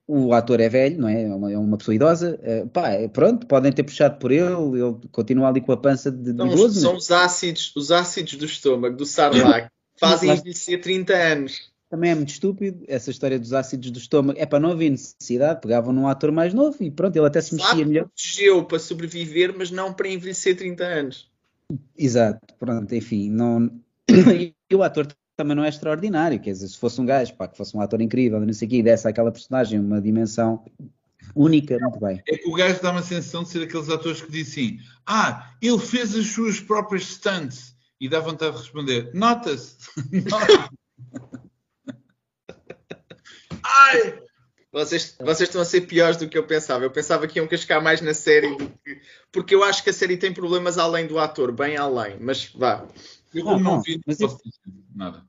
O 0.09 0.33
ator 0.33 0.61
é 0.61 0.69
velho, 0.69 0.99
não 0.99 1.09
é? 1.09 1.23
É 1.23 1.35
uma, 1.35 1.51
é 1.51 1.57
uma 1.57 1.77
pessoa 1.77 1.95
idosa. 1.95 2.39
Uh, 2.41 2.67
pá, 2.69 2.89
é, 2.89 3.07
pronto, 3.07 3.45
podem 3.45 3.71
ter 3.71 3.83
puxado 3.83 4.17
por 4.17 4.31
ele, 4.31 4.45
ele 4.45 4.95
continua 5.11 5.49
ali 5.49 5.61
com 5.61 5.71
a 5.71 5.77
pança 5.77 6.11
de, 6.11 6.31
de 6.31 6.43
idoso. 6.43 6.79
São 6.79 6.93
mas... 6.93 7.03
os 7.03 7.11
ácidos, 7.11 7.73
os 7.75 7.91
ácidos 7.91 8.35
do 8.35 8.45
estômago, 8.45 8.95
do 8.95 9.05
sarlac, 9.05 9.67
fazem 9.99 10.31
envelhecer 10.31 10.79
30 10.79 11.13
anos 11.13 11.76
também 11.89 12.11
é 12.11 12.15
muito 12.15 12.29
estúpido 12.29 12.83
essa 12.87 13.09
história 13.09 13.39
dos 13.39 13.53
ácidos 13.53 13.91
do 13.91 13.97
estômago. 13.97 14.37
É 14.39 14.45
para 14.45 14.59
não 14.59 14.71
haver 14.71 14.89
necessidade, 14.89 15.61
pegavam 15.61 15.93
num 15.93 16.07
ator 16.07 16.31
mais 16.31 16.53
novo 16.53 16.77
e 16.81 16.91
pronto, 16.91 17.15
ele 17.15 17.27
até 17.27 17.41
se 17.41 17.55
mexia 17.55 17.85
melhor. 17.85 18.05
Protegeu 18.05 18.65
para 18.65 18.79
sobreviver, 18.79 19.53
mas 19.57 19.71
não 19.71 19.93
para 19.93 20.09
envelhecer 20.09 20.57
30 20.57 20.83
anos. 20.83 21.31
Exato, 21.97 22.53
pronto, 22.59 22.93
enfim, 22.93 23.29
não. 23.29 23.71
e 24.09 24.75
o 24.75 24.83
ator 24.83 25.07
também 25.35 25.55
não 25.55 25.63
é 25.63 25.69
extraordinário, 25.69 26.39
quer 26.39 26.51
dizer, 26.51 26.67
se 26.67 26.77
fosse 26.77 26.99
um 26.99 27.05
gajo, 27.05 27.35
pá, 27.35 27.47
que 27.47 27.57
fosse 27.57 27.75
um 27.77 27.81
ator 27.81 28.01
incrível, 28.01 28.39
não 28.39 28.53
sei 28.53 28.67
o 28.67 28.71
quê, 28.71 28.77
e 28.77 28.83
desse 28.83 29.07
àquela 29.07 29.31
personagem 29.31 29.79
uma 29.79 30.01
dimensão 30.01 30.65
única, 31.35 31.77
muito 31.79 31.99
bem. 31.99 32.21
É 32.27 32.37
que 32.37 32.49
o 32.49 32.53
gajo 32.53 32.81
dá 32.81 32.91
uma 32.91 33.03
sensação 33.03 33.43
de 33.43 33.49
ser 33.49 33.63
aqueles 33.63 33.89
atores 33.89 34.21
que 34.21 34.31
dizem 34.31 34.65
assim, 34.65 34.79
ah, 35.05 35.53
ele 35.61 35.77
fez 35.77 36.15
as 36.15 36.25
suas 36.27 36.59
próprias 36.59 37.03
stunts, 37.03 37.75
e 37.99 38.09
dá 38.09 38.19
vontade 38.19 38.53
de 38.53 38.61
responder, 38.61 39.11
nota-se, 39.13 39.77
nota-se. 40.29 40.69
Ai! 43.77 44.19
Vocês, 44.71 45.15
vocês 45.19 45.49
estão 45.49 45.61
a 45.61 45.65
ser 45.65 45.81
piores 45.81 46.17
do 46.17 46.27
que 46.27 46.37
eu 46.37 46.45
pensava. 46.45 46.83
Eu 46.83 46.91
pensava 46.91 47.25
que 47.27 47.39
iam 47.39 47.47
cascar 47.47 47.81
mais 47.81 48.01
na 48.01 48.13
série 48.13 48.55
que, 48.55 49.01
porque 49.31 49.55
eu 49.55 49.63
acho 49.63 49.83
que 49.83 49.89
a 49.89 49.93
série 49.93 50.17
tem 50.17 50.33
problemas 50.33 50.77
além 50.77 51.07
do 51.07 51.17
ator, 51.17 51.51
bem 51.51 51.77
além, 51.77 52.17
mas 52.19 52.51
vá. 52.53 52.85
Eu 53.33 53.45
não, 53.45 53.59
não, 53.59 53.81
vi, 53.81 53.99
mas 54.05 54.17
posso 54.17 54.37
dizer 54.37 54.59
nada. 54.93 55.23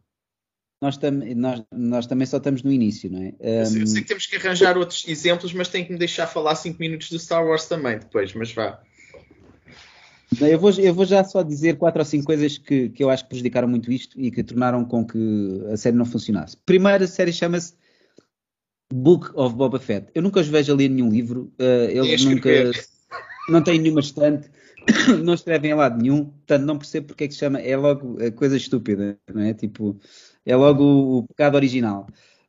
Nós, 0.81 0.97
tam, 0.97 1.13
nós, 1.13 1.63
nós, 1.73 2.07
também 2.07 2.27
só 2.27 2.37
estamos 2.37 2.63
no 2.63 2.71
início, 2.71 3.11
não 3.11 3.23
é? 3.23 3.35
Um... 3.41 3.81
Eu 3.81 3.87
sei 3.87 4.03
que 4.03 4.09
temos 4.09 4.27
que 4.27 4.37
arranjar 4.37 4.77
outros 4.77 5.07
exemplos, 5.09 5.53
mas 5.53 5.69
tem 5.69 5.85
que 5.85 5.93
me 5.93 5.99
deixar 5.99 6.27
falar 6.27 6.55
5 6.55 6.79
minutos 6.79 7.11
do 7.11 7.19
Star 7.19 7.45
Wars 7.45 7.67
também 7.67 7.99
depois, 7.99 8.33
mas 8.35 8.53
vá. 8.53 8.81
Eu 10.41 10.59
vou, 10.59 10.71
eu 10.73 10.93
vou 10.93 11.07
já 11.07 11.25
só 11.25 11.43
dizer 11.43 11.79
quatro 11.79 12.01
ou 12.01 12.05
cinco 12.05 12.27
coisas 12.27 12.59
que, 12.59 12.91
que 12.91 13.03
eu 13.03 13.09
acho 13.09 13.25
que 13.25 13.31
prejudicaram 13.31 13.67
muito 13.67 13.91
isto 13.91 14.21
e 14.21 14.31
que 14.31 14.45
tornaram 14.45 14.85
com 14.85 15.05
que 15.05 15.65
a 15.73 15.77
série 15.77 15.97
não 15.97 16.05
funcionasse. 16.05 16.57
Primeiro, 16.67 17.05
a 17.05 17.07
série 17.07 17.33
chama-se 17.33 17.73
Book 18.93 19.31
of 19.35 19.55
Boba 19.55 19.79
Fett. 19.79 20.09
Eu 20.15 20.23
nunca 20.23 20.41
os 20.41 20.49
vejo 20.49 20.73
a 20.73 20.77
ler 20.77 20.89
nenhum 20.89 21.11
livro. 21.11 21.53
Uh, 21.59 21.91
eles 21.91 22.25
nunca. 22.25 22.51
Não 23.49 23.63
têm 23.63 23.79
nenhuma 23.79 24.01
estante. 24.01 24.51
não 25.25 25.35
escrevem 25.35 25.73
a 25.73 25.77
lado 25.77 26.01
nenhum. 26.01 26.25
Portanto, 26.27 26.65
não 26.65 26.79
percebo 26.79 27.09
porque 27.09 27.25
é 27.25 27.29
que 27.29 27.35
se 27.35 27.41
chama. 27.41 27.61
É 27.61 27.77
logo 27.77 28.19
coisa 28.33 28.57
estúpida, 28.57 29.19
não 29.33 29.43
é? 29.43 29.55
Tipo, 29.55 29.99
é 30.45 30.57
logo 30.57 30.83
o, 30.83 31.19
o 31.19 31.27
pecado 31.29 31.55
original. 31.55 32.07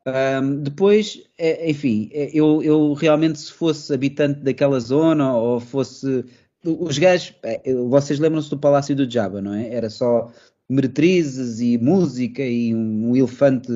Um, 0.08 0.62
depois, 0.64 1.22
é, 1.38 1.70
enfim, 1.70 2.10
é, 2.14 2.32
eu, 2.34 2.64
eu, 2.64 2.94
realmente, 2.94 3.40
se 3.40 3.52
fosse 3.52 3.94
habitante 3.94 4.40
daquela 4.42 4.80
zona 4.80 5.36
ou 5.36 5.60
fosse. 5.60 6.26
Os 6.66 6.98
gajos, 6.98 7.36
é, 7.44 7.74
vocês 7.74 8.20
lembram-se 8.20 8.50
do 8.50 8.60
Palácio 8.60 8.96
do 8.96 9.10
Jabba, 9.10 9.42
não 9.42 9.54
é? 9.54 9.74
Era 9.74 9.90
só 9.90 10.32
meretrizes 10.70 11.60
e 11.60 11.78
música 11.80 12.44
e 12.44 12.76
um, 12.76 13.10
um 13.10 13.16
elefante 13.16 13.72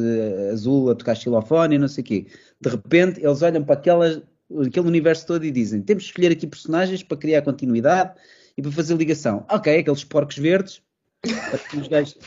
azul 0.51 0.91
a 0.91 0.95
tocar 0.95 1.15
xilofone 1.15 1.75
e 1.75 1.79
não 1.79 1.87
sei 1.87 2.03
o 2.03 2.05
quê. 2.05 2.27
De 2.61 2.69
repente, 2.69 3.19
eles 3.19 3.41
olham 3.41 3.63
para 3.63 3.73
aquela, 3.73 4.23
aquele 4.65 4.87
universo 4.87 5.25
todo 5.25 5.43
e 5.43 5.51
dizem: 5.51 5.81
temos 5.81 6.03
que 6.03 6.09
escolher 6.09 6.31
aqui 6.31 6.45
personagens 6.45 7.01
para 7.01 7.17
criar 7.17 7.41
continuidade 7.41 8.13
e 8.55 8.61
para 8.61 8.71
fazer 8.71 8.95
ligação. 8.95 9.45
Ok, 9.49 9.75
aqueles 9.75 10.03
porcos 10.03 10.37
verdes, 10.37 10.81
os 11.75 11.87
gajos, 11.87 12.17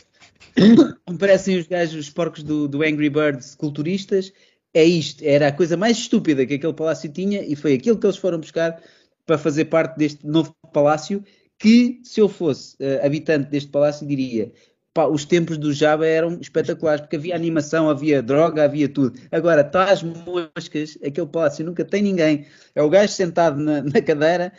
parecem 1.19 1.59
os 1.59 1.69
gajos, 1.69 1.95
os 1.95 2.11
porcos 2.11 2.43
do, 2.43 2.67
do 2.67 2.83
Angry 2.83 3.09
Birds 3.09 3.55
culturistas. 3.55 4.33
É 4.75 4.85
isto, 4.85 5.23
era 5.25 5.49
a 5.49 5.53
coisa 5.53 5.75
mais 5.75 5.97
estúpida 5.97 6.45
que 6.45 6.55
aquele 6.55 6.75
palácio 6.75 7.11
tinha 7.11 7.43
e 7.43 7.57
foi 7.57 7.73
aquilo 7.73 7.97
que 7.97 8.05
eles 8.05 8.19
foram 8.19 8.39
buscar 8.39 8.83
para 9.25 9.39
fazer 9.39 9.67
parte 9.67 9.97
deste 9.97 10.27
novo 10.27 10.55
palácio 10.71 11.25
que 11.59 12.01
se 12.05 12.21
eu 12.21 12.29
fosse 12.29 12.77
uh, 12.77 13.05
habitante 13.05 13.51
deste 13.51 13.71
palácio 13.71 14.07
diria 14.07 14.53
pá, 14.97 15.07
os 15.07 15.27
tempos 15.27 15.59
do 15.59 15.75
Java 15.75 16.07
eram 16.07 16.39
espetaculares, 16.41 17.03
porque 17.03 17.17
havia 17.17 17.37
animação, 17.37 17.91
havia 17.91 18.23
droga, 18.23 18.65
havia 18.65 18.89
tudo. 18.89 19.19
Agora, 19.31 19.71
as 19.91 20.03
moscas, 20.03 20.99
aquele 21.05 21.27
palácio 21.27 21.67
nunca 21.67 21.85
tem 21.85 22.03
ninguém. 22.03 22.47
É 22.75 22.83
o 22.83 22.89
gajo 22.89 23.13
sentado 23.13 23.61
na, 23.61 23.83
na 23.83 24.01
cadeira, 24.01 24.55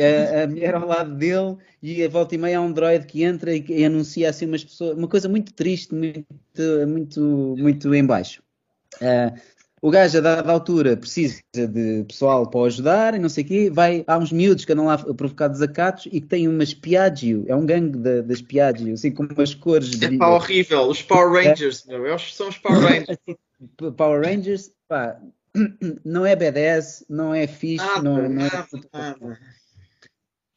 a, 0.00 0.44
a, 0.44 0.46
mulher 0.46 0.74
ao 0.74 0.86
lado 0.86 1.14
dele 1.14 1.58
e 1.82 2.02
a 2.02 2.08
volta 2.08 2.34
e 2.34 2.38
meia 2.38 2.56
há 2.56 2.60
um 2.62 2.72
droid 2.72 3.06
que 3.06 3.22
entra 3.22 3.54
e, 3.54 3.62
e 3.68 3.84
anuncia 3.84 4.30
assim 4.30 4.46
umas 4.46 4.64
pessoas, 4.64 4.96
uma 4.96 5.08
coisa 5.08 5.28
muito 5.28 5.52
triste, 5.52 5.94
muito, 5.94 6.88
muito, 6.88 7.54
muito 7.58 7.94
em 7.94 8.06
baixo. 8.06 8.42
Uh, 8.96 9.38
o 9.82 9.90
gajo, 9.90 10.18
a 10.18 10.20
dada 10.20 10.52
altura, 10.52 10.96
precisa 10.96 11.42
de 11.52 12.04
pessoal 12.04 12.48
para 12.48 12.60
o 12.60 12.64
ajudar 12.66 13.14
e 13.14 13.18
não 13.18 13.28
sei 13.28 13.42
o 13.42 13.46
quê. 13.48 13.68
Vai, 13.68 14.04
há 14.06 14.16
uns 14.16 14.30
miúdos 14.30 14.64
que 14.64 14.72
andam 14.72 14.86
lá 14.86 14.94
a 14.94 15.12
provocar 15.12 15.48
desacatos 15.48 16.06
e 16.06 16.20
que 16.20 16.28
têm 16.28 16.46
uma 16.46 16.62
Piaggio. 16.80 17.44
É 17.48 17.56
um 17.56 17.66
gangue 17.66 17.98
da, 17.98 18.20
das 18.20 18.40
Piaggio, 18.40 18.94
assim 18.94 19.10
com 19.10 19.24
umas 19.24 19.56
cores. 19.56 20.00
É 20.00 20.16
pá, 20.16 20.28
horrível. 20.28 20.82
Os 20.82 21.02
Power 21.02 21.32
Rangers, 21.32 21.84
é. 21.88 21.98
meu. 21.98 22.16
São 22.16 22.48
os 22.48 22.58
Power 22.58 22.78
Rangers. 22.80 23.18
Power 23.96 24.24
Rangers, 24.24 24.70
pá, 24.86 25.20
não 26.04 26.24
é 26.24 26.36
BDS, 26.36 27.04
não 27.08 27.34
é 27.34 27.48
fixe, 27.48 27.84
não, 28.04 28.28
não 28.28 28.44
é... 28.44 28.50
Nada. 28.92 29.38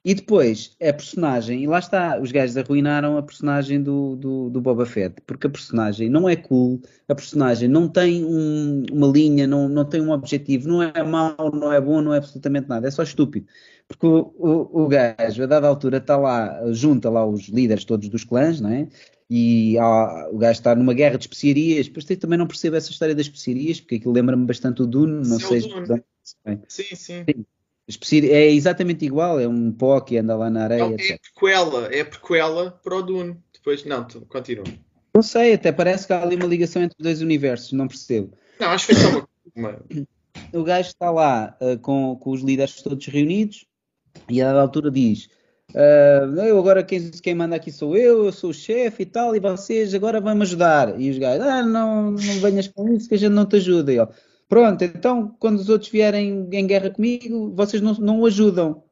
E 0.06 0.14
depois, 0.14 0.78
a 0.80 0.94
personagem, 0.94 1.64
e 1.64 1.68
lá 1.68 1.80
está, 1.80 2.22
os 2.22 2.32
gajos 2.32 2.56
arruinaram 2.56 3.18
a 3.18 3.24
personagem 3.24 3.82
do, 3.82 4.16
do, 4.16 4.50
do 4.52 4.62
Boba 4.62 4.86
Fett, 4.86 5.20
porque 5.26 5.48
a 5.48 5.50
personagem 5.50 6.12
não 6.12 6.30
é 6.30 6.36
cool, 6.36 6.80
a 7.08 7.16
personagem 7.16 7.68
não 7.68 7.90
tem 7.90 8.24
um, 8.24 8.86
uma 8.92 9.08
linha, 9.08 9.48
não, 9.48 9.68
não 9.68 9.84
tem 9.84 10.00
um 10.02 10.12
objetivo, 10.12 10.68
não 10.68 10.84
é 10.84 11.02
mau, 11.02 11.36
não 11.52 11.74
é 11.74 11.82
bom, 11.82 12.02
não 12.02 12.14
é 12.14 12.20
absolutamente 12.20 12.70
nada, 12.70 12.88
é 12.88 12.92
só 12.92 13.02
estúpido. 13.02 13.48
Porque 13.88 14.06
o, 14.06 14.32
o, 14.38 14.84
o 14.84 14.88
gajo, 14.88 15.42
a 15.42 15.48
dada 15.48 15.68
altura, 15.68 15.98
está 15.98 16.16
lá, 16.16 16.72
junta 16.72 17.10
lá 17.10 17.26
os 17.26 17.50
líderes 17.50 17.84
todos 17.84 18.08
dos 18.08 18.24
clãs, 18.24 18.62
não 18.62 18.70
é? 18.70 18.88
E 19.28 19.76
há, 19.80 20.30
o 20.32 20.38
gajo 20.38 20.60
está 20.60 20.76
numa 20.76 20.94
guerra 20.94 21.18
de 21.18 21.24
especiarias, 21.24 21.88
depois 21.88 22.06
também 22.20 22.38
não 22.38 22.46
percebo 22.46 22.76
essa 22.76 22.92
história 22.92 23.16
das 23.16 23.26
especiarias, 23.26 23.82
porque 23.82 23.96
aquilo 23.96 24.14
lembra-me 24.14 24.46
bastante 24.46 24.84
o 24.84 24.86
Dune, 24.86 25.28
não 25.28 25.40
sei. 25.40 25.62
Dune. 25.62 26.04
Sim, 26.68 26.96
sim. 26.96 26.96
sim. 26.96 27.46
É 27.88 28.52
exatamente 28.52 29.06
igual, 29.06 29.40
é 29.40 29.48
um 29.48 29.72
pó 29.72 30.00
que 30.02 30.18
anda 30.18 30.36
lá 30.36 30.50
na 30.50 30.64
areia. 30.64 30.90
Não, 30.90 30.96
é 30.96 31.18
prequela, 31.18 31.96
é 31.96 32.04
prequela 32.04 32.72
para 32.72 32.96
o 32.96 33.02
Dune. 33.04 33.38
Depois, 33.54 33.86
não, 33.86 34.08
continua. 34.28 34.66
Não 35.14 35.22
sei, 35.22 35.54
até 35.54 35.72
parece 35.72 36.08
que 36.08 36.14
há 36.14 36.22
ali 36.22 36.36
uma 36.36 36.46
ligação 36.46 36.82
entre 36.82 36.98
os 37.00 37.04
dois 37.04 37.22
universos, 37.22 37.72
não 37.72 37.88
percebo. 37.88 38.34
Não, 38.60 38.68
acho 38.70 38.88
que 38.88 38.96
foi 38.96 39.12
só 39.12 39.28
uma. 39.56 39.80
o 40.52 40.64
gajo 40.64 40.90
está 40.90 41.10
lá 41.12 41.56
uh, 41.62 41.78
com, 41.80 42.16
com 42.16 42.32
os 42.32 42.42
líderes 42.42 42.82
todos 42.82 43.06
reunidos 43.06 43.66
e 44.30 44.42
a 44.42 44.52
altura 44.52 44.92
diz: 44.92 45.30
uh, 45.74 46.40
Eu 46.42 46.58
agora 46.60 46.84
quem, 46.84 47.12
quem 47.12 47.36
manda 47.36 47.56
aqui 47.56 47.72
sou 47.72 47.96
eu, 47.96 48.26
eu 48.26 48.32
sou 48.32 48.50
o 48.50 48.54
chefe 48.54 49.04
e 49.04 49.06
tal, 49.06 49.36
e 49.36 49.40
vocês 49.40 49.94
agora 49.94 50.20
vão 50.20 50.36
me 50.36 50.42
ajudar. 50.42 51.00
E 51.00 51.10
os 51.10 51.18
gajos: 51.18 51.46
Ah, 51.46 51.64
não, 51.64 52.12
não 52.12 52.40
venhas 52.42 52.68
com 52.68 52.92
isso 52.94 53.08
que 53.08 53.16
a 53.16 53.18
gente 53.18 53.34
não 53.34 53.46
te 53.46 53.58
ajuda. 53.58 53.94
E, 53.94 54.00
ó, 54.00 54.08
Pronto, 54.48 54.84
então 54.84 55.36
quando 55.40 55.60
os 55.60 55.70
outros 55.70 55.90
vierem 55.90 56.48
em 56.52 56.68
guerra 56.68 56.90
comigo, 56.90 57.54
vocês 57.56 57.82
não, 57.82 57.94
não 57.96 58.20
o 58.20 58.26
ajudam. 58.26 58.84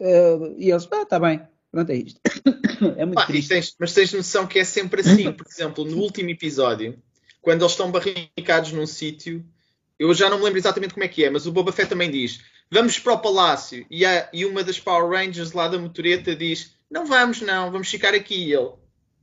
Uh, 0.00 0.54
e 0.58 0.70
eles, 0.70 0.86
ah, 0.92 1.02
está 1.02 1.18
bem, 1.18 1.40
pronto, 1.70 1.90
é 1.90 1.96
isto. 1.96 2.20
é 2.96 3.04
muito 3.04 3.18
ah, 3.18 3.26
triste. 3.26 3.48
Tens, 3.48 3.74
mas 3.78 3.92
tens 3.92 4.12
noção 4.12 4.46
que 4.46 4.58
é 4.58 4.64
sempre 4.64 5.00
assim. 5.00 5.32
Por 5.32 5.46
exemplo, 5.46 5.84
no 5.84 5.96
último 5.98 6.30
episódio, 6.30 6.98
quando 7.40 7.62
eles 7.62 7.72
estão 7.72 7.90
barricados 7.90 8.72
num 8.72 8.86
sítio, 8.86 9.44
eu 9.98 10.12
já 10.14 10.28
não 10.28 10.38
me 10.38 10.44
lembro 10.44 10.58
exatamente 10.58 10.94
como 10.94 11.04
é 11.04 11.08
que 11.08 11.24
é, 11.24 11.30
mas 11.30 11.46
o 11.46 11.52
Boba 11.52 11.72
Fett 11.72 11.88
também 11.88 12.10
diz: 12.10 12.40
vamos 12.70 12.98
para 12.98 13.14
o 13.14 13.18
palácio. 13.18 13.86
E, 13.90 14.04
a, 14.04 14.28
e 14.32 14.44
uma 14.44 14.62
das 14.62 14.78
Power 14.78 15.10
Rangers 15.10 15.52
lá 15.52 15.66
da 15.66 15.78
motoreta 15.78 16.36
diz: 16.36 16.76
não 16.90 17.06
vamos, 17.06 17.40
não, 17.40 17.72
vamos 17.72 17.88
ficar 17.88 18.14
aqui. 18.14 18.48
E 18.48 18.52
ele: 18.52 18.70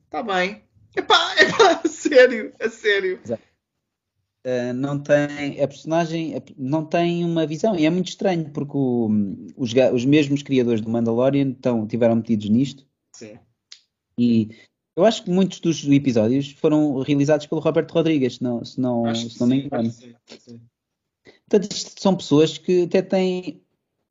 está 0.06 0.22
bem. 0.24 0.64
Epá, 0.96 1.36
epá, 1.40 1.82
a 1.84 1.88
sério, 1.88 2.54
a 2.60 2.70
sério. 2.70 3.20
Exato. 3.24 3.53
Uh, 4.46 4.74
não 4.74 5.00
tem 5.00 5.62
a 5.62 5.68
personagem 5.68 6.36
não 6.58 6.84
tem 6.86 7.24
uma 7.24 7.48
visão. 7.48 7.78
E 7.78 7.86
é 7.86 7.90
muito 7.90 8.10
estranho 8.10 8.50
porque 8.52 8.76
o, 8.76 9.10
os, 9.56 9.72
os 9.94 10.06
mesmos 10.06 10.44
criadores 10.44 10.82
do 10.82 10.90
Mandalorian 10.90 11.52
estão, 11.52 11.88
tiveram 11.88 12.16
metidos 12.16 12.50
nisto. 12.50 12.86
Sim. 13.16 13.38
e 14.18 14.50
eu 14.96 15.06
acho 15.06 15.24
que 15.24 15.30
muitos 15.30 15.60
dos 15.60 15.88
episódios 15.88 16.52
foram 16.54 17.00
realizados 17.00 17.46
pelo 17.46 17.62
Roberto 17.62 17.92
Rodrigues 17.92 18.36
se 18.36 18.44
não, 18.44 18.66
se 18.66 18.82
não, 18.82 19.16
se 19.16 19.40
não 19.40 19.48
me 19.48 19.66
engano. 19.66 19.90
sim, 19.90 20.14
sim. 20.40 20.62
portanto 21.48 21.72
isto 21.72 22.02
são 22.02 22.16
pessoas 22.16 22.58
que 22.58 22.84
até 22.84 23.02
têm 23.02 23.64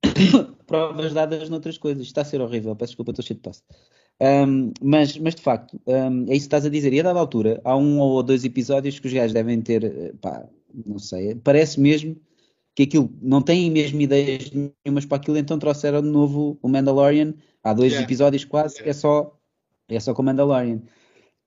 provas 0.67 1.13
dadas 1.13 1.49
noutras 1.51 1.77
coisas. 1.77 2.07
Está 2.07 2.23
a 2.23 2.25
ser 2.25 2.41
horrível, 2.41 2.75
peço 2.75 2.93
desculpa, 2.93 3.11
estou 3.11 3.25
cheio 3.25 3.37
de 3.37 3.43
tosse 3.43 3.63
um, 4.23 4.73
mas, 4.81 5.19
mas 5.19 5.35
de 5.35 5.43
facto, 5.43 5.81
um, 5.85 6.23
é 6.29 6.37
isso 6.37 6.47
que 6.47 6.55
estás 6.55 6.65
a 6.65 6.69
dizer. 6.69 6.93
E 6.93 7.01
a 7.01 7.03
dada 7.03 7.19
altura, 7.19 7.61
há 7.65 7.77
um 7.77 7.99
ou 7.99 8.23
dois 8.23 8.45
episódios 8.45 9.01
que 9.01 9.09
os 9.09 9.13
gajos 9.13 9.33
devem 9.33 9.61
ter, 9.61 9.83
eh, 9.85 10.13
pá, 10.21 10.49
não 10.87 10.99
sei, 10.99 11.35
parece 11.35 11.81
mesmo 11.81 12.17
que 12.75 12.85
aquilo 12.85 13.13
não 13.21 13.43
tem 13.43 13.71
mesmo 13.71 14.01
ideias 14.01 14.51
nenhumas 14.53 15.05
para 15.05 15.17
aquilo, 15.17 15.39
então 15.39 15.59
trouxeram 15.59 16.01
de 16.01 16.09
novo 16.09 16.57
o 16.63 16.69
Mandalorian. 16.69 17.35
Há 17.65 17.73
dois 17.75 17.93
yeah. 17.93 18.05
episódios 18.05 18.45
quase, 18.45 18.77
yeah. 18.77 18.91
é 18.91 18.93
só 18.93 19.37
é 19.89 20.01
só 20.01 20.15
com 20.15 20.23
o 20.23 20.25
Mandalorian. 20.25 20.81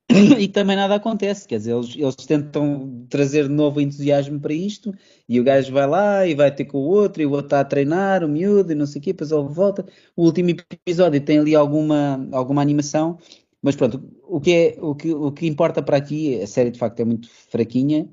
e 0.40 0.48
também 0.48 0.76
nada 0.76 0.96
acontece, 0.96 1.48
quer 1.48 1.58
dizer, 1.58 1.74
eles, 1.74 1.96
eles 1.96 2.16
tentam 2.16 3.06
trazer 3.10 3.50
novo 3.50 3.82
entusiasmo 3.82 4.40
para 4.40 4.54
isto 4.54 4.94
e 5.28 5.40
o 5.40 5.44
gajo 5.44 5.74
vai 5.74 5.88
lá 5.88 6.28
e 6.28 6.36
vai 6.36 6.54
ter 6.54 6.66
com 6.66 6.78
o 6.78 6.88
outro 6.88 7.22
e 7.24 7.26
o 7.26 7.32
outro 7.32 7.48
está 7.48 7.60
a 7.60 7.66
treinar, 7.66 8.24
o 8.24 8.28
miúdo 8.28 8.72
e 8.72 8.76
não 8.76 8.86
sei 8.86 9.00
o 9.00 9.04
quê, 9.04 9.14
depois 9.14 9.32
ele 9.32 9.48
volta. 9.48 9.86
O 10.16 10.24
último 10.24 10.52
episódio 10.52 11.20
tem 11.22 11.40
ali 11.40 11.56
alguma, 11.56 12.28
alguma 12.32 12.62
animação, 12.62 13.18
mas 13.62 13.76
pronto, 13.76 14.04
o 14.24 14.40
que, 14.40 14.52
é, 14.52 14.78
o, 14.80 14.94
que, 14.94 15.12
o 15.12 15.32
que 15.32 15.48
importa 15.48 15.82
para 15.82 15.98
aqui, 15.98 16.40
a 16.40 16.48
série 16.48 16.70
de 16.70 16.78
facto 16.78 17.00
é 17.00 17.06
muito 17.06 17.28
fraquinha 17.30 18.08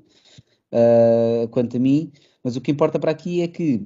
uh, 0.73 1.47
quanto 1.49 1.77
a 1.77 1.79
mim, 1.79 2.11
mas 2.43 2.55
o 2.55 2.61
que 2.61 2.71
importa 2.71 2.99
para 2.99 3.11
aqui 3.11 3.41
é 3.41 3.47
que 3.47 3.85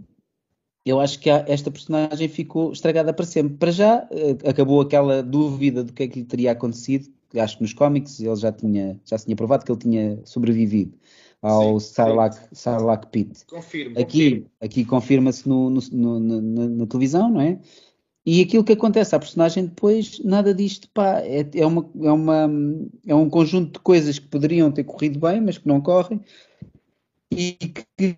eu 0.85 1.01
acho 1.01 1.19
que 1.19 1.29
esta 1.29 1.69
personagem 1.69 2.29
ficou 2.29 2.71
estragada 2.71 3.13
para 3.13 3.25
sempre. 3.25 3.57
Para 3.57 3.71
já, 3.71 4.05
uh, 4.05 4.49
acabou 4.49 4.79
aquela 4.79 5.21
dúvida 5.21 5.83
do 5.83 5.91
que 5.91 6.03
é 6.03 6.07
que 6.07 6.19
lhe 6.19 6.25
teria 6.25 6.53
acontecido 6.53 7.16
acho 7.35 7.57
que 7.57 7.63
nos 7.63 7.73
cómics 7.73 8.19
ele 8.19 8.35
já 8.35 8.51
tinha, 8.51 8.99
já 9.05 9.17
tinha 9.17 9.35
provado 9.35 9.65
que 9.65 9.71
ele 9.71 9.79
tinha 9.79 10.19
sobrevivido 10.23 10.97
ao 11.41 11.79
Sarlacc, 11.79 12.37
Sarlacc 12.51 13.07
Pit. 13.11 13.45
Confirmo. 13.45 13.99
Aqui, 13.99 14.45
aqui 14.61 14.85
confirma-se 14.85 15.47
no, 15.47 15.69
no, 15.69 15.81
no, 16.19 16.69
na 16.69 16.85
televisão, 16.87 17.29
não 17.29 17.41
é? 17.41 17.59
E 18.25 18.41
aquilo 18.41 18.63
que 18.63 18.73
acontece 18.73 19.15
à 19.15 19.19
personagem 19.19 19.67
depois, 19.67 20.19
nada 20.19 20.53
disto, 20.53 20.89
pá, 20.93 21.21
é, 21.21 21.47
é, 21.53 21.65
uma, 21.65 21.89
é, 22.01 22.11
uma, 22.11 22.49
é 23.07 23.15
um 23.15 23.29
conjunto 23.29 23.73
de 23.73 23.79
coisas 23.79 24.19
que 24.19 24.27
poderiam 24.27 24.69
ter 24.69 24.83
corrido 24.83 25.17
bem, 25.17 25.39
mas 25.39 25.57
que 25.57 25.67
não 25.67 25.79
correm, 25.79 26.19
e 27.31 27.53
que, 27.53 28.17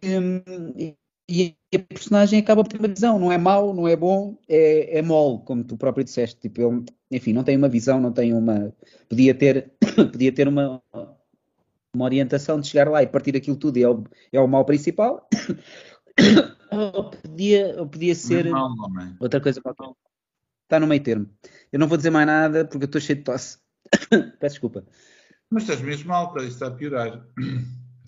e 1.29 1.55
a 1.75 1.79
personagem 1.79 2.39
acaba 2.39 2.63
por 2.63 2.71
ter 2.71 2.79
uma 2.79 2.87
visão, 2.87 3.19
não 3.19 3.31
é 3.31 3.37
mau, 3.37 3.71
não 3.71 3.87
é 3.87 3.95
bom, 3.95 4.35
é, 4.49 4.97
é 4.97 5.01
mole, 5.03 5.43
como 5.45 5.63
tu 5.63 5.77
próprio 5.77 6.03
disseste. 6.03 6.39
Tipo, 6.39 6.83
enfim, 7.11 7.33
não 7.33 7.43
tem 7.43 7.55
uma 7.55 7.69
visão, 7.69 8.01
não 8.01 8.11
tem 8.11 8.33
uma. 8.33 8.73
Podia 9.07 9.35
ter, 9.35 9.71
podia 10.11 10.31
ter 10.31 10.47
uma, 10.47 10.81
uma 11.93 12.05
orientação 12.05 12.59
de 12.59 12.67
chegar 12.67 12.89
lá 12.89 13.03
e 13.03 13.07
partir 13.07 13.37
aquilo 13.37 13.55
tudo 13.55 13.77
e 13.77 13.83
é 13.83 13.89
o, 13.89 14.03
é 14.31 14.39
o 14.39 14.47
mal 14.47 14.65
principal. 14.65 15.29
ou, 16.71 17.11
podia, 17.11 17.75
ou 17.79 17.87
podia 17.87 18.15
ser 18.15 18.49
mal, 18.49 18.71
outra 19.19 19.39
coisa 19.39 19.61
qualquer. 19.61 19.91
Está 20.63 20.79
no 20.79 20.87
meio 20.87 21.03
termo. 21.03 21.29
Eu 21.71 21.79
não 21.79 21.87
vou 21.87 21.97
dizer 21.97 22.09
mais 22.09 22.25
nada 22.25 22.65
porque 22.65 22.85
eu 22.85 22.87
estou 22.87 23.01
cheio 23.01 23.19
de 23.19 23.23
tosse. 23.23 23.59
Peço 24.39 24.55
desculpa. 24.55 24.83
Mas 25.49 25.63
estás 25.63 25.81
mesmo 25.81 26.09
mal, 26.09 26.31
para 26.31 26.43
isso 26.43 26.53
está 26.53 26.67
a 26.67 26.71
piorar. 26.71 27.23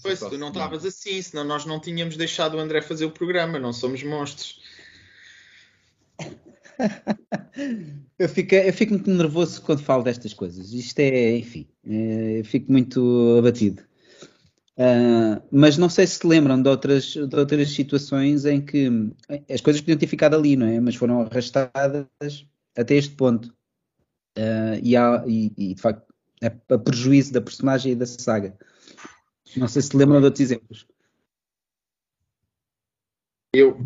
Pois, 0.02 0.20
tu 0.20 0.38
não 0.38 0.50
estavas 0.50 0.86
assim, 0.86 1.22
senão 1.22 1.44
nós 1.44 1.66
não 1.66 1.80
tínhamos 1.80 2.18
deixado 2.18 2.56
o 2.56 2.60
André 2.60 2.82
fazer 2.82 3.06
o 3.06 3.12
programa, 3.12 3.60
não 3.60 3.72
somos 3.72 4.04
monstros. 4.04 4.60
eu, 8.18 8.30
fico, 8.30 8.56
eu 8.56 8.74
fico 8.74 8.94
muito 8.94 9.10
nervoso 9.10 9.62
quando 9.62 9.84
falo 9.84 10.04
destas 10.04 10.34
coisas. 10.34 10.74
Isto 10.74 11.00
é, 11.00 11.38
enfim, 11.38 11.68
é, 11.86 12.40
eu 12.40 12.46
fico 12.46 12.72
muito 12.72 13.38
abatido. 13.38 13.84
Uh, 14.78 15.42
mas 15.52 15.78
não 15.78 15.90
sei 15.90 16.08
se 16.08 16.20
se 16.20 16.28
lembram 16.28 16.62
de 16.62 16.68
outras, 16.68 17.14
de 17.14 17.36
outras 17.36 17.70
situações 17.70 18.46
em 18.46 18.62
que 18.62 18.90
as 19.50 19.62
coisas 19.62 19.82
podiam 19.82 20.00
ter 20.00 20.08
ficado 20.08 20.36
ali, 20.36 20.56
não 20.56 20.66
é? 20.66 20.80
Mas 20.80 20.96
foram 20.96 21.22
arrastadas 21.22 22.08
até 22.76 22.96
este 22.96 23.16
ponto. 23.16 23.54
Uh, 24.38 24.80
e, 24.82 24.96
há, 24.96 25.24
e, 25.28 25.52
e, 25.58 25.76
de 25.76 25.82
facto, 25.82 26.12
é 26.42 26.48
a 26.48 26.80
prejuízo 26.80 27.34
da 27.34 27.42
personagem 27.42 27.92
e 27.92 27.96
da 27.96 28.06
saga. 28.06 28.58
Não 29.56 29.68
sei 29.68 29.82
se 29.82 29.96
lembram 29.96 30.20
de 30.20 30.26
outros 30.26 30.42
exemplos. 30.42 30.88
Eu, 33.54 33.86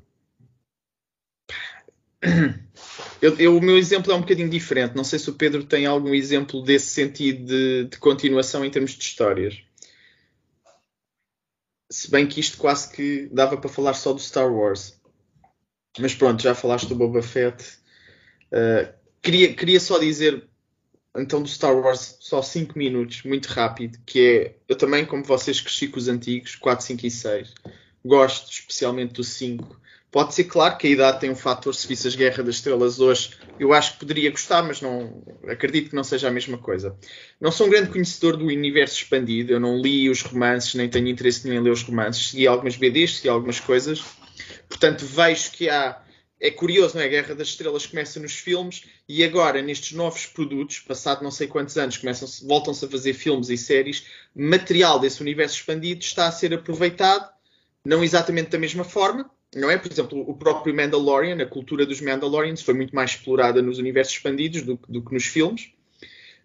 eu, 3.22 3.36
eu, 3.40 3.58
o 3.58 3.62
meu 3.62 3.78
exemplo 3.78 4.12
é 4.12 4.16
um 4.16 4.22
bocadinho 4.22 4.50
diferente. 4.50 4.96
Não 4.96 5.04
sei 5.04 5.18
se 5.18 5.30
o 5.30 5.34
Pedro 5.34 5.64
tem 5.64 5.86
algum 5.86 6.14
exemplo 6.14 6.62
desse 6.62 6.88
sentido 6.88 7.46
de, 7.46 7.86
de, 7.86 7.98
continuação 7.98 8.64
em 8.64 8.70
termos 8.70 8.92
de 8.92 9.04
histórias. 9.04 9.64
Se 11.92 12.10
bem 12.12 12.28
que 12.28 12.40
isto 12.40 12.58
quase 12.58 12.92
que 12.92 13.28
dava 13.32 13.58
para 13.58 13.70
falar 13.70 13.94
só 13.94 14.14
do 14.14 14.20
Star 14.20 14.52
Wars. 14.52 15.00
Mas 16.00 16.14
pronto, 16.14 16.42
já 16.42 16.54
falaste 16.54 16.88
do 16.88 16.96
Boba 16.96 17.22
Fett. 17.22 17.80
Uh, 18.52 18.94
queria, 19.22 19.54
queria 19.56 19.80
só 19.80 19.98
dizer 19.98 20.48
então 21.16 21.42
do 21.42 21.48
Star 21.48 21.76
Wars 21.76 22.18
só 22.20 22.42
5 22.42 22.78
minutos, 22.78 23.24
muito 23.24 23.48
rápido, 23.48 23.98
que 24.06 24.20
é, 24.20 24.56
eu 24.68 24.76
também, 24.76 25.06
como 25.06 25.24
vocês, 25.24 25.62
cresci 25.62 25.88
com 25.88 25.98
os 25.98 26.08
antigos, 26.08 26.56
4, 26.56 26.86
5 26.86 27.06
e 27.06 27.12
6. 27.12 27.54
Gosto 28.04 28.52
especialmente 28.52 29.14
do 29.14 29.24
5. 29.24 29.80
Pode 30.12 30.34
ser 30.34 30.46
claro 30.46 30.78
que 30.78 30.88
a 30.88 30.90
idade 30.90 31.20
tem 31.20 31.30
um 31.30 31.36
fator, 31.36 31.76
se 31.76 31.86
visse 31.86 32.08
as 32.08 32.16
Guerra 32.16 32.42
das 32.42 32.56
Estrelas 32.56 33.02
hoje, 33.02 33.32
eu 33.60 33.74
acho 33.74 33.94
que 33.94 34.00
poderia 34.00 34.32
gostar, 34.32 34.64
mas 34.64 34.82
não 34.82 35.22
acredito 35.46 35.90
que 35.90 35.96
não 35.96 36.06
seja 36.06 36.30
a 36.30 36.32
mesma 36.32 36.58
coisa. 36.58 36.96
Não 37.40 37.52
sou 37.52 37.68
um 37.68 37.70
grande 37.70 37.90
conhecedor 37.90 38.38
do 38.38 38.46
universo 38.46 38.96
expandido, 38.96 39.52
eu 39.52 39.60
não 39.60 39.82
li 39.82 40.10
os 40.10 40.22
romances, 40.22 40.74
nem 40.76 40.88
tenho 40.88 41.10
interesse 41.10 41.46
nenhum 41.46 41.60
em 41.60 41.64
ler 41.66 41.72
os 41.72 41.84
romances, 41.84 42.30
segui 42.30 42.48
algumas 42.48 42.78
BDs, 42.78 43.18
segui 43.18 43.28
algumas 43.28 43.60
coisas, 43.60 44.06
portanto 44.70 45.06
vejo 45.06 45.52
que 45.52 45.70
há 45.70 46.02
é 46.40 46.52
curioso, 46.52 46.96
não 46.96 47.02
é? 47.02 47.06
A 47.06 47.10
Guerra 47.10 47.36
das 47.36 47.48
Estrelas 47.50 47.86
começa 47.86 48.20
nos 48.20 48.34
filmes 48.34 48.84
e 49.08 49.24
agora, 49.24 49.62
nestes 49.62 49.94
novos 49.94 50.26
produtos, 50.26 50.80
passado 50.80 51.24
não 51.24 51.32
sei 51.32 51.48
quantos 51.48 51.78
anos, 51.78 52.00
voltam-se 52.46 52.86
a 52.86 52.90
fazer 52.90 53.14
filmes 53.14 53.50
e 53.50 53.58
séries, 53.58 54.06
material 54.36 55.00
desse 55.00 55.22
universo 55.22 55.56
expandido 55.56 56.02
está 56.02 56.28
a 56.28 56.32
ser 56.32 56.54
aproveitado, 56.54 57.30
não 57.86 58.04
exatamente 58.04 58.50
da 58.50 58.60
mesma 58.60 58.84
forma, 58.84 59.30
não 59.56 59.70
é? 59.72 59.78
Por 59.78 59.90
exemplo, 59.92 60.20
o 60.28 60.36
próprio 60.36 60.76
Mandalorian, 60.76 61.42
a 61.42 61.46
cultura 61.46 61.86
dos 61.86 62.02
Mandalorians 62.02 62.62
foi 62.62 62.74
muito 62.74 62.94
mais 62.94 63.12
explorada 63.12 63.62
nos 63.62 63.80
universos 63.80 64.16
expandidos 64.16 64.64
do, 64.64 64.78
do 64.90 65.02
que 65.02 65.14
nos 65.14 65.26
filmes. 65.26 65.72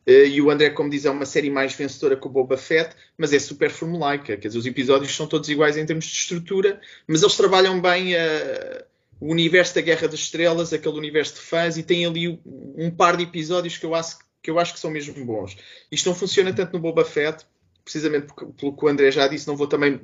Uh, 0.07 0.27
e 0.27 0.41
o 0.41 0.51
André, 0.51 0.71
como 0.71 0.89
diz, 0.89 1.05
é 1.05 1.11
uma 1.11 1.27
série 1.27 1.51
mais 1.51 1.75
vencedora 1.75 2.17
que 2.17 2.27
o 2.27 2.31
Boba 2.31 2.57
Fett, 2.57 2.95
mas 3.19 3.33
é 3.33 3.39
super 3.39 3.71
formulaica. 3.71 4.37
Quer 4.37 4.49
dizer, 4.49 4.59
os 4.59 4.67
episódios 4.67 5.15
são 5.15 5.27
todos 5.27 5.49
iguais 5.49 5.77
em 5.77 5.85
termos 5.85 6.05
de 6.07 6.13
estrutura, 6.13 6.81
mas 7.07 7.23
eles 7.23 7.37
trabalham 7.37 7.81
bem 7.81 8.15
uh, 8.15 8.85
o 9.21 9.31
universo 9.31 9.75
da 9.75 9.83
Guerra 9.83 10.09
das 10.09 10.21
Estrelas, 10.21 10.73
aquele 10.73 10.97
universo 10.97 11.35
de 11.35 11.41
fãs, 11.41 11.77
e 11.77 11.83
tem 11.83 12.07
ali 12.07 12.41
um 12.47 12.91
par 12.91 13.17
de 13.17 13.25
episódios 13.25 13.77
que 13.77 13.85
eu 13.85 13.95
acho 13.95 14.19
que, 14.43 14.51
eu 14.51 14.59
acho 14.59 14.73
que 14.73 14.81
são 14.81 14.91
mesmo 14.91 15.25
bons. 15.25 15.57
Isto 15.93 16.09
não 16.09 16.17
funciona 16.17 16.53
tanto 16.53 16.73
no 16.73 16.79
Boba 16.79 17.05
Fett, 17.05 17.45
precisamente 17.85 18.27
porque, 18.27 18.47
pelo 18.47 18.75
que 18.75 18.85
o 18.85 18.89
André 18.89 19.11
já 19.11 19.29
disse, 19.29 19.47
não 19.47 19.57
vou 19.57 19.67
também 19.67 20.01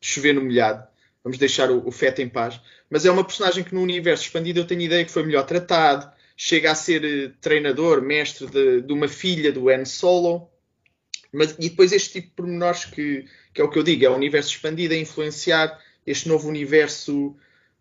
chover 0.00 0.34
no 0.34 0.42
molhado. 0.42 0.86
Vamos 1.24 1.38
deixar 1.38 1.70
o, 1.70 1.86
o 1.86 1.90
Fett 1.90 2.22
em 2.22 2.28
paz. 2.28 2.60
Mas 2.88 3.04
é 3.04 3.10
uma 3.10 3.24
personagem 3.24 3.64
que 3.64 3.74
no 3.74 3.80
universo 3.80 4.24
expandido 4.24 4.60
eu 4.60 4.66
tenho 4.66 4.82
ideia 4.82 5.04
que 5.04 5.10
foi 5.10 5.24
melhor 5.24 5.44
tratado. 5.44 6.12
Chega 6.36 6.70
a 6.70 6.74
ser 6.74 7.04
eh, 7.04 7.32
treinador, 7.40 8.02
mestre 8.02 8.46
de, 8.46 8.82
de, 8.82 8.92
uma 8.92 9.08
filha 9.08 9.50
do 9.50 9.68
Han 9.68 9.84
Solo. 9.84 10.50
Mas, 11.32 11.52
e 11.58 11.70
depois 11.70 11.92
este 11.92 12.12
tipo 12.12 12.28
de 12.28 12.34
pormenores 12.34 12.84
que, 12.84 13.24
que 13.52 13.60
é 13.60 13.64
o 13.64 13.70
que 13.70 13.78
eu 13.78 13.82
digo, 13.82 14.04
é 14.04 14.10
o 14.10 14.14
universo 14.14 14.50
expandido 14.50 14.94
a 14.94 14.96
influenciar 14.96 15.80
este 16.06 16.28
novo 16.28 16.48
universo 16.48 17.34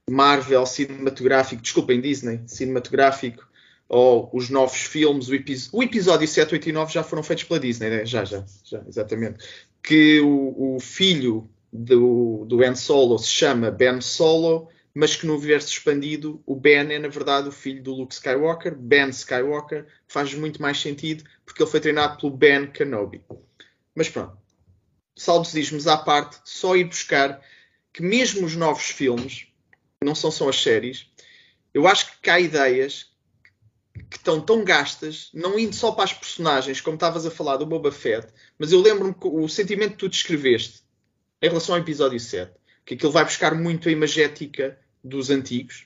Marvel 0.10 0.66
cinematográfico, 0.66 1.62
desculpem, 1.62 2.02
Disney 2.02 2.42
cinematográfico, 2.46 3.48
ou 3.88 4.30
os 4.34 4.50
novos 4.50 4.82
filmes, 4.82 5.30
o, 5.30 5.34
o, 5.78 5.84
episódio 5.84 6.28
7, 6.28 6.54
8 6.54 6.70
e 6.70 6.72
9 6.72 6.94
já 6.94 7.04
foram 7.04 7.24
feitos 7.24 7.46
pela 7.46 7.60
Disney, 7.60 7.90
né? 7.90 8.06
já, 8.06 8.26
já, 8.26 8.44
já, 8.64 8.84
exatamente. 8.88 9.46
Que 9.82 10.20
o, 10.20 10.76
o 10.76 10.80
filho 10.80 11.50
do, 11.72 12.46
do 12.46 12.58
Ben 12.58 12.76
Solo 12.76 13.18
se 13.18 13.30
chama 13.30 13.72
Ben 13.72 14.02
Solo, 14.02 14.70
mas 14.94 15.16
que 15.16 15.26
no 15.26 15.36
universo 15.36 15.70
expandido 15.70 16.42
o 16.46 16.56
Ben 16.56 16.92
é 16.92 17.00
na 17.00 17.08
verdade 17.08 17.50
o 17.50 17.52
filho 17.52 17.82
do 17.82 17.94
Luke 17.94 18.14
Skywalker, 18.14 18.76
Ben 18.76 19.10
Skywalker, 19.10 19.88
faz 20.08 20.34
muito 20.34 20.62
mais 20.62 20.80
sentido 20.80 21.24
porque 21.46 21.64
ele 21.64 21.70
foi 21.70 21.80
treinado 21.80 22.20
pelo 22.20 22.32
Ben 22.32 22.68
Kenobi. 22.68 23.22
Mas 23.96 24.10
pronto, 24.10 24.38
saudosismos 25.16 25.88
à 25.88 25.98
parte, 25.98 26.38
só 26.44 26.76
ir 26.76 26.86
buscar 26.86 27.42
que 27.92 28.02
mesmo 28.02 28.46
os 28.46 28.56
novos 28.56 28.86
filmes 28.86 29.53
não 30.04 30.16
são 30.16 30.32
só 30.32 30.50
as 30.50 30.62
séries. 30.62 31.08
Eu 31.74 31.88
acho 31.88 32.20
que 32.22 32.30
há 32.30 32.40
ideias 32.40 33.12
que 34.10 34.18
estão 34.18 34.42
tão 34.42 34.64
gastas, 34.64 35.30
não 35.34 35.58
indo 35.58 35.76
só 35.76 35.92
para 35.92 36.06
as 36.06 36.14
personagens, 36.14 36.82
como 36.82 36.96
estavas 36.96 37.26
a 37.26 37.32
falar 37.32 37.58
do 37.58 37.66
Boba 37.66 37.92
Fett, 37.92 38.28
mas 38.58 38.72
eu 38.72 38.82
lembro-me 38.82 39.16
o 39.22 39.48
sentimento 39.48 39.92
que 39.92 39.98
tu 39.98 40.10
descreveste 40.10 40.82
em 41.42 41.48
relação 41.48 41.76
ao 41.76 41.82
episódio 41.82 42.20
7, 42.20 42.52
que 42.86 42.96
aquilo 42.96 43.12
vai 43.12 43.24
buscar 43.24 43.54
muito 43.54 43.88
a 43.88 43.92
imagética 43.92 44.80
dos 45.04 45.30
antigos, 45.30 45.86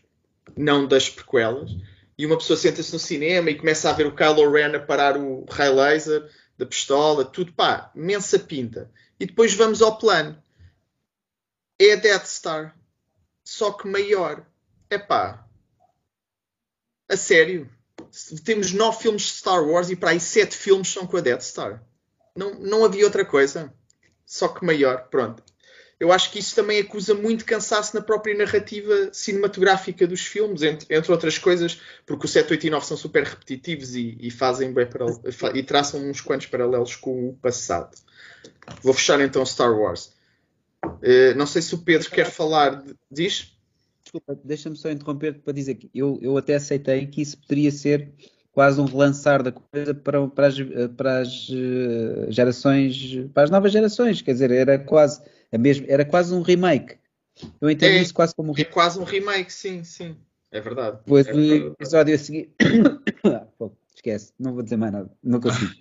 não 0.55 0.87
das 0.87 1.09
prequelas, 1.09 1.71
e 2.17 2.25
uma 2.25 2.37
pessoa 2.37 2.57
senta-se 2.57 2.91
no 2.93 2.99
cinema 2.99 3.49
e 3.49 3.55
começa 3.55 3.89
a 3.89 3.93
ver 3.93 4.07
o 4.07 4.15
Kylo 4.15 4.51
Ren 4.51 4.75
a 4.75 4.79
parar 4.79 5.17
o 5.17 5.45
raio 5.49 5.75
laser 5.75 6.27
da 6.57 6.65
pistola, 6.65 7.23
tudo 7.23 7.53
pá, 7.53 7.91
imensa 7.95 8.39
pinta. 8.39 8.89
E 9.19 9.25
depois 9.25 9.53
vamos 9.53 9.81
ao 9.81 9.97
plano. 9.97 10.41
É 11.79 11.93
a 11.93 11.95
Death 11.95 12.25
Star 12.25 12.75
só 13.47 13.71
que 13.71 13.87
maior. 13.87 14.45
É 14.89 14.97
pá. 14.97 15.47
A 17.07 17.15
sério. 17.15 17.69
Temos 18.43 18.73
nove 18.73 19.03
filmes 19.03 19.21
de 19.21 19.29
Star 19.29 19.63
Wars 19.65 19.89
e 19.89 19.95
para 19.95 20.09
aí 20.09 20.19
sete 20.19 20.53
filmes 20.53 20.89
são 20.89 21.07
com 21.07 21.15
a 21.15 21.21
Death 21.21 21.43
Star. 21.43 21.81
Não, 22.35 22.55
não 22.55 22.83
havia 22.83 23.05
outra 23.05 23.23
coisa. 23.23 23.73
Só 24.25 24.49
que 24.49 24.65
maior. 24.65 25.07
Pronto. 25.07 25.41
Eu 25.97 26.11
acho 26.11 26.29
que 26.29 26.39
isso 26.39 26.53
também 26.55 26.81
acusa 26.81 27.13
muito 27.13 27.45
cansaço 27.45 27.95
na 27.95 28.01
própria 28.01 28.37
narrativa 28.37 29.11
cinematográfica 29.13 30.05
dos 30.05 30.25
filmes, 30.25 30.61
entre, 30.61 30.93
entre 30.93 31.11
outras 31.11 31.37
coisas, 31.37 31.81
porque 32.05 32.25
o 32.25 32.29
7, 32.29 32.51
8 32.51 32.67
e 32.67 32.69
9 32.69 32.85
são 32.85 32.97
super 32.97 33.23
repetitivos 33.23 33.95
e, 33.95 34.17
e 34.19 34.29
fazem 34.29 34.73
bem 34.73 34.85
para, 34.85 35.05
e 35.55 35.63
traçam 35.63 36.01
uns 36.01 36.19
quantos 36.19 36.47
paralelos 36.47 36.97
com 36.97 37.29
o 37.29 37.33
passado. 37.33 37.97
Vou 38.83 38.93
fechar 38.93 39.21
então 39.21 39.45
Star 39.45 39.71
Wars. 39.71 40.16
Uh, 40.97 41.35
não 41.37 41.45
sei 41.45 41.61
se 41.61 41.75
o 41.75 41.79
Pedro 41.79 42.09
quer 42.09 42.29
falar. 42.29 42.81
De... 42.81 42.95
Diz? 43.11 43.57
Desculpa, 44.03 44.39
deixa-me 44.43 44.75
só 44.75 44.89
interromper 44.89 45.39
para 45.41 45.53
dizer 45.53 45.75
que 45.75 45.89
eu, 45.93 46.17
eu 46.21 46.37
até 46.37 46.55
aceitei 46.55 47.05
que 47.07 47.21
isso 47.21 47.37
poderia 47.37 47.71
ser 47.71 48.13
quase 48.57 48.81
um 48.81 48.85
relançar 48.85 49.43
da 49.43 49.51
coisa 49.51 49.93
para, 49.93 50.27
para, 50.29 50.47
as, 50.47 50.55
para 50.95 51.19
as 51.19 51.47
eh, 51.51 52.31
gerações, 52.31 53.29
para 53.31 53.43
as 53.43 53.51
novas 53.51 53.71
gerações, 53.71 54.19
quer 54.23 54.31
dizer, 54.31 54.49
era 54.49 54.79
quase, 54.79 55.21
a 55.51 55.59
mesma, 55.59 55.85
era 55.87 56.03
quase 56.03 56.33
um 56.33 56.41
remake. 56.41 56.97
Eu 57.61 57.69
entendo 57.69 57.97
é, 57.97 58.01
isso 58.01 58.15
quase 58.15 58.33
como 58.33 58.49
um 58.49 58.53
remake. 58.53 58.71
É 58.71 58.73
quase 58.73 58.99
um 58.99 59.03
remake, 59.03 59.53
sim, 59.53 59.83
sim. 59.83 60.17
É 60.49 60.59
verdade. 60.59 60.97
Depois 61.05 61.27
é 61.27 61.33
do 61.33 61.67
episódio 61.67 62.15
a 62.15 62.17
seguir. 62.17 62.49
Pô, 63.59 63.71
esquece, 63.95 64.33
não 64.39 64.55
vou 64.55 64.63
dizer 64.63 64.77
mais 64.77 64.91
nada, 64.91 65.11
não 65.23 65.39
consigo. 65.39 65.73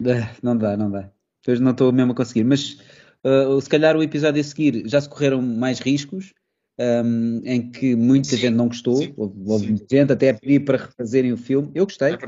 não 0.42 0.56
dá, 0.56 0.74
não 0.74 0.90
dá. 0.90 1.10
Depois 1.42 1.60
não 1.60 1.72
estou 1.72 1.92
mesmo 1.92 2.12
a 2.12 2.14
conseguir, 2.14 2.44
mas 2.44 2.78
uh, 3.24 3.60
se 3.60 3.68
calhar 3.68 3.96
o 3.96 4.02
episódio 4.02 4.40
a 4.40 4.44
seguir 4.44 4.82
já 4.86 5.00
se 5.00 5.08
correram 5.08 5.40
mais 5.42 5.78
riscos, 5.78 6.32
um, 6.78 7.40
em 7.44 7.70
que 7.70 7.94
muita 7.94 8.30
sim, 8.30 8.36
gente 8.36 8.54
não 8.54 8.68
gostou, 8.68 8.96
sim, 8.96 9.14
houve, 9.16 9.66
sim. 9.78 9.86
gente 9.90 10.12
até 10.12 10.30
a 10.30 10.34
pedir 10.34 10.60
para 10.60 10.78
refazerem 10.78 11.32
o 11.32 11.36
filme. 11.36 11.70
Eu 11.74 11.84
gostei. 11.84 12.14
É. 12.14 12.18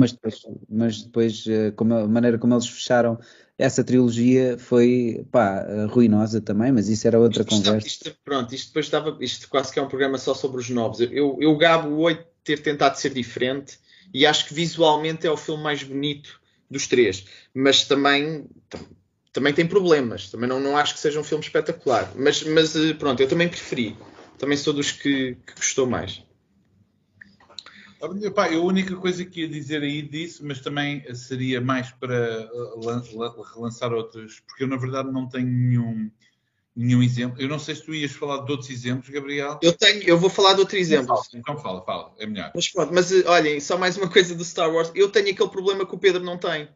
Mas 0.00 0.12
depois, 0.12 0.42
mas 0.68 1.02
depois 1.02 1.46
uh, 1.46 1.72
como 1.74 1.94
a 1.94 2.06
maneira 2.06 2.38
como 2.38 2.54
eles 2.54 2.68
fecharam 2.68 3.18
essa 3.58 3.82
trilogia 3.82 4.56
foi 4.56 5.26
pá, 5.32 5.66
ruinosa 5.90 6.40
também, 6.40 6.70
mas 6.70 6.88
isso 6.88 7.08
era 7.08 7.18
outra 7.18 7.42
isto, 7.42 7.50
conversa. 7.50 7.86
Isto, 7.86 8.16
pronto, 8.24 8.54
isto 8.54 8.68
depois 8.68 8.86
estava, 8.86 9.18
isto 9.20 9.48
quase 9.48 9.72
que 9.72 9.80
é 9.80 9.82
um 9.82 9.88
programa 9.88 10.16
só 10.16 10.32
sobre 10.32 10.60
os 10.60 10.70
novos. 10.70 11.00
Eu, 11.00 11.10
eu, 11.10 11.38
eu 11.40 11.56
gabo 11.56 11.88
o 11.88 11.98
8 11.98 12.24
ter 12.44 12.62
tentado 12.62 12.96
ser 12.96 13.12
diferente 13.12 13.78
e 14.14 14.24
acho 14.24 14.46
que 14.46 14.54
visualmente 14.54 15.26
é 15.26 15.30
o 15.30 15.36
filme 15.36 15.62
mais 15.62 15.82
bonito 15.82 16.40
dos 16.70 16.86
três, 16.86 17.26
mas 17.52 17.84
também 17.84 18.46
também 19.38 19.54
tem 19.54 19.66
problemas. 19.66 20.30
Também 20.30 20.48
não, 20.48 20.58
não 20.58 20.76
acho 20.76 20.94
que 20.94 21.00
seja 21.00 21.20
um 21.20 21.24
filme 21.24 21.44
espetacular. 21.44 22.12
Mas, 22.16 22.42
mas 22.42 22.74
eh, 22.74 22.92
pronto, 22.92 23.20
eu 23.20 23.28
também 23.28 23.48
preferi. 23.48 23.96
Também 24.36 24.56
sou 24.56 24.72
dos 24.72 24.90
que, 24.90 25.36
que 25.46 25.54
gostou 25.54 25.86
mais. 25.86 26.24
Pá, 28.34 28.46
a 28.46 28.58
única 28.58 28.96
coisa 28.96 29.24
que 29.24 29.42
ia 29.42 29.48
dizer 29.48 29.82
aí 29.82 30.02
disso, 30.02 30.44
mas 30.44 30.60
também 30.60 31.02
seria 31.14 31.60
mais 31.60 31.90
para 31.92 32.16
eh, 32.16 32.48
relançar 33.54 33.92
outros, 33.92 34.40
porque 34.40 34.64
eu 34.64 34.68
na 34.68 34.76
verdade 34.76 35.10
não 35.12 35.28
tenho 35.28 35.46
nenhum, 35.46 36.10
nenhum 36.74 37.02
exemplo. 37.02 37.40
Eu 37.40 37.48
não 37.48 37.60
sei 37.60 37.76
se 37.76 37.84
tu 37.84 37.94
ias 37.94 38.12
falar 38.12 38.44
de 38.44 38.50
outros 38.50 38.70
exemplos, 38.70 39.08
Gabriel. 39.08 39.58
Eu 39.62 39.72
tenho, 39.72 40.02
eu 40.02 40.18
vou 40.18 40.30
falar 40.30 40.54
de 40.54 40.60
outro 40.60 40.76
exemplo. 40.76 41.16
Então 41.32 41.56
fala, 41.58 41.84
fala, 41.84 42.12
é 42.18 42.26
melhor. 42.26 42.50
Mas 42.54 42.68
pronto, 42.68 42.92
mas 42.92 43.12
eh, 43.12 43.22
olhem, 43.26 43.60
só 43.60 43.78
mais 43.78 43.96
uma 43.96 44.10
coisa 44.10 44.34
do 44.34 44.44
Star 44.44 44.72
Wars. 44.72 44.90
Eu 44.96 45.08
tenho 45.08 45.30
aquele 45.30 45.50
problema 45.50 45.86
que 45.86 45.94
o 45.94 45.98
Pedro 45.98 46.24
não 46.24 46.36
tem 46.38 46.68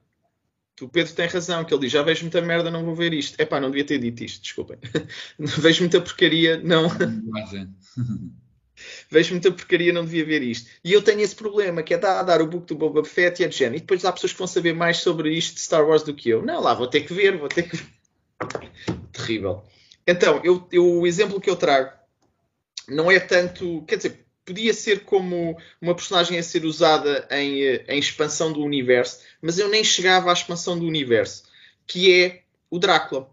o 0.80 0.88
Pedro 0.88 1.12
tem 1.12 1.26
razão, 1.26 1.64
que 1.64 1.74
ele 1.74 1.82
diz: 1.82 1.92
já 1.92 2.02
vejo 2.02 2.22
muita 2.22 2.40
merda, 2.40 2.70
não 2.70 2.84
vou 2.84 2.94
ver 2.94 3.12
isto. 3.12 3.40
É 3.40 3.44
pá, 3.44 3.60
não 3.60 3.70
devia 3.70 3.84
ter 3.84 3.98
dito 3.98 4.24
isto, 4.24 4.42
desculpem. 4.42 4.78
vejo 5.38 5.80
muita 5.80 6.00
porcaria, 6.00 6.58
não. 6.58 6.88
vejo 9.10 9.32
muita 9.32 9.52
porcaria, 9.52 9.92
não 9.92 10.04
devia 10.04 10.24
ver 10.24 10.42
isto. 10.42 10.70
E 10.82 10.92
eu 10.92 11.02
tenho 11.02 11.20
esse 11.20 11.36
problema, 11.36 11.82
que 11.82 11.94
é 11.94 11.98
dar, 11.98 12.22
dar 12.22 12.40
o 12.40 12.46
book 12.46 12.66
do 12.66 12.74
Boba 12.74 13.04
Fett 13.04 13.42
e 13.42 13.44
a 13.44 13.50
Jen. 13.50 13.76
E 13.76 13.80
depois 13.80 14.04
há 14.04 14.12
pessoas 14.12 14.32
que 14.32 14.38
vão 14.38 14.46
saber 14.46 14.74
mais 14.74 14.98
sobre 14.98 15.30
isto 15.30 15.54
de 15.54 15.60
Star 15.60 15.86
Wars 15.86 16.02
do 16.02 16.14
que 16.14 16.30
eu. 16.30 16.44
Não, 16.44 16.60
lá, 16.60 16.74
vou 16.74 16.86
ter 16.86 17.02
que 17.02 17.12
ver, 17.12 17.36
vou 17.36 17.48
ter 17.48 17.68
que 17.68 17.76
Terrível. 19.12 19.62
Então, 20.06 20.40
eu, 20.42 20.66
eu, 20.72 21.00
o 21.00 21.06
exemplo 21.06 21.40
que 21.40 21.50
eu 21.50 21.56
trago 21.56 21.92
não 22.88 23.10
é 23.10 23.20
tanto. 23.20 23.84
Quer 23.86 23.96
dizer, 23.96 24.26
podia 24.44 24.74
ser 24.74 25.04
como 25.04 25.56
uma 25.80 25.94
personagem 25.94 26.38
a 26.38 26.42
ser 26.42 26.64
usada 26.64 27.26
em, 27.30 27.62
eh, 27.62 27.84
em, 27.88 27.98
expansão 27.98 28.52
do 28.52 28.60
universo, 28.60 29.20
mas 29.40 29.58
eu 29.58 29.68
nem 29.68 29.84
chegava 29.84 30.30
à 30.30 30.32
expansão 30.32 30.78
do 30.78 30.86
universo, 30.86 31.44
que 31.86 32.12
é 32.12 32.42
o 32.70 32.78
Drácula. 32.78 33.30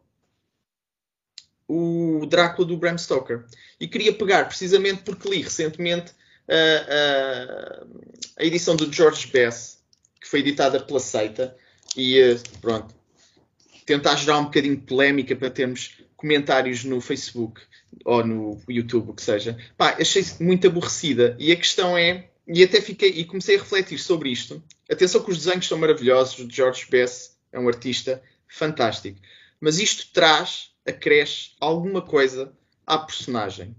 O 1.67 2.25
Drácula 2.27 2.67
do 2.67 2.77
Bram 2.77 2.97
Stoker. 2.97 3.45
E 3.79 3.87
queria 3.87 4.13
pegar, 4.13 4.45
precisamente 4.45 5.03
porque 5.03 5.29
li 5.29 5.41
recentemente 5.41 6.11
a, 6.47 7.83
a, 8.39 8.41
a 8.41 8.45
edição 8.45 8.75
do 8.75 8.91
George 8.91 9.27
Bess, 9.27 9.79
que 10.19 10.27
foi 10.27 10.39
editada 10.39 10.79
pela 10.79 10.99
Seita 10.99 11.55
e 11.95 12.37
pronto, 12.61 12.93
tentar 13.85 14.15
gerar 14.15 14.39
um 14.39 14.45
bocadinho 14.45 14.75
de 14.75 14.83
polémica 14.83 15.35
para 15.35 15.49
termos 15.49 15.97
comentários 16.15 16.83
no 16.83 16.99
Facebook 16.99 17.61
ou 18.05 18.25
no 18.25 18.61
YouTube, 18.67 19.11
o 19.11 19.13
que 19.13 19.21
seja. 19.21 19.57
Pá, 19.77 19.95
achei 19.99 20.25
muito 20.39 20.67
aborrecida 20.67 21.35
e 21.39 21.51
a 21.51 21.55
questão 21.55 21.97
é, 21.97 22.29
e 22.47 22.63
até 22.63 22.81
fiquei 22.81 23.09
e 23.09 23.25
comecei 23.25 23.55
a 23.55 23.59
refletir 23.59 23.99
sobre 23.99 24.29
isto. 24.29 24.63
Atenção 24.89 25.21
que 25.21 25.31
os 25.31 25.37
desenhos 25.37 25.67
são 25.67 25.77
maravilhosos, 25.77 26.39
o 26.39 26.49
George 26.49 26.87
Bess 26.89 27.37
é 27.51 27.59
um 27.59 27.67
artista 27.67 28.21
fantástico, 28.47 29.19
mas 29.59 29.79
isto 29.79 30.11
traz, 30.11 30.71
acresce 30.85 31.51
alguma 31.59 32.01
coisa 32.01 32.51
à 32.85 32.97
personagem, 32.97 33.75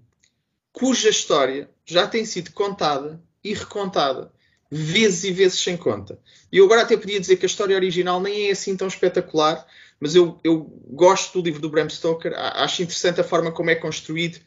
cuja 0.72 1.08
história 1.08 1.68
já 1.84 2.06
tem 2.06 2.24
sido 2.24 2.52
contada 2.52 3.20
e 3.42 3.52
recontada 3.54 4.32
vezes 4.70 5.24
e 5.24 5.32
vezes 5.32 5.58
sem 5.58 5.76
conta. 5.76 6.18
E 6.52 6.58
eu 6.58 6.64
agora 6.64 6.82
até 6.82 6.96
podia 6.96 7.18
dizer 7.18 7.36
que 7.36 7.44
a 7.44 7.48
história 7.48 7.74
original 7.74 8.20
nem 8.20 8.48
é 8.48 8.52
assim 8.52 8.76
tão 8.76 8.86
espetacular, 8.86 9.66
mas 10.00 10.14
eu, 10.14 10.40
eu 10.42 10.60
gosto 10.88 11.34
do 11.40 11.44
livro 11.44 11.60
do 11.60 11.68
Bram 11.68 11.88
Stoker, 11.88 12.32
acho 12.34 12.82
interessante 12.82 13.20
a 13.20 13.24
forma 13.24 13.52
como 13.52 13.70
é 13.70 13.74
construído, 13.74 14.40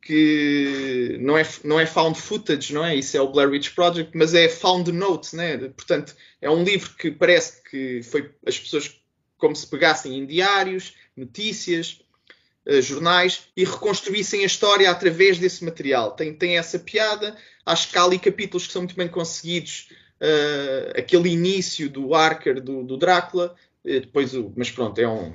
que 0.00 1.18
não 1.20 1.36
é, 1.36 1.46
não 1.64 1.80
é 1.80 1.84
found 1.84 2.18
footage, 2.18 2.72
não 2.72 2.84
é? 2.84 2.94
Isso 2.94 3.16
é 3.16 3.20
o 3.20 3.28
Blair 3.28 3.50
Witch 3.50 3.74
Project, 3.74 4.16
mas 4.16 4.34
é 4.34 4.48
found 4.48 4.90
notes, 4.92 5.32
né? 5.32 5.58
Portanto, 5.58 6.14
é 6.40 6.48
um 6.48 6.62
livro 6.62 6.94
que 6.94 7.10
parece 7.10 7.60
que 7.68 8.02
foi 8.04 8.30
as 8.46 8.58
pessoas 8.58 9.00
como 9.36 9.54
se 9.54 9.66
pegassem 9.66 10.16
em 10.16 10.24
diários, 10.24 10.94
notícias, 11.16 12.00
uh, 12.66 12.80
jornais 12.80 13.48
e 13.56 13.64
reconstruíssem 13.64 14.42
a 14.44 14.46
história 14.46 14.88
através 14.88 15.38
desse 15.38 15.64
material. 15.64 16.12
Tem, 16.12 16.32
tem 16.32 16.56
essa 16.56 16.78
piada, 16.78 17.36
acho 17.64 17.90
que 17.90 17.98
há 17.98 18.04
ali 18.04 18.18
capítulos 18.18 18.66
que 18.66 18.72
são 18.72 18.82
muito 18.82 18.96
bem 18.96 19.08
conseguidos, 19.08 19.88
uh, 20.20 20.98
aquele 20.98 21.30
início 21.30 21.90
do 21.90 22.14
Archer, 22.14 22.62
do, 22.62 22.84
do 22.84 22.96
Drácula, 22.96 23.56
depois 23.86 24.34
o, 24.34 24.52
mas 24.56 24.70
pronto, 24.70 24.98
é 24.98 25.08
um, 25.08 25.32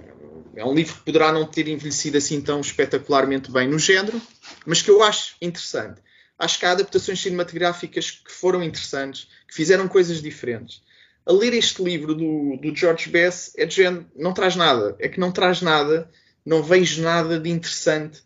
é 0.55 0.65
um 0.65 0.73
livro 0.73 0.95
que 0.95 1.05
poderá 1.05 1.31
não 1.31 1.45
ter 1.45 1.67
envelhecido 1.67 2.17
assim 2.17 2.41
tão 2.41 2.59
espetacularmente 2.59 3.49
bem 3.49 3.67
no 3.67 3.79
género, 3.79 4.21
mas 4.65 4.81
que 4.81 4.91
eu 4.91 5.01
acho 5.01 5.35
interessante. 5.41 6.01
Acho 6.37 6.59
que 6.59 6.65
há 6.65 6.71
adaptações 6.71 7.21
cinematográficas 7.21 8.11
que 8.11 8.31
foram 8.31 8.63
interessantes, 8.63 9.27
que 9.47 9.53
fizeram 9.53 9.87
coisas 9.87 10.21
diferentes. 10.21 10.81
A 11.25 11.31
ler 11.31 11.53
este 11.53 11.83
livro 11.83 12.15
do, 12.15 12.57
do 12.57 12.75
George 12.75 13.09
Bess 13.09 13.53
é 13.55 13.65
de 13.65 13.75
género, 13.75 14.07
não 14.15 14.33
traz 14.33 14.55
nada. 14.55 14.95
É 14.99 15.07
que 15.07 15.19
não 15.19 15.31
traz 15.31 15.61
nada, 15.61 16.09
não 16.45 16.63
vejo 16.63 17.01
nada 17.03 17.39
de 17.39 17.49
interessante. 17.49 18.23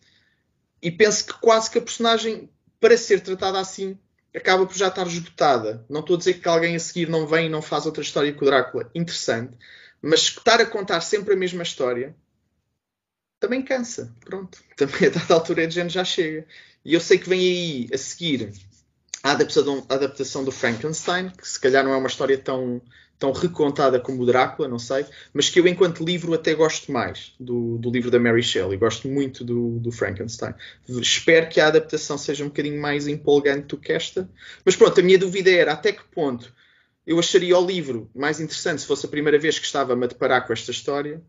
E 0.81 0.89
penso 0.89 1.25
que 1.25 1.33
quase 1.33 1.69
que 1.69 1.77
a 1.77 1.81
personagem, 1.81 2.49
para 2.79 2.97
ser 2.97 3.19
tratada 3.19 3.59
assim, 3.59 3.99
acaba 4.33 4.65
por 4.65 4.77
já 4.77 4.87
estar 4.87 5.05
esgotada. 5.07 5.85
Não 5.89 5.99
estou 5.99 6.15
a 6.15 6.19
dizer 6.19 6.35
que 6.35 6.47
alguém 6.47 6.75
a 6.75 6.79
seguir 6.79 7.09
não 7.09 7.27
vem 7.27 7.47
e 7.47 7.49
não 7.49 7.61
faz 7.61 7.85
outra 7.85 8.01
história 8.01 8.31
com 8.33 8.45
o 8.45 8.47
Drácula. 8.47 8.89
Interessante. 8.95 9.57
Mas 10.05 10.19
estar 10.19 10.61
a 10.61 10.65
contar 10.67 11.01
sempre 11.01 11.33
a 11.33 11.37
mesma 11.37 11.63
história 11.63 12.15
também 13.39 13.63
cansa. 13.63 14.15
Pronto. 14.23 14.59
Também 14.77 15.07
a 15.07 15.09
dada 15.09 15.33
altura 15.33 15.63
é 15.63 15.67
de 15.67 15.73
género 15.73 15.93
já 15.93 16.05
chega. 16.05 16.45
E 16.83 16.93
eu 16.93 16.99
sei 16.99 17.17
que 17.17 17.27
vem 17.27 17.39
aí 17.39 17.89
a 17.91 17.97
seguir 17.97 18.53
a 19.23 19.31
adaptação, 19.31 19.83
a 19.89 19.95
adaptação 19.95 20.43
do 20.45 20.51
Frankenstein, 20.51 21.29
que 21.29 21.49
se 21.49 21.59
calhar 21.59 21.83
não 21.83 21.91
é 21.91 21.97
uma 21.97 22.07
história 22.07 22.37
tão, 22.37 22.79
tão 23.17 23.31
recontada 23.31 23.99
como 23.99 24.21
o 24.21 24.25
Drácula, 24.27 24.67
não 24.67 24.77
sei, 24.77 25.07
mas 25.33 25.49
que 25.49 25.59
eu, 25.59 25.67
enquanto 25.67 26.05
livro, 26.05 26.35
até 26.35 26.53
gosto 26.53 26.91
mais 26.91 27.33
do, 27.39 27.79
do 27.79 27.89
livro 27.89 28.11
da 28.11 28.19
Mary 28.19 28.43
Shelley. 28.43 28.77
Gosto 28.77 29.07
muito 29.07 29.43
do, 29.43 29.79
do, 29.79 29.91
Frankenstein. 29.91 30.53
Espero 30.87 31.49
que 31.49 31.59
a 31.59 31.65
adaptação 31.65 32.15
seja 32.15 32.43
um 32.43 32.49
bocadinho 32.49 32.79
mais 32.79 33.07
empolgante 33.07 33.69
do 33.69 33.77
que 33.77 33.91
esta. 33.91 34.29
Mas 34.63 34.75
pronto, 34.75 34.99
a 34.99 35.03
minha 35.03 35.17
dúvida 35.17 35.49
era 35.49 35.73
até 35.73 35.91
que 35.91 36.03
ponto 36.03 36.53
eu 37.05 37.19
acharia 37.19 37.57
o 37.57 37.65
livro 37.65 38.09
mais 38.15 38.39
interessante 38.39 38.81
se 38.81 38.87
fosse 38.87 39.05
a 39.05 39.09
primeira 39.09 39.37
vez 39.37 39.59
que 39.59 39.65
estava-me 39.65 40.05
a 40.05 40.07
deparar 40.07 40.45
com 40.45 40.53
esta 40.53 40.71
história, 40.71 41.21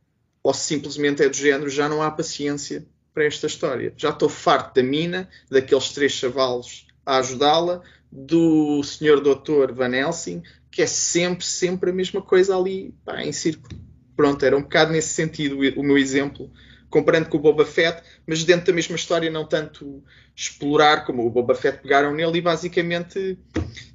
ou 0.42 0.54
se 0.54 0.66
simplesmente 0.66 1.22
é 1.22 1.28
do 1.28 1.36
género 1.36 1.68
já 1.68 1.88
não 1.88 2.02
há 2.02 2.10
paciência 2.10 2.86
para 3.12 3.24
esta 3.24 3.46
história. 3.46 3.92
Já 3.96 4.10
estou 4.10 4.28
farto 4.28 4.74
da 4.74 4.82
mina, 4.82 5.28
daqueles 5.50 5.90
três 5.90 6.12
chavalos 6.12 6.86
a 7.04 7.18
ajudá-la, 7.18 7.82
do 8.10 8.82
senhor 8.82 9.20
doutor 9.20 9.72
Van 9.72 9.94
Helsing, 9.94 10.42
que 10.70 10.82
é 10.82 10.86
sempre, 10.86 11.44
sempre 11.44 11.90
a 11.90 11.94
mesma 11.94 12.20
coisa 12.20 12.56
ali 12.56 12.94
pá, 13.04 13.22
em 13.22 13.32
círculo. 13.32 13.80
Pronto, 14.16 14.44
era 14.44 14.56
um 14.56 14.62
bocado 14.62 14.92
nesse 14.92 15.10
sentido 15.10 15.58
o 15.76 15.82
meu 15.82 15.98
exemplo, 15.98 16.50
comparando 16.90 17.28
com 17.28 17.38
o 17.38 17.40
Boba 17.40 17.64
Fett, 17.64 18.02
mas 18.26 18.44
dentro 18.44 18.66
da 18.66 18.72
mesma 18.72 18.96
história, 18.96 19.30
não 19.30 19.46
tanto 19.46 20.02
explorar 20.34 21.04
como 21.04 21.26
o 21.26 21.30
Boba 21.30 21.54
Fett 21.54 21.82
pegaram 21.82 22.14
nele 22.14 22.38
e 22.38 22.42
basicamente 22.42 23.38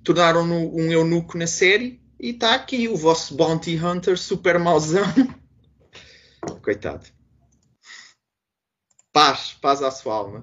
tornaram-no 0.03 0.75
um 0.75 0.91
eunuco 0.91 1.37
na 1.37 1.47
série. 1.47 2.01
E 2.19 2.29
está 2.29 2.53
aqui 2.53 2.87
o 2.87 2.95
vosso 2.95 3.35
Bounty 3.35 3.75
Hunter 3.77 4.17
super 4.17 4.59
mauzão. 4.59 5.03
Coitado. 6.61 7.07
Paz, 9.11 9.57
paz 9.59 9.81
à 9.81 9.91
sua 9.91 10.15
alma. 10.15 10.41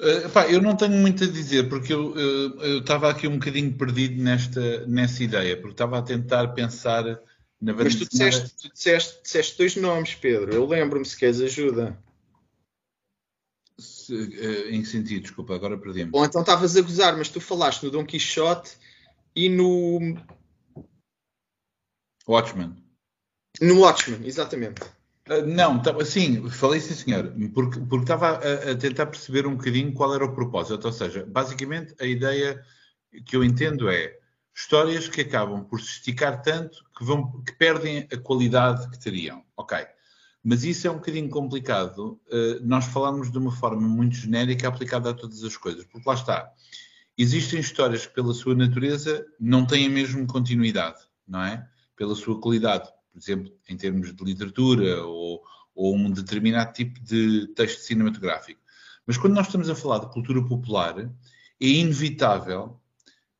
Uh, 0.00 0.28
pá, 0.30 0.46
eu 0.46 0.62
não 0.62 0.76
tenho 0.76 0.92
muito 0.92 1.24
a 1.24 1.26
dizer, 1.26 1.68
porque 1.68 1.92
eu 1.92 2.78
estava 2.78 3.10
aqui 3.10 3.26
um 3.26 3.32
bocadinho 3.32 3.72
perdido 3.72 4.22
nesta, 4.22 4.86
nessa 4.86 5.24
ideia, 5.24 5.56
porque 5.56 5.72
estava 5.72 5.98
a 5.98 6.02
tentar 6.02 6.48
pensar 6.54 7.20
Mas 7.60 7.96
tu 7.96 8.08
disseste, 8.08 8.54
tu 8.56 8.72
disseste, 8.72 9.22
disseste 9.22 9.58
dois 9.58 9.74
nomes, 9.76 10.14
Pedro. 10.14 10.52
Eu 10.52 10.66
lembro-me 10.66 11.04
se 11.04 11.16
queres 11.16 11.40
ajuda. 11.40 11.98
Se, 13.78 14.14
uh, 14.14 14.70
em 14.70 14.82
que 14.82 14.88
sentido? 14.88 15.22
Desculpa, 15.22 15.54
agora 15.54 15.76
perdi-me. 15.76 16.10
Bom, 16.10 16.24
então 16.24 16.40
estavas 16.40 16.76
a 16.76 16.80
gozar, 16.80 17.16
mas 17.16 17.28
tu 17.28 17.40
falaste 17.40 17.82
no 17.82 17.90
Dom 17.90 18.04
Quixote 18.04 18.76
e 19.34 19.48
no. 19.48 20.16
Watchmen. 22.28 22.76
No 23.60 23.80
Watchmen, 23.80 24.24
exatamente. 24.24 24.82
Uh, 25.28 25.44
não, 25.46 25.82
tá, 25.82 25.92
sim, 26.04 26.48
falei 26.48 26.80
sim, 26.80 26.94
senhor, 26.94 27.32
porque, 27.52 27.80
porque 27.80 28.04
estava 28.04 28.38
a, 28.38 28.70
a, 28.70 28.76
tentar 28.76 29.06
perceber 29.06 29.46
um 29.46 29.56
bocadinho 29.56 29.92
qual 29.92 30.14
era 30.14 30.24
o 30.24 30.34
propósito. 30.34 30.84
Ou 30.84 30.92
seja, 30.92 31.26
basicamente 31.26 31.94
a 32.00 32.04
ideia 32.06 32.64
que 33.26 33.36
eu 33.36 33.42
entendo 33.44 33.88
é 33.88 34.16
histórias 34.54 35.06
que 35.06 35.20
acabam 35.20 35.64
por 35.64 35.80
se 35.80 35.92
esticar 35.92 36.42
tanto 36.42 36.84
que, 36.98 37.04
vão, 37.04 37.42
que 37.42 37.52
perdem 37.52 38.08
a 38.12 38.16
qualidade 38.16 38.90
que 38.90 38.98
teriam. 38.98 39.44
Ok. 39.56 39.78
Mas 40.42 40.64
isso 40.64 40.86
é 40.86 40.90
um 40.90 40.96
bocadinho 40.96 41.28
complicado 41.28 42.20
uh, 42.26 42.60
nós 42.62 42.86
falarmos 42.86 43.30
de 43.30 43.38
uma 43.38 43.52
forma 43.52 43.86
muito 43.86 44.16
genérica 44.16 44.68
aplicada 44.68 45.10
a 45.10 45.14
todas 45.14 45.42
as 45.44 45.56
coisas, 45.56 45.84
porque 45.84 46.08
lá 46.08 46.14
está. 46.14 46.52
Existem 47.16 47.60
histórias 47.60 48.06
que, 48.06 48.14
pela 48.14 48.34
sua 48.34 48.54
natureza, 48.54 49.26
não 49.38 49.66
têm 49.66 49.86
a 49.86 49.90
mesma 49.90 50.26
continuidade, 50.26 51.00
não 51.26 51.42
é? 51.42 51.68
Pela 51.96 52.14
sua 52.14 52.40
qualidade 52.40 52.88
por 53.18 53.18
exemplo, 53.18 53.52
em 53.68 53.76
termos 53.76 54.14
de 54.14 54.24
literatura 54.24 55.04
ou, 55.04 55.42
ou 55.74 55.96
um 55.96 56.10
determinado 56.10 56.72
tipo 56.72 57.00
de 57.00 57.48
texto 57.48 57.80
cinematográfico. 57.80 58.60
Mas 59.04 59.16
quando 59.16 59.34
nós 59.34 59.46
estamos 59.46 59.68
a 59.68 59.74
falar 59.74 59.98
de 59.98 60.12
cultura 60.12 60.44
popular, 60.44 60.98
é 60.98 61.66
inevitável 61.66 62.80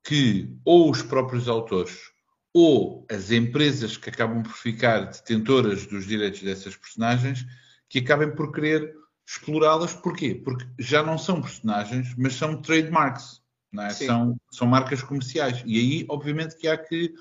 que 0.02 0.52
ou 0.64 0.90
os 0.90 1.02
próprios 1.02 1.48
autores 1.48 2.10
ou 2.58 3.06
as 3.08 3.30
empresas 3.30 3.96
que 3.96 4.10
acabam 4.10 4.42
por 4.42 4.52
ficar 4.52 5.04
detentoras 5.04 5.86
dos 5.86 6.04
direitos 6.08 6.42
dessas 6.42 6.74
personagens 6.74 7.46
que 7.88 8.00
acabem 8.00 8.34
por 8.34 8.52
querer 8.52 8.96
explorá-las. 9.24 9.94
Porquê? 9.94 10.34
Porque 10.34 10.66
já 10.76 11.00
não 11.00 11.16
são 11.16 11.40
personagens, 11.40 12.12
mas 12.18 12.34
são 12.34 12.60
trademarks. 12.60 13.40
É? 13.78 13.90
São, 13.90 14.36
são 14.50 14.66
marcas 14.66 15.02
comerciais. 15.02 15.62
E 15.64 15.78
aí, 15.78 16.06
obviamente, 16.08 16.56
que 16.56 16.66
há 16.66 16.76
que 16.76 17.14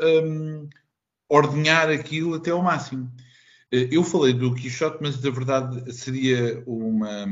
um, 0.00 0.68
ordenhar 1.28 1.90
aquilo 1.90 2.34
até 2.34 2.52
ao 2.52 2.62
máximo. 2.62 3.12
Eh, 3.72 3.88
eu 3.90 4.04
falei 4.04 4.32
do 4.32 4.54
Quixote, 4.54 4.98
mas 5.00 5.20
na 5.20 5.30
verdade 5.30 5.92
seria 5.92 6.62
uma. 6.68 7.26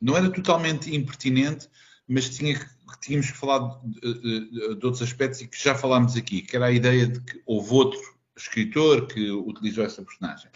Não 0.00 0.16
era 0.16 0.30
totalmente 0.30 0.94
impertinente, 0.94 1.68
mas 2.08 2.30
tinha, 2.30 2.54
tínhamos 2.54 2.77
que 2.96 3.22
falar 3.22 3.80
de, 3.84 4.14
de, 4.14 4.50
de, 4.50 4.86
outros 4.86 5.02
aspectos 5.02 5.40
e 5.40 5.46
que 5.46 5.62
já 5.62 5.74
falámos 5.74 6.16
aqui, 6.16 6.42
que 6.42 6.56
era 6.56 6.66
a 6.66 6.72
ideia 6.72 7.06
de 7.06 7.20
que 7.20 7.42
houve 7.46 7.72
outro 7.72 8.00
escritor 8.36 9.06
que 9.06 9.30
utilizou 9.30 9.84
essa 9.84 10.02
personagem. 10.02 10.50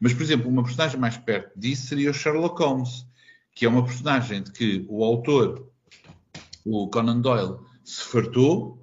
Mas, 0.00 0.14
por 0.14 0.22
exemplo, 0.22 0.48
uma 0.48 0.62
personagem 0.62 0.98
mais 0.98 1.16
perto 1.16 1.58
disso 1.58 1.86
seria 1.86 2.10
o 2.10 2.14
Sherlock 2.14 2.62
Holmes, 2.62 3.06
que 3.54 3.66
é 3.66 3.68
uma 3.68 3.84
personagem 3.84 4.42
de 4.42 4.52
que 4.52 4.86
o 4.88 5.04
autor, 5.04 5.68
o 6.64 6.88
Conan 6.88 7.20
Doyle, 7.20 7.58
se 7.84 8.02
fartou, 8.02 8.78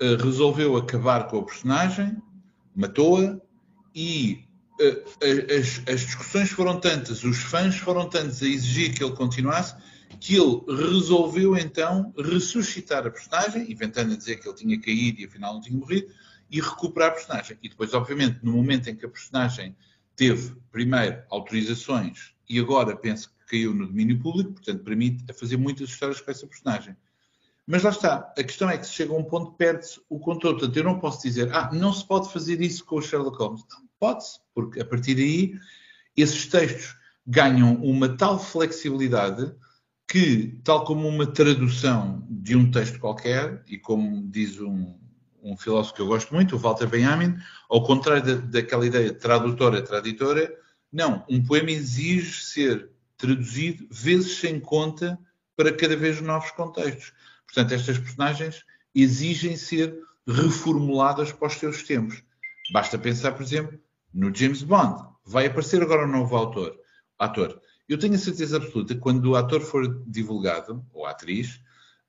eh, 0.00 0.16
resolveu 0.16 0.76
acabar 0.76 1.28
com 1.28 1.38
a 1.38 1.44
personagem, 1.44 2.16
matou-a 2.74 3.38
e 3.94 4.44
uh, 4.80 5.54
as, 5.54 5.82
as, 5.88 6.00
discussões 6.00 6.50
foram 6.50 6.80
tantas, 6.80 7.22
os 7.22 7.38
fãs 7.38 7.76
foram 7.76 8.08
tantos 8.08 8.42
a 8.42 8.46
exigir 8.46 8.94
que 8.94 9.04
ele 9.04 9.14
continuasse, 9.14 9.76
que 10.18 10.36
ele 10.36 10.62
resolveu 10.66 11.56
então 11.56 12.12
ressuscitar 12.16 13.06
a 13.06 13.10
personagem, 13.10 13.70
inventando 13.70 14.12
a 14.12 14.16
dizer 14.16 14.36
que 14.36 14.48
ele 14.48 14.56
tinha 14.56 14.80
caído 14.80 15.20
e 15.20 15.24
afinal 15.24 15.54
não 15.54 15.60
tinha 15.60 15.78
morrido, 15.78 16.12
e 16.50 16.60
recuperar 16.60 17.10
a 17.10 17.12
personagem. 17.12 17.58
E 17.62 17.68
depois, 17.68 17.94
obviamente, 17.94 18.40
no 18.42 18.52
momento 18.52 18.88
em 18.88 18.96
que 18.96 19.04
a 19.04 19.08
personagem 19.08 19.76
teve, 20.14 20.56
primeiro, 20.70 21.22
autorizações 21.30 22.34
e 22.48 22.58
agora 22.58 22.96
penso 22.96 23.28
que 23.30 23.50
caiu 23.50 23.74
no 23.74 23.86
domínio 23.86 24.18
público, 24.20 24.52
portanto, 24.52 24.84
permite 24.84 25.32
fazer 25.32 25.56
muitas 25.56 25.88
histórias 25.88 26.20
com 26.20 26.30
essa 26.30 26.46
personagem. 26.46 26.96
Mas 27.66 27.82
lá 27.82 27.90
está, 27.90 28.32
a 28.36 28.44
questão 28.44 28.68
é 28.68 28.76
que 28.76 28.86
se 28.86 28.92
chega 28.92 29.12
a 29.12 29.16
um 29.16 29.24
ponto 29.24 29.52
perde-se 29.52 30.00
o 30.08 30.18
controle. 30.18 30.58
Portanto, 30.58 30.76
eu 30.76 30.84
não 30.84 30.98
posso 30.98 31.22
dizer, 31.22 31.50
ah, 31.52 31.70
não 31.72 31.92
se 31.92 32.06
pode 32.06 32.30
fazer 32.30 32.60
isso 32.60 32.84
com 32.84 32.96
o 32.96 33.02
Sherlock 33.02 33.38
Holmes. 33.38 33.64
Não, 33.70 33.88
pode-se, 33.98 34.38
porque 34.54 34.80
a 34.80 34.84
partir 34.84 35.14
daí 35.14 35.58
esses 36.14 36.46
textos 36.46 36.94
ganham 37.26 37.74
uma 37.76 38.16
tal 38.16 38.38
flexibilidade 38.38 39.50
que, 40.08 40.60
tal 40.62 40.84
como 40.84 41.08
uma 41.08 41.26
tradução 41.26 42.26
de 42.30 42.56
um 42.56 42.70
texto 42.70 42.98
qualquer, 42.98 43.62
e 43.66 43.78
como 43.78 44.28
diz 44.30 44.60
um, 44.60 44.98
um 45.42 45.56
filósofo 45.56 45.94
que 45.94 46.02
eu 46.02 46.06
gosto 46.06 46.34
muito, 46.34 46.56
o 46.56 46.58
Walter 46.58 46.86
Benjamin, 46.86 47.36
ao 47.68 47.82
contrário 47.84 48.24
da, 48.24 48.34
daquela 48.60 48.86
ideia 48.86 49.12
tradutora-traditora, 49.12 50.54
não, 50.92 51.24
um 51.28 51.42
poema 51.42 51.70
exige 51.70 52.44
ser 52.44 52.90
traduzido 53.16 53.86
vezes 53.90 54.36
sem 54.38 54.60
conta 54.60 55.18
para 55.56 55.72
cada 55.72 55.96
vez 55.96 56.20
novos 56.20 56.50
contextos. 56.52 57.12
Portanto, 57.46 57.74
estas 57.74 57.98
personagens 57.98 58.64
exigem 58.94 59.56
ser 59.56 59.98
reformuladas 60.26 61.32
para 61.32 61.48
os 61.48 61.54
seus 61.54 61.82
tempos. 61.82 62.22
Basta 62.72 62.98
pensar, 62.98 63.32
por 63.32 63.42
exemplo, 63.42 63.78
no 64.12 64.34
James 64.34 64.62
Bond. 64.62 65.02
Vai 65.26 65.46
aparecer 65.46 65.82
agora 65.82 66.06
um 66.06 66.10
novo 66.10 66.36
autor, 66.36 66.78
ator. 67.18 67.60
Eu 67.88 67.98
tenho 67.98 68.14
a 68.14 68.18
certeza 68.18 68.56
absoluta 68.56 68.94
que 68.94 69.00
quando 69.00 69.26
o 69.30 69.36
ator 69.36 69.60
for 69.60 70.02
divulgado, 70.06 70.84
ou 70.92 71.04
a 71.06 71.10
atriz, 71.10 71.60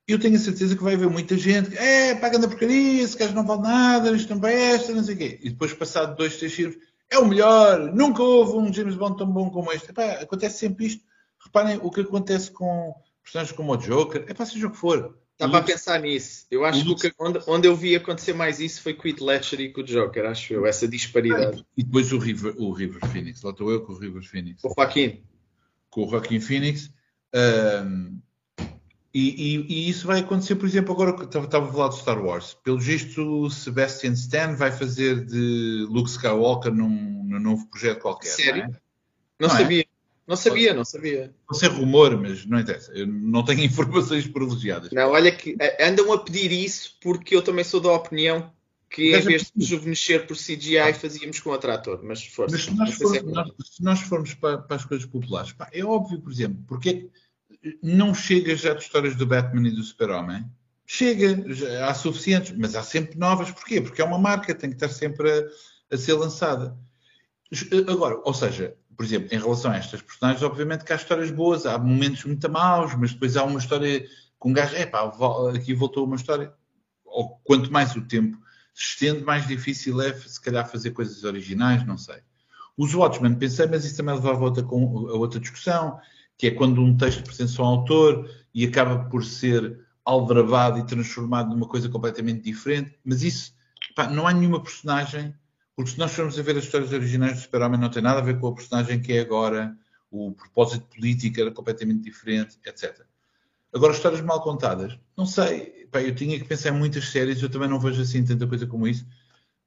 eu 0.07 0.19
tenho 0.19 0.35
a 0.35 0.39
certeza 0.39 0.75
que 0.75 0.83
vai 0.83 0.93
haver 0.93 1.09
muita 1.09 1.37
gente 1.37 1.71
que, 1.71 1.77
é, 1.77 2.15
paga 2.15 2.37
na 2.37 2.47
porcaria, 2.47 3.03
esse 3.03 3.17
gajo 3.17 3.33
não 3.33 3.45
vale 3.45 3.61
nada, 3.63 4.11
isto 4.11 4.33
não 4.33 4.39
presta, 4.39 4.93
não 4.93 5.03
sei 5.03 5.15
o 5.15 5.17
quê. 5.17 5.39
E 5.41 5.49
depois, 5.49 5.73
passado 5.73 6.15
dois, 6.15 6.37
três 6.37 6.53
filmes, 6.53 6.77
é 7.09 7.17
o 7.17 7.25
melhor, 7.25 7.91
nunca 7.93 8.21
houve 8.21 8.57
um 8.57 8.73
James 8.73 8.95
Bond 8.95 9.17
tão 9.17 9.27
bom 9.27 9.49
como 9.49 9.71
este. 9.71 9.89
Epá, 9.89 10.13
acontece 10.13 10.59
sempre 10.59 10.85
isto. 10.85 11.03
Reparem 11.43 11.79
o 11.81 11.91
que 11.91 12.01
acontece 12.01 12.51
com 12.51 12.93
personagens 13.23 13.55
como 13.55 13.73
o 13.73 13.77
Joker, 13.77 14.25
é 14.27 14.33
para 14.33 14.45
seja 14.45 14.67
o 14.67 14.71
que 14.71 14.77
for. 14.77 15.17
Estava 15.33 15.57
a 15.57 15.63
pensar 15.63 15.99
nisso. 15.99 16.45
Eu 16.49 16.63
acho 16.63 16.85
Lux... 16.85 17.01
que 17.01 17.11
onde, 17.19 17.39
onde, 17.45 17.67
eu 17.67 17.75
vi 17.75 17.93
acontecer 17.93 18.33
mais 18.33 18.59
isso 18.61 18.81
foi 18.81 18.93
com 18.93 19.03
o 19.03 19.07
Heath 19.07 19.19
Ledger 19.19 19.59
e 19.59 19.73
com 19.73 19.81
o 19.81 19.83
Joker, 19.83 20.25
acho 20.27 20.53
eu, 20.53 20.65
essa 20.65 20.87
disparidade. 20.87 21.65
E 21.75 21.83
depois 21.83 22.13
o 22.13 22.17
River, 22.17 22.55
o 22.57 22.71
River 22.71 23.05
Phoenix, 23.11 23.41
lá 23.41 23.51
estou 23.51 23.69
eu 23.69 23.81
com 23.81 23.91
o 23.91 23.97
River 23.97 24.23
Phoenix. 24.23 24.63
O 24.63 24.73
Joaquim. 24.73 25.23
Com 25.95 26.05
o 26.05 26.09
Joaquim 26.09 26.41
Phoenix. 26.41 26.91
Um, 27.33 28.19
e, 29.13 29.55
e, 29.55 29.65
e, 29.69 29.89
isso 29.89 30.05
vai 30.05 30.19
acontecer, 30.19 30.55
por 30.55 30.67
exemplo, 30.67 30.93
agora 30.93 31.13
que 31.13 31.23
estava 31.23 31.69
a 31.69 31.71
falar 31.71 31.87
de 31.87 31.99
Star 31.99 32.21
Wars. 32.21 32.53
Pelo 32.65 32.77
visto, 32.77 33.49
Sebastian 33.49 34.11
Stan 34.11 34.55
vai 34.55 34.73
fazer 34.73 35.23
de 35.23 35.87
Luke 35.89 36.09
Skywalker 36.09 36.73
num, 36.73 37.23
num 37.23 37.39
novo 37.39 37.65
projeto 37.67 38.01
qualquer. 38.01 38.27
Sério? 38.27 38.63
Não, 38.63 38.67
é? 38.67 38.71
não, 39.39 39.47
não 39.47 39.49
sabia. 39.49 39.81
É? 39.83 39.85
Não 40.27 40.35
sabia, 40.35 40.73
não 40.73 40.83
sabia. 40.83 41.33
Pode 41.47 41.59
ser 41.59 41.67
rumor, 41.67 42.19
mas 42.19 42.45
não 42.45 42.59
interessa. 42.59 42.91
Eu 42.91 43.07
não 43.07 43.45
tenho 43.45 43.61
informações 43.63 44.27
privilegiadas. 44.27 44.91
Não, 44.91 45.11
olha 45.11 45.31
que 45.31 45.55
eh, 45.61 45.87
andam 45.87 46.11
a 46.11 46.17
pedir 46.17 46.51
isso 46.51 46.97
porque 47.01 47.37
eu 47.37 47.41
também 47.41 47.63
sou 47.63 47.79
da 47.79 47.93
opinião 47.93 48.51
que 48.95 49.13
em 49.13 49.19
vez 49.19 49.43
de 49.43 49.51
rejuvenescer 49.59 50.25
por 50.25 50.37
CGI 50.37 50.77
ah. 50.77 50.93
fazíamos 50.93 51.41
com 51.41 51.49
outro 51.49 51.69
ator. 51.69 51.99
Mas, 52.01 52.25
força, 52.25 52.55
mas 52.55 52.63
se, 52.63 52.73
nós 52.73 52.93
formos, 52.93 53.17
é 53.17 53.21
nós, 53.23 53.51
se 53.65 53.83
nós 53.83 53.99
formos 53.99 54.33
para, 54.35 54.57
para, 54.59 54.77
as 54.77 54.85
coisas 54.85 55.05
populares, 55.05 55.51
pá, 55.51 55.69
é 55.73 55.83
óbvio, 55.83 56.21
por 56.21 56.31
exemplo, 56.31 56.63
porque 56.65 57.09
não 57.83 58.13
chega 58.13 58.55
já 58.55 58.73
de 58.73 58.81
histórias 58.81 59.13
do 59.15 59.25
Batman 59.25 59.67
e 59.67 59.71
do 59.71 59.83
Super-Homem. 59.83 60.45
Chega, 60.85 61.53
já, 61.53 61.89
há 61.89 61.93
suficientes, 61.93 62.55
mas 62.57 62.73
há 62.73 62.83
sempre 62.83 63.19
novas. 63.19 63.51
Porquê? 63.51 63.81
Porque 63.81 64.01
é 64.01 64.05
uma 64.05 64.17
marca, 64.17 64.55
tem 64.55 64.69
que 64.69 64.77
estar 64.77 64.87
sempre 64.87 65.29
a, 65.29 65.43
a 65.93 65.97
ser 65.97 66.13
lançada. 66.13 66.77
Agora, 67.89 68.21
ou 68.23 68.33
seja, 68.33 68.77
por 68.95 69.05
exemplo, 69.05 69.27
em 69.29 69.37
relação 69.37 69.71
a 69.71 69.75
estas 69.75 70.01
personagens, 70.01 70.41
obviamente 70.41 70.85
que 70.85 70.93
há 70.93 70.95
histórias 70.95 71.31
boas, 71.31 71.65
há 71.65 71.77
momentos 71.77 72.23
muito 72.23 72.49
maus, 72.49 72.95
mas 72.95 73.11
depois 73.11 73.35
há 73.35 73.43
uma 73.43 73.59
história 73.59 74.07
com 74.39 74.51
um 74.51 74.53
gajo, 74.53 74.73
é 74.73 74.85
pá, 74.85 75.11
aqui 75.53 75.73
voltou 75.73 76.05
uma 76.05 76.15
história. 76.15 76.53
Ou 77.03 77.41
quanto 77.43 77.69
mais 77.71 77.93
o 77.93 78.01
tempo 78.01 78.44
se 78.75 78.89
estende, 78.89 79.23
mais 79.23 79.47
difícil 79.47 79.99
é, 80.01 80.13
se 80.13 80.39
calhar, 80.39 80.69
fazer 80.69 80.91
coisas 80.91 81.23
originais, 81.23 81.85
não 81.85 81.97
sei. 81.97 82.17
Os 82.77 82.93
Watchmen, 82.93 83.35
pensei, 83.35 83.65
mas 83.67 83.85
isso 83.85 83.97
também 83.97 84.13
levava 84.13 84.39
a 84.39 84.43
outra, 84.43 84.63
a 84.63 85.17
outra 85.17 85.39
discussão, 85.39 85.97
que 86.37 86.47
é 86.47 86.51
quando 86.51 86.81
um 86.81 86.95
texto 86.95 87.23
pertence 87.23 87.59
a 87.59 87.63
um 87.63 87.67
autor 87.67 88.29
e 88.53 88.65
acaba 88.65 89.05
por 89.05 89.23
ser 89.23 89.79
aldrabado 90.03 90.77
e 90.77 90.85
transformado 90.85 91.49
numa 91.49 91.67
coisa 91.67 91.89
completamente 91.89 92.43
diferente, 92.43 92.99
mas 93.03 93.23
isso, 93.23 93.53
pá, 93.95 94.07
não 94.09 94.27
há 94.27 94.33
nenhuma 94.33 94.61
personagem 94.61 95.33
porque 95.75 95.91
se 95.91 95.99
nós 95.99 96.13
formos 96.13 96.39
a 96.39 96.41
ver 96.41 96.57
as 96.57 96.63
histórias 96.63 96.93
originais 96.93 97.33
do 97.33 97.41
Super-Homem, 97.41 97.79
não 97.79 97.89
tem 97.89 98.01
nada 98.01 98.19
a 98.19 98.23
ver 98.23 98.39
com 98.39 98.47
a 98.47 98.55
personagem 98.55 99.01
que 99.01 99.11
é 99.11 99.19
agora, 99.19 99.77
o 100.09 100.31
propósito 100.31 100.85
político 100.87 101.41
era 101.41 101.51
completamente 101.51 102.03
diferente, 102.03 102.57
etc. 102.65 103.05
Agora, 103.75 103.91
histórias 103.91 104.21
mal 104.21 104.41
contadas, 104.41 104.97
não 105.17 105.25
sei. 105.25 105.85
Pá, 105.91 106.01
eu 106.01 106.15
tinha 106.15 106.39
que 106.39 106.45
pensar 106.45 106.69
em 106.69 106.79
muitas 106.79 107.09
séries, 107.09 107.43
eu 107.43 107.49
também 107.49 107.67
não 107.67 107.77
vejo 107.77 108.01
assim 108.01 108.23
tanta 108.23 108.47
coisa 108.47 108.65
como 108.65 108.87
isso. 108.87 109.05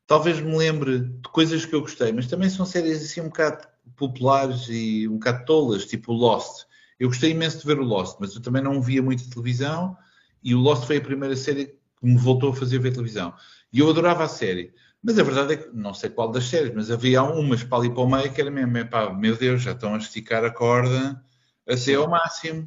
Talvez 0.07 0.41
me 0.41 0.57
lembre 0.57 1.01
de 1.01 1.29
coisas 1.29 1.67
que 1.67 1.75
eu 1.75 1.83
gostei, 1.83 2.11
mas 2.11 2.27
também 2.27 2.49
são 2.49 2.65
séries 2.65 3.03
assim 3.03 3.21
um 3.21 3.27
bocado 3.29 3.69
populares 3.97 4.67
e 4.71 5.07
um 5.07 5.19
bocado 5.19 5.45
tolas, 5.45 5.85
tipo 5.85 6.11
Lost. 6.15 6.65
Eu 6.99 7.09
gostei 7.09 7.33
imenso 7.33 7.59
de 7.59 7.67
ver 7.67 7.79
o 7.79 7.85
Lost, 7.85 8.17
mas 8.19 8.35
eu 8.35 8.41
também 8.41 8.63
não 8.63 8.81
via 8.81 9.03
muita 9.03 9.29
televisão 9.29 9.95
e 10.43 10.55
o 10.55 10.59
Lost 10.59 10.87
foi 10.87 10.97
a 10.97 11.03
primeira 11.03 11.37
série 11.37 11.67
que 11.67 12.07
me 12.07 12.17
voltou 12.17 12.51
a 12.51 12.57
fazer 12.57 12.79
ver 12.79 12.93
televisão. 12.93 13.35
E 13.71 13.81
eu 13.81 13.91
adorava 13.91 14.25
a 14.25 14.29
série. 14.29 14.73
Mas 15.03 15.19
a 15.19 15.23
verdade 15.23 15.53
é 15.53 15.57
que, 15.59 15.69
não 15.77 15.93
sei 15.93 16.09
qual 16.09 16.31
das 16.33 16.45
séries, 16.45 16.75
mas 16.75 16.91
havia 16.91 17.23
umas 17.23 17.63
para 17.63 17.77
ali 17.77 17.91
para 17.91 18.03
o 18.03 18.11
meio 18.11 18.33
que 18.33 18.41
era 18.41 18.51
mesmo, 18.51 18.89
pá, 18.89 19.13
meu 19.13 19.37
Deus, 19.37 19.61
já 19.61 19.73
estão 19.73 19.95
a 19.95 19.99
esticar 19.99 20.43
a 20.45 20.51
corda 20.51 21.23
a 21.67 21.77
ser 21.77 21.97
ao 21.97 22.09
máximo. 22.09 22.67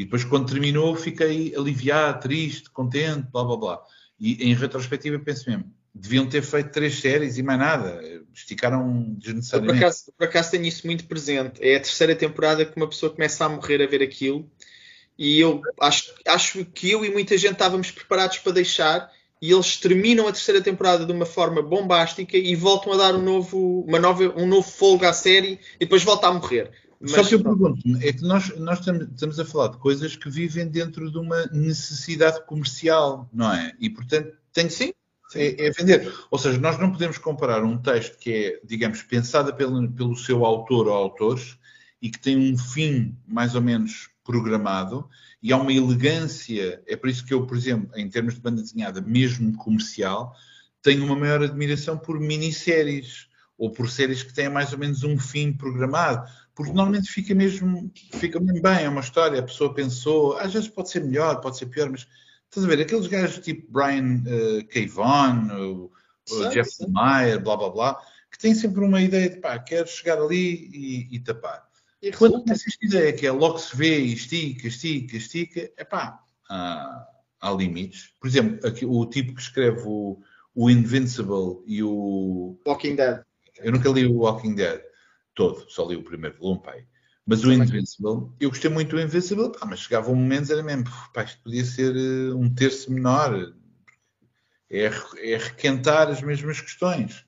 E 0.00 0.04
depois, 0.04 0.24
quando 0.24 0.50
terminou, 0.50 0.96
fiquei 0.96 1.54
aliviado, 1.54 2.22
triste, 2.22 2.70
contente, 2.70 3.28
blá 3.30 3.44
blá 3.44 3.56
blá. 3.58 3.82
E 4.18 4.50
em 4.50 4.54
retrospectiva, 4.54 5.18
penso 5.18 5.50
mesmo, 5.50 5.70
deviam 5.94 6.26
ter 6.26 6.40
feito 6.40 6.70
três 6.70 6.98
séries 6.98 7.36
e 7.36 7.42
mais 7.42 7.58
nada. 7.58 8.00
Esticaram 8.32 9.14
desnecessariamente. 9.18 9.78
por, 9.78 9.84
acaso, 9.84 10.12
por 10.16 10.24
acaso 10.24 10.50
tenho 10.52 10.64
isso 10.64 10.86
muito 10.86 11.04
presente. 11.04 11.62
É 11.62 11.76
a 11.76 11.80
terceira 11.80 12.16
temporada 12.16 12.64
que 12.64 12.74
uma 12.78 12.88
pessoa 12.88 13.12
começa 13.12 13.44
a 13.44 13.48
morrer 13.50 13.82
a 13.82 13.86
ver 13.86 14.02
aquilo. 14.02 14.50
E 15.18 15.38
eu 15.38 15.60
acho, 15.78 16.14
acho 16.26 16.64
que 16.64 16.90
eu 16.90 17.04
e 17.04 17.10
muita 17.10 17.36
gente 17.36 17.52
estávamos 17.52 17.90
preparados 17.90 18.38
para 18.38 18.52
deixar 18.52 19.12
e 19.42 19.52
eles 19.52 19.76
terminam 19.76 20.26
a 20.26 20.32
terceira 20.32 20.62
temporada 20.62 21.04
de 21.04 21.12
uma 21.12 21.26
forma 21.26 21.60
bombástica 21.60 22.38
e 22.38 22.56
voltam 22.56 22.94
a 22.94 22.96
dar 22.96 23.14
um 23.14 23.22
novo, 23.22 23.84
uma 23.86 23.98
nova, 23.98 24.32
um 24.34 24.46
novo 24.46 24.66
folga 24.66 25.10
à 25.10 25.12
série 25.12 25.60
e 25.74 25.80
depois 25.80 26.02
volta 26.02 26.26
a 26.26 26.32
morrer. 26.32 26.70
Mas, 27.00 27.12
Só 27.12 27.24
que 27.24 27.34
eu 27.34 27.42
pergunto 27.42 27.80
é 28.02 28.12
que 28.12 28.22
nós, 28.22 28.54
nós 28.58 28.80
estamos 28.80 29.40
a 29.40 29.44
falar 29.44 29.68
de 29.68 29.78
coisas 29.78 30.16
que 30.16 30.28
vivem 30.28 30.68
dentro 30.68 31.10
de 31.10 31.16
uma 31.16 31.46
necessidade 31.46 32.44
comercial, 32.44 33.28
não 33.32 33.50
é? 33.50 33.72
E, 33.80 33.88
portanto, 33.88 34.36
tem 34.52 34.66
que 34.66 34.74
sim, 34.74 34.92
é, 35.34 35.66
é, 35.66 35.70
vender. 35.70 36.12
Ou 36.30 36.38
seja, 36.38 36.58
nós 36.58 36.78
não 36.78 36.92
podemos 36.92 37.16
comparar 37.16 37.64
um 37.64 37.78
texto 37.78 38.18
que 38.18 38.32
é, 38.32 38.60
digamos, 38.64 39.02
pensado 39.02 39.54
pelo, 39.54 39.90
pelo 39.90 40.14
seu 40.14 40.44
autor 40.44 40.88
ou 40.88 40.94
autores 40.94 41.56
e 42.02 42.10
que 42.10 42.18
tem 42.18 42.36
um 42.36 42.58
fim 42.58 43.16
mais 43.26 43.54
ou 43.54 43.62
menos 43.62 44.10
programado 44.22 45.08
e 45.42 45.52
há 45.52 45.56
uma 45.56 45.72
elegância. 45.72 46.82
É 46.86 46.96
por 46.96 47.08
isso 47.08 47.24
que 47.24 47.32
eu, 47.32 47.46
por 47.46 47.56
exemplo, 47.56 47.90
em 47.96 48.10
termos 48.10 48.34
de 48.34 48.40
banda 48.40 48.60
desenhada, 48.60 49.00
mesmo 49.00 49.56
comercial, 49.56 50.34
tenho 50.82 51.04
uma 51.04 51.16
maior 51.16 51.42
admiração 51.42 51.96
por 51.96 52.20
minisséries 52.20 53.28
ou 53.56 53.70
por 53.70 53.90
séries 53.90 54.22
que 54.22 54.32
têm 54.32 54.48
mais 54.48 54.72
ou 54.72 54.78
menos 54.78 55.04
um 55.04 55.18
fim 55.18 55.52
programado, 55.52 56.26
porque 56.60 56.74
normalmente 56.74 57.10
fica 57.10 57.34
mesmo, 57.34 57.90
fica 58.12 58.38
mesmo 58.38 58.60
bem, 58.60 58.84
é 58.84 58.88
uma 58.90 59.00
história, 59.00 59.40
a 59.40 59.42
pessoa 59.42 59.72
pensou, 59.72 60.36
às 60.36 60.52
vezes 60.52 60.68
pode 60.68 60.90
ser 60.90 61.02
melhor, 61.02 61.40
pode 61.40 61.56
ser 61.56 61.64
pior, 61.64 61.88
mas 61.88 62.06
estás 62.44 62.66
a 62.66 62.68
ver, 62.68 62.82
aqueles 62.82 63.06
gajos 63.06 63.38
tipo 63.42 63.72
Brian 63.72 64.22
uh, 64.26 64.62
K. 64.66 64.86
Vaughan, 64.88 65.48
o, 65.54 65.90
o 66.30 66.48
Jeff 66.50 66.70
Lemire, 66.80 67.38
blá 67.38 67.56
blá 67.56 67.70
blá, 67.70 68.00
que 68.30 68.38
têm 68.38 68.54
sempre 68.54 68.84
uma 68.84 69.00
ideia 69.00 69.30
de 69.30 69.36
pá, 69.38 69.58
quero 69.58 69.88
chegar 69.88 70.20
ali 70.20 70.68
e, 70.70 71.16
e 71.16 71.20
tapar. 71.20 71.66
E 72.02 72.12
quando 72.12 72.44
tens 72.44 72.66
esta 72.66 72.84
ideia 72.84 73.10
que 73.14 73.26
é 73.26 73.32
logo 73.32 73.56
se 73.56 73.74
vê 73.74 73.98
e 73.98 74.12
estica, 74.12 74.68
estica, 74.68 75.16
estica, 75.16 75.70
é 75.78 75.82
pá, 75.82 76.22
há, 76.50 77.06
há, 77.40 77.50
limites. 77.52 78.12
Por 78.20 78.28
exemplo, 78.28 78.68
aqui, 78.68 78.84
o 78.84 79.06
tipo 79.06 79.34
que 79.34 79.40
escreve 79.40 79.80
o, 79.86 80.20
o 80.54 80.68
Invincible 80.68 81.62
e 81.66 81.82
o. 81.82 82.58
Walking 82.66 82.96
Dead. 82.96 83.22
Eu 83.62 83.72
nunca 83.72 83.88
li 83.88 84.04
o 84.04 84.18
Walking 84.18 84.54
Dead 84.54 84.89
todo, 85.40 85.64
só 85.70 85.88
li 85.88 85.96
o 85.96 86.02
primeiro 86.02 86.36
volume, 86.36 86.60
pai. 86.62 86.84
Mas 87.26 87.42
o 87.42 87.50
Invincible, 87.50 88.30
eu 88.38 88.50
gostei 88.50 88.70
muito 88.70 88.90
do 88.90 89.00
Invincible, 89.00 89.50
pá, 89.52 89.64
mas 89.64 89.80
chegava 89.80 90.10
um 90.10 90.14
momento 90.14 90.52
era 90.52 90.62
mesmo, 90.62 90.84
pá, 91.14 91.22
isto 91.22 91.40
podia 91.42 91.64
ser 91.64 91.96
uh, 91.96 92.36
um 92.36 92.52
terço 92.52 92.92
menor. 92.92 93.54
É, 94.68 94.84
é 94.84 95.36
requentar 95.38 96.08
as 96.08 96.20
mesmas 96.20 96.60
questões. 96.60 97.24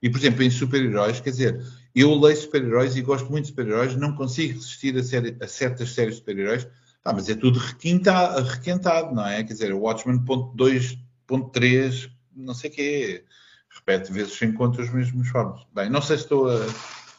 E, 0.00 0.08
por 0.08 0.18
exemplo, 0.18 0.44
em 0.44 0.50
super-heróis, 0.50 1.18
quer 1.20 1.30
dizer, 1.30 1.60
eu 1.92 2.14
leio 2.14 2.36
super-heróis 2.36 2.94
e 2.94 3.02
gosto 3.02 3.28
muito 3.30 3.46
de 3.46 3.50
super-heróis, 3.50 3.96
não 3.96 4.14
consigo 4.14 4.54
resistir 4.54 4.96
a, 4.96 5.02
série, 5.02 5.36
a 5.40 5.48
certas 5.48 5.90
séries 5.90 6.14
de 6.14 6.20
super-heróis, 6.20 6.68
ah, 7.04 7.12
mas 7.12 7.28
é 7.28 7.34
tudo 7.34 7.58
requintado, 7.58 8.46
requentado, 8.46 9.14
não 9.14 9.26
é? 9.26 9.42
Quer 9.42 9.52
dizer, 9.52 9.72
o 9.72 9.80
Watchmen 9.80 10.24
ponto 10.24 10.56
2, 10.56 10.98
ponto 11.26 11.50
3, 11.50 12.08
não 12.34 12.54
sei 12.54 12.70
o 12.70 12.72
quê, 12.72 13.24
repete 13.70 14.12
vezes 14.12 14.34
se 14.34 14.44
encontra 14.44 14.82
os 14.82 14.90
mesmos 14.90 15.28
formas. 15.28 15.66
Bem, 15.74 15.90
não 15.90 16.00
sei 16.00 16.16
se 16.16 16.22
estou 16.22 16.48
a, 16.48 16.66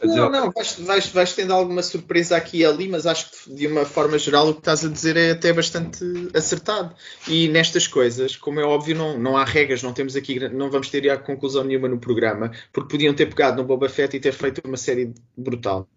Não, 0.03 0.29
não, 0.29 0.51
vais, 0.51 0.79
vais, 0.79 1.07
vais 1.07 1.33
tendo 1.33 1.53
alguma 1.53 1.81
surpresa 1.81 2.37
aqui 2.37 2.59
e 2.59 2.65
ali, 2.65 2.87
mas 2.87 3.07
acho 3.07 3.31
que 3.31 3.53
de 3.53 3.65
uma 3.65 3.83
forma 3.83 4.19
geral 4.19 4.49
o 4.49 4.53
que 4.53 4.59
estás 4.59 4.85
a 4.85 4.89
dizer 4.89 5.17
é 5.17 5.31
até 5.31 5.51
bastante 5.51 6.03
acertado. 6.35 6.95
E 7.27 7.47
nestas 7.47 7.87
coisas, 7.87 8.35
como 8.35 8.59
é 8.59 8.63
óbvio, 8.63 8.95
não, 8.95 9.17
não 9.17 9.35
há 9.35 9.43
regras, 9.43 9.81
não 9.81 9.93
temos 9.93 10.15
aqui, 10.15 10.39
não 10.49 10.69
vamos 10.69 10.89
ter 10.89 11.09
a 11.09 11.17
conclusão 11.17 11.63
nenhuma 11.63 11.87
no 11.87 11.99
programa, 11.99 12.51
porque 12.71 12.91
podiam 12.91 13.13
ter 13.13 13.25
pegado 13.25 13.57
no 13.57 13.67
Boba 13.67 13.89
Fett 13.89 14.15
e 14.15 14.19
ter 14.19 14.33
feito 14.33 14.61
uma 14.63 14.77
série 14.77 15.13
brutal. 15.35 15.87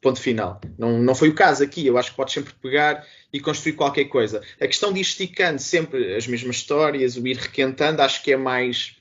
Ponto 0.00 0.20
final. 0.20 0.60
Não, 0.76 0.98
não 0.98 1.14
foi 1.14 1.28
o 1.28 1.34
caso 1.34 1.62
aqui. 1.62 1.86
Eu 1.86 1.98
acho 1.98 2.10
que 2.10 2.16
podes 2.16 2.32
sempre 2.32 2.54
pegar 2.62 3.04
e 3.32 3.40
construir 3.40 3.72
qualquer 3.72 4.04
coisa. 4.04 4.40
A 4.60 4.66
questão 4.66 4.92
de 4.92 5.00
ir 5.00 5.02
esticando 5.02 5.60
sempre 5.60 6.14
as 6.14 6.26
mesmas 6.26 6.56
histórias, 6.56 7.16
o 7.16 7.26
ir 7.26 7.36
requentando, 7.36 8.00
acho 8.00 8.22
que 8.22 8.32
é 8.32 8.36
mais 8.36 8.96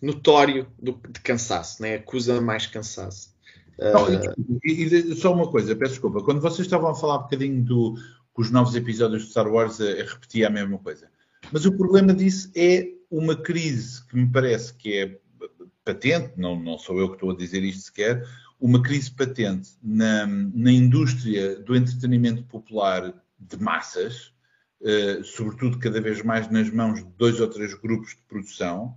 notório 0.00 0.68
do, 0.78 0.92
de 1.08 1.20
cansaço, 1.20 1.82
né? 1.82 1.96
acusa 1.96 2.40
mais 2.40 2.66
cansaço. 2.66 3.35
Não, 3.78 4.04
uh... 4.04 4.60
e, 4.64 4.84
e, 4.84 5.16
só 5.16 5.32
uma 5.32 5.50
coisa, 5.50 5.76
peço 5.76 5.92
desculpa. 5.92 6.22
Quando 6.22 6.40
vocês 6.40 6.66
estavam 6.66 6.90
a 6.90 6.94
falar 6.94 7.18
um 7.18 7.22
bocadinho 7.22 7.62
do, 7.62 7.94
que 8.34 8.42
os 8.42 8.50
novos 8.50 8.74
episódios 8.74 9.24
de 9.24 9.30
Star 9.30 9.48
Wars 9.48 9.80
a, 9.80 9.84
a 9.84 10.04
repetir 10.04 10.44
a 10.44 10.50
mesma 10.50 10.78
coisa. 10.78 11.08
Mas 11.52 11.64
o 11.64 11.76
problema 11.76 12.12
disso 12.12 12.50
é 12.54 12.88
uma 13.10 13.36
crise 13.36 14.04
que 14.06 14.16
me 14.16 14.26
parece 14.26 14.74
que 14.74 14.94
é 14.94 15.18
patente, 15.84 16.32
não, 16.36 16.58
não 16.58 16.78
sou 16.78 16.98
eu 16.98 17.08
que 17.08 17.14
estou 17.14 17.30
a 17.30 17.36
dizer 17.36 17.62
isto 17.62 17.84
sequer, 17.84 18.26
uma 18.60 18.82
crise 18.82 19.10
patente 19.10 19.70
na, 19.82 20.26
na 20.26 20.72
indústria 20.72 21.56
do 21.60 21.76
entretenimento 21.76 22.42
popular 22.44 23.14
de 23.38 23.56
massas, 23.62 24.32
uh, 24.80 25.22
sobretudo 25.22 25.78
cada 25.78 26.00
vez 26.00 26.22
mais 26.22 26.50
nas 26.50 26.70
mãos 26.70 27.04
de 27.04 27.10
dois 27.16 27.40
ou 27.40 27.48
três 27.48 27.72
grupos 27.74 28.10
de 28.10 28.22
produção, 28.28 28.96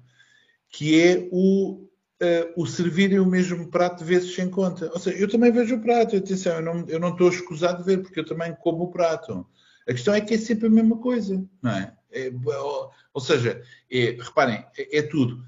que 0.70 1.00
é 1.00 1.28
o, 1.32 1.88
uh, 2.22 2.62
o 2.62 2.66
servirem 2.66 3.20
o 3.20 3.26
mesmo 3.26 3.68
prato 3.68 4.04
vezes 4.04 4.36
sem 4.36 4.50
conta. 4.50 4.90
Ou 4.94 5.00
seja, 5.00 5.18
eu 5.18 5.30
também 5.30 5.52
vejo 5.52 5.76
o 5.76 5.82
prato, 5.82 6.16
atenção, 6.16 6.56
eu 6.56 6.62
não, 6.62 6.86
eu 6.88 7.00
não 7.00 7.10
estou 7.10 7.30
escusado 7.30 7.80
de 7.80 7.86
ver, 7.86 8.02
porque 8.02 8.20
eu 8.20 8.26
também 8.26 8.56
como 8.62 8.86
o 8.86 8.92
prato. 8.92 9.46
A 9.88 9.92
questão 9.92 10.14
é 10.14 10.22
que 10.22 10.36
é 10.36 10.38
sempre 10.38 10.68
a 10.68 10.72
mesma 10.72 10.98
coisa, 10.98 11.44
não 11.62 11.72
é? 11.72 11.94
é 12.12 12.32
ou, 12.58 12.92
ou, 13.14 13.22
seja, 13.22 13.62
é, 13.92 14.18
reparem, 14.20 14.66
é, 14.78 15.00
é, 15.00 15.02
tudo 15.02 15.44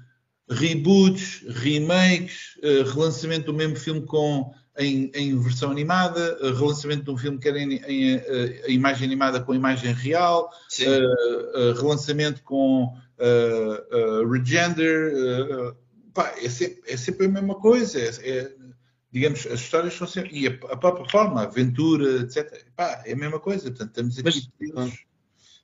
reboots, 0.50 1.44
remakes, 1.48 2.56
uh, 2.58 2.82
relançamento 2.92 3.46
do 3.46 3.54
mesmo 3.54 3.76
filme 3.76 4.02
com 4.02 4.52
em, 4.78 5.10
em, 5.14 5.38
versão 5.38 5.70
animada, 5.70 6.38
relançamento 6.40 7.04
de 7.04 7.10
um 7.10 7.16
filme 7.16 7.38
que 7.38 7.48
era 7.48 7.58
em, 7.58 7.74
em, 7.86 8.16
a 8.64 8.68
imagem 8.68 9.06
animada 9.06 9.40
com 9.40 9.54
imagem 9.54 9.92
real, 9.92 10.50
uh, 10.80 11.58
uh, 11.58 11.72
relançamento 11.74 12.42
com 12.42 12.84
uh, 12.84 14.28
regender, 14.30 15.12
pá, 16.12 16.34
é, 16.38 16.48
sempre, 16.48 16.82
é, 16.86 16.96
sempre, 16.96 17.26
a 17.26 17.30
mesma 17.30 17.54
coisa. 17.54 17.98
É, 18.00 18.08
é, 18.28 18.52
digamos, 19.10 19.46
as 19.46 19.60
histórias 19.60 19.94
são 19.94 20.06
sempre. 20.06 20.38
E 20.38 20.46
a, 20.46 20.50
a 20.50 20.76
própria 20.76 21.08
forma, 21.10 21.40
a 21.40 21.44
aventura, 21.44 22.22
etc. 22.22 22.64
Pá, 22.76 23.02
é 23.04 23.12
a 23.12 23.16
mesma 23.16 23.40
coisa. 23.40 23.70
Portanto, 23.70 23.90
estamos 23.90 24.18
aqui. 24.18 24.48
Mas, 24.74 24.98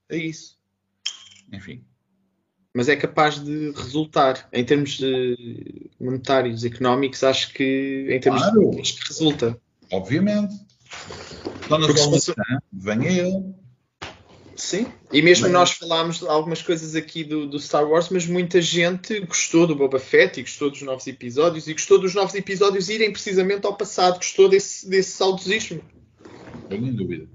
é 0.08 0.16
isso. 0.16 0.58
Enfim. 1.52 1.84
Mas 2.74 2.88
é 2.88 2.96
capaz 2.96 3.42
de 3.42 3.70
resultar. 3.72 4.48
Em 4.52 4.64
termos 4.64 5.00
monetários, 5.98 6.64
económicos, 6.64 7.24
acho 7.24 7.52
que 7.52 8.06
em 8.10 8.20
termos 8.20 8.42
claro. 8.42 8.70
de 8.70 8.82
que 8.92 9.08
resulta. 9.08 9.60
Obviamente. 9.90 10.54
Então, 11.64 11.78
na 11.78 12.18
sua 12.18 12.34
venha 12.72 13.10
ele. 13.10 13.54
Sim, 14.58 14.86
e 15.12 15.22
mesmo 15.22 15.44
mas... 15.44 15.52
nós 15.52 15.70
falámos 15.70 16.20
algumas 16.24 16.60
coisas 16.60 16.96
aqui 16.96 17.22
do, 17.22 17.46
do, 17.46 17.60
Star 17.60 17.88
Wars, 17.88 18.08
mas 18.08 18.26
muita 18.26 18.60
gente 18.60 19.20
gostou 19.20 19.68
do 19.68 19.76
Boba 19.76 20.00
Fett 20.00 20.40
e 20.40 20.42
gostou 20.42 20.68
dos 20.68 20.82
novos 20.82 21.06
episódios 21.06 21.68
e 21.68 21.72
gostou 21.72 22.00
dos 22.00 22.12
novos 22.12 22.34
episódios 22.34 22.88
irem 22.88 23.12
precisamente 23.12 23.64
ao 23.64 23.76
passado, 23.76 24.16
gostou 24.16 24.48
desse, 24.48 24.90
desse 24.90 25.12
saudosismo. 25.12 25.80
Sem 26.68 26.92
dúvida. 26.92 27.28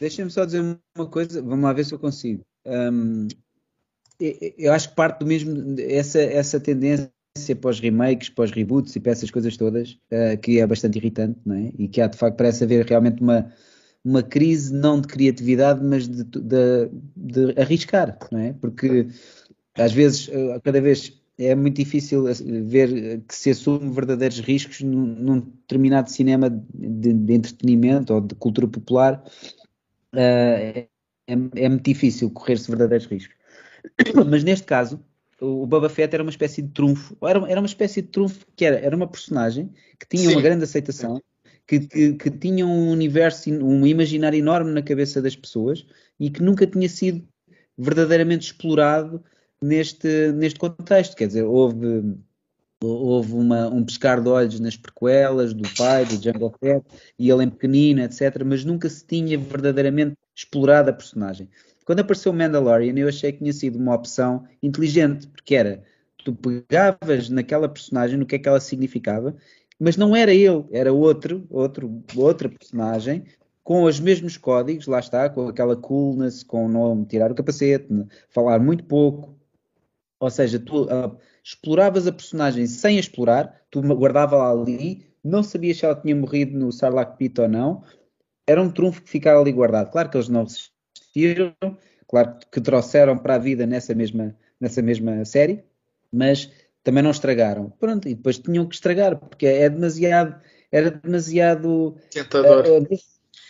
Deixa-me 0.00 0.30
só 0.30 0.46
dizer 0.46 0.62
uma 0.96 1.06
coisa, 1.06 1.42
vamos 1.42 1.64
lá 1.64 1.74
ver 1.74 1.84
se 1.84 1.92
eu 1.92 1.98
consigo. 1.98 2.42
Um, 2.64 3.28
eu 4.18 4.72
acho 4.72 4.88
que 4.88 4.94
parte 4.94 5.18
do 5.18 5.26
mesmo, 5.26 5.76
essa, 5.78 6.18
essa 6.18 6.58
tendência 6.58 7.12
para 7.60 7.70
os 7.70 7.78
remakes, 7.78 8.30
para 8.30 8.44
os 8.44 8.50
reboots 8.50 8.96
e 8.96 9.00
para 9.00 9.12
essas 9.12 9.30
coisas 9.30 9.54
todas, 9.58 9.98
uh, 10.10 10.38
que 10.40 10.60
é 10.60 10.66
bastante 10.66 10.96
irritante, 10.96 11.38
não 11.44 11.56
é? 11.56 11.72
E 11.78 11.88
que 11.88 12.00
há 12.00 12.06
de 12.06 12.16
facto 12.16 12.38
parece 12.38 12.64
haver 12.64 12.86
realmente 12.86 13.20
uma 13.20 13.52
uma 14.04 14.22
crise 14.22 14.72
não 14.72 15.00
de 15.00 15.08
criatividade, 15.08 15.84
mas 15.84 16.08
de, 16.08 16.24
de, 16.24 16.90
de 17.16 17.60
arriscar, 17.60 18.18
não 18.30 18.40
é? 18.40 18.52
Porque 18.54 19.08
às 19.74 19.92
vezes, 19.92 20.28
eh, 20.30 20.60
cada 20.62 20.80
vez 20.80 21.20
é 21.38 21.54
muito 21.54 21.76
difícil 21.76 22.28
eh, 22.28 22.34
ver 22.64 23.22
que 23.26 23.34
se 23.34 23.50
assume 23.50 23.90
verdadeiros 23.90 24.40
riscos 24.40 24.80
num, 24.80 25.06
num 25.06 25.40
determinado 25.40 26.10
cinema 26.10 26.50
de, 26.50 27.12
de, 27.12 27.32
entretenimento 27.32 28.12
ou 28.14 28.20
de 28.20 28.34
cultura 28.34 28.68
popular. 28.68 29.22
Uh, 30.14 30.86
é, 31.26 31.36
é, 31.56 31.68
muito 31.68 31.84
difícil 31.84 32.30
correr-se 32.30 32.68
verdadeiros 32.68 33.06
riscos. 33.06 33.34
Mas 34.28 34.44
neste 34.44 34.66
caso, 34.66 35.00
o 35.40 35.66
Boba 35.66 35.88
Fett 35.88 36.12
era 36.14 36.22
uma 36.22 36.30
espécie 36.30 36.60
de 36.60 36.68
trunfo, 36.68 37.16
era, 37.22 37.50
era 37.50 37.60
uma 37.60 37.66
espécie 37.66 38.02
de 38.02 38.08
trunfo 38.08 38.46
que 38.54 38.64
era, 38.64 38.78
era 38.78 38.94
uma 38.94 39.06
personagem 39.06 39.70
que 39.98 40.06
tinha 40.06 40.28
Sim. 40.28 40.34
uma 40.34 40.42
grande 40.42 40.64
aceitação, 40.64 41.22
que, 41.72 41.80
que, 41.80 42.12
que 42.14 42.30
tinham 42.30 42.70
um 42.70 42.90
universo, 42.90 43.50
um 43.50 43.86
imaginário 43.86 44.38
enorme 44.38 44.72
na 44.72 44.82
cabeça 44.82 45.22
das 45.22 45.34
pessoas 45.34 45.86
e 46.20 46.28
que 46.28 46.42
nunca 46.42 46.66
tinha 46.66 46.88
sido 46.88 47.26
verdadeiramente 47.78 48.46
explorado 48.46 49.22
neste, 49.60 50.32
neste 50.32 50.58
contexto. 50.58 51.16
Quer 51.16 51.28
dizer, 51.28 51.44
houve, 51.44 52.14
houve 52.82 53.32
uma, 53.32 53.68
um 53.68 53.84
pescar 53.84 54.20
de 54.20 54.28
olhos 54.28 54.60
nas 54.60 54.76
prequelas 54.76 55.54
do 55.54 55.66
pai, 55.74 56.04
do 56.04 56.22
Jungle 56.22 56.54
Fett, 56.60 56.84
e 57.18 57.30
ele 57.30 57.44
em 57.44 57.50
pequenino, 57.50 58.02
etc., 58.02 58.42
mas 58.44 58.64
nunca 58.64 58.88
se 58.90 59.06
tinha 59.06 59.38
verdadeiramente 59.38 60.14
explorado 60.34 60.90
a 60.90 60.92
personagem. 60.92 61.48
Quando 61.86 62.00
apareceu 62.00 62.32
o 62.32 62.34
Mandalorian, 62.34 62.98
eu 62.98 63.08
achei 63.08 63.32
que 63.32 63.38
tinha 63.38 63.52
sido 63.52 63.78
uma 63.78 63.94
opção 63.94 64.46
inteligente, 64.62 65.26
porque 65.26 65.54
era, 65.54 65.82
tu 66.22 66.34
pegavas 66.34 67.30
naquela 67.30 67.68
personagem, 67.68 68.18
no 68.18 68.26
que 68.26 68.36
é 68.36 68.38
que 68.38 68.48
ela 68.48 68.60
significava, 68.60 69.34
mas 69.82 69.96
não 69.96 70.14
era 70.14 70.32
ele, 70.32 70.64
era 70.70 70.92
outro, 70.92 71.44
outro, 71.50 72.04
outra 72.14 72.48
personagem 72.48 73.24
com 73.64 73.82
os 73.82 73.98
mesmos 73.98 74.36
códigos, 74.36 74.86
lá 74.86 75.00
está, 75.00 75.28
com 75.28 75.48
aquela 75.48 75.74
coolness, 75.74 76.44
com 76.44 76.68
não 76.68 77.04
tirar 77.04 77.32
o 77.32 77.34
capacete, 77.34 77.88
falar 78.30 78.60
muito 78.60 78.84
pouco. 78.84 79.36
Ou 80.20 80.30
seja, 80.30 80.60
tu 80.60 80.84
uh, 80.84 81.18
exploravas 81.42 82.06
a 82.06 82.12
personagem 82.12 82.64
sem 82.68 82.96
a 82.96 83.00
explorar, 83.00 83.60
tu 83.72 83.80
guardava-la 83.80 84.52
ali, 84.52 85.04
não 85.22 85.42
sabias 85.42 85.78
se 85.78 85.84
ela 85.84 86.00
tinha 86.00 86.14
morrido 86.14 86.56
no 86.56 86.70
Sarlacc 86.70 87.16
Pit 87.16 87.40
ou 87.40 87.48
não. 87.48 87.82
Era 88.46 88.62
um 88.62 88.70
trunfo 88.70 89.02
que 89.02 89.10
ficava 89.10 89.40
ali 89.40 89.50
guardado. 89.50 89.90
Claro 89.90 90.08
que 90.10 90.16
eles 90.16 90.28
não 90.28 90.44
resistiram, 90.44 91.52
claro 92.06 92.36
que 92.52 92.60
trouxeram 92.60 93.18
para 93.18 93.34
a 93.34 93.38
vida 93.38 93.66
nessa 93.66 93.96
mesma, 93.96 94.36
nessa 94.60 94.80
mesma 94.80 95.24
série, 95.24 95.64
mas 96.12 96.52
também 96.82 97.02
não 97.02 97.10
estragaram. 97.10 97.70
Pronto, 97.78 98.08
e 98.08 98.14
depois 98.14 98.38
tinham 98.38 98.66
que 98.66 98.74
estragar, 98.74 99.16
porque 99.16 99.46
é 99.46 99.68
demasiado, 99.68 100.40
era 100.70 100.90
demasiado 100.90 101.96
tentador. 102.10 102.66
Uh, 102.66 102.98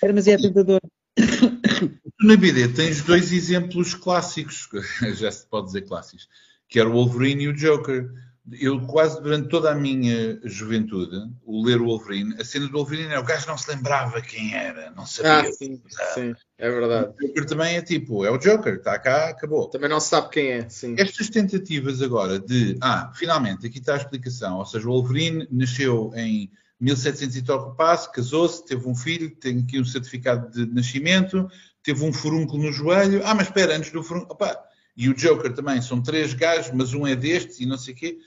era 0.02 0.12
demasiado 0.12 0.42
tentador. 0.42 0.80
Na 2.22 2.36
BD 2.36 2.68
tens 2.68 3.02
dois 3.02 3.32
exemplos 3.32 3.94
clássicos, 3.94 4.68
já 5.18 5.30
se 5.30 5.46
pode 5.46 5.66
dizer 5.66 5.82
clássicos, 5.82 6.28
que 6.68 6.78
era 6.78 6.88
o 6.88 6.92
Wolverine 6.92 7.44
e 7.44 7.48
o 7.48 7.56
Joker 7.56 8.10
eu 8.50 8.80
quase 8.86 9.22
durante 9.22 9.48
toda 9.48 9.70
a 9.70 9.74
minha 9.74 10.40
juventude, 10.42 11.30
o 11.44 11.64
ler 11.64 11.80
o 11.80 11.86
Wolverine, 11.86 12.34
a 12.40 12.44
cena 12.44 12.66
do 12.66 12.72
Wolverine 12.72 13.10
era 13.10 13.20
o 13.20 13.24
gajo 13.24 13.46
não 13.46 13.56
se 13.56 13.70
lembrava 13.70 14.20
quem 14.20 14.54
era, 14.54 14.90
não 14.90 15.06
sabia. 15.06 15.48
Ah, 15.48 15.52
sim, 15.52 15.80
sim, 16.14 16.34
é 16.58 16.70
verdade. 16.70 17.12
O 17.22 17.26
Joker 17.26 17.46
também 17.46 17.76
é 17.76 17.82
tipo, 17.82 18.24
é 18.24 18.30
o 18.30 18.38
Joker, 18.38 18.74
está 18.74 18.98
cá, 18.98 19.28
acabou. 19.28 19.68
Também 19.68 19.88
não 19.88 20.00
se 20.00 20.08
sabe 20.08 20.30
quem 20.30 20.48
é, 20.48 20.68
sim. 20.68 20.96
Estas 20.98 21.30
tentativas 21.30 22.02
agora 22.02 22.40
de, 22.40 22.76
ah, 22.80 23.12
finalmente, 23.14 23.66
aqui 23.66 23.78
está 23.78 23.94
a 23.94 23.98
explicação, 23.98 24.58
ou 24.58 24.66
seja, 24.66 24.88
o 24.88 24.92
Wolverine 24.92 25.46
nasceu 25.50 26.12
em 26.16 26.50
1700 26.80 27.36
e 27.36 27.42
tal 27.42 27.74
passo, 27.76 28.10
casou-se, 28.10 28.66
teve 28.66 28.88
um 28.88 28.94
filho, 28.94 29.30
tem 29.36 29.60
aqui 29.60 29.80
um 29.80 29.84
certificado 29.84 30.50
de 30.50 30.66
nascimento, 30.74 31.48
teve 31.80 32.04
um 32.04 32.12
furúnculo 32.12 32.60
no 32.60 32.72
joelho, 32.72 33.22
ah, 33.24 33.34
mas 33.36 33.46
espera, 33.46 33.76
antes 33.76 33.92
do 33.92 34.02
furúnculo, 34.02 34.32
opa, 34.32 34.58
e 34.96 35.08
o 35.08 35.14
Joker 35.14 35.52
também, 35.54 35.80
são 35.80 36.02
três 36.02 36.34
gajos, 36.34 36.72
mas 36.74 36.92
um 36.92 37.06
é 37.06 37.16
destes 37.16 37.60
e 37.60 37.66
não 37.66 37.78
sei 37.78 37.94
o 37.94 37.96
quê. 37.96 38.18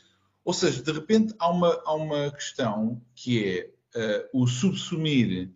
Ou 0.45 0.53
seja, 0.53 0.83
de 0.83 0.91
repente 0.91 1.33
há 1.39 1.49
uma, 1.49 1.81
há 1.83 1.95
uma 1.95 2.31
questão 2.31 3.01
que 3.15 3.43
é 3.43 3.71
uh, 3.99 4.41
o 4.43 4.45
subsumir 4.45 5.49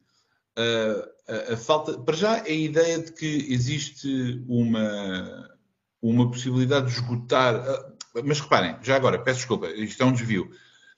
uh, 0.58 1.10
a, 1.28 1.54
a, 1.54 1.58
falta. 1.58 2.00
Para 2.00 2.18
já, 2.18 2.42
a 2.42 2.50
ideia 2.50 2.98
de 2.98 3.14
que 3.14 3.54
existe 3.54 4.44
uma, 4.48 5.56
uma 6.02 6.30
possibilidade 6.32 6.88
de 6.88 6.94
esgotar. 6.94 7.56
Uh, 7.56 8.00
mas 8.26 8.40
reparem, 8.40 8.78
já 8.82 8.96
agora, 8.96 9.20
peço 9.20 9.42
desculpa, 9.42 9.68
isto 9.68 10.02
é 10.02 10.06
um 10.08 10.12
desvio. 10.12 10.50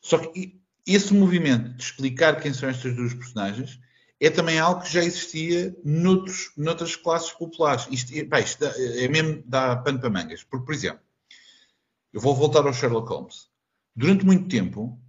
Só 0.02 0.18
que 0.18 0.62
esse 0.88 1.14
movimento 1.14 1.76
de 1.76 1.84
explicar 1.84 2.40
quem 2.40 2.54
são 2.54 2.70
estas 2.70 2.96
duas 2.96 3.14
personagens 3.14 3.78
é 4.22 4.30
também 4.30 4.58
algo 4.58 4.82
que 4.82 4.94
já 4.94 5.04
existia 5.04 5.76
noutros, 5.84 6.54
noutras 6.56 6.96
classes 6.96 7.32
populares. 7.34 7.88
Isto, 7.92 8.14
isto 8.14 8.60
dá, 8.60 8.74
é 8.78 9.08
mesmo 9.10 9.44
dá 9.46 9.76
pano 9.76 10.00
para 10.00 10.10
mangas. 10.10 10.46
Porque, 10.46 10.66
por 10.66 10.74
exemplo, 10.74 11.02
eu 12.14 12.22
vou 12.22 12.34
voltar 12.34 12.66
ao 12.66 12.74
Sherlock 12.74 13.10
Holmes. 13.10 13.51
Durante 14.02 14.26
muito 14.26 14.48
tempo, 14.48 15.00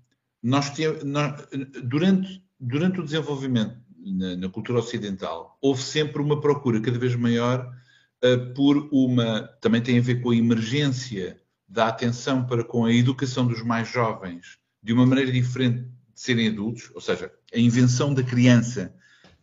nós, 0.43 0.71
nós 1.03 1.49
durante, 1.83 2.45
durante 2.61 3.01
o 3.01 3.03
desenvolvimento 3.03 3.81
na, 4.05 4.37
na, 4.37 4.49
cultura 4.51 4.81
ocidental, 4.81 5.57
houve 5.63 5.83
sempre 5.83 6.21
uma 6.21 6.39
procura 6.43 6.79
cada 6.79 6.99
vez 6.99 7.17
maior 7.17 7.75
uh, 8.23 8.53
por 8.53 8.91
uma. 8.93 9.49
Também 9.63 9.81
tem 9.81 9.99
a 9.99 10.03
ver 10.03 10.21
com 10.21 10.29
a 10.29 10.37
emergência 10.37 11.41
da 11.67 11.89
atenção 11.89 12.45
para 12.45 12.63
com 12.63 12.85
a 12.85 12.93
educação 12.93 13.47
dos 13.47 13.63
mais 13.63 13.89
jovens 13.89 14.59
de 14.83 14.93
uma 14.93 15.07
maneira 15.07 15.33
diferente 15.33 15.85
de 15.85 16.21
serem 16.21 16.49
adultos, 16.49 16.91
ou 16.95 17.01
seja, 17.01 17.33
a 17.51 17.59
invenção 17.59 18.13
da 18.13 18.23
criança, 18.23 18.95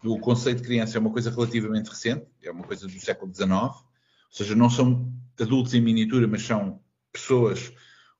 do 0.04 0.20
conceito 0.20 0.58
de 0.58 0.68
criança 0.68 0.96
é 0.96 1.02
uma 1.02 1.10
coisa 1.10 1.32
relativamente 1.32 1.90
recente, 1.90 2.28
é 2.44 2.52
uma 2.52 2.64
coisa 2.64 2.86
do 2.86 3.00
século 3.00 3.34
XIX, 3.34 3.52
ou 3.52 3.74
seja, 4.30 4.54
não 4.54 4.70
são 4.70 5.12
adultos 5.40 5.74
em 5.74 5.82
miniatura, 5.82 6.28
mas 6.28 6.44
são 6.44 6.80
pessoas 7.12 7.74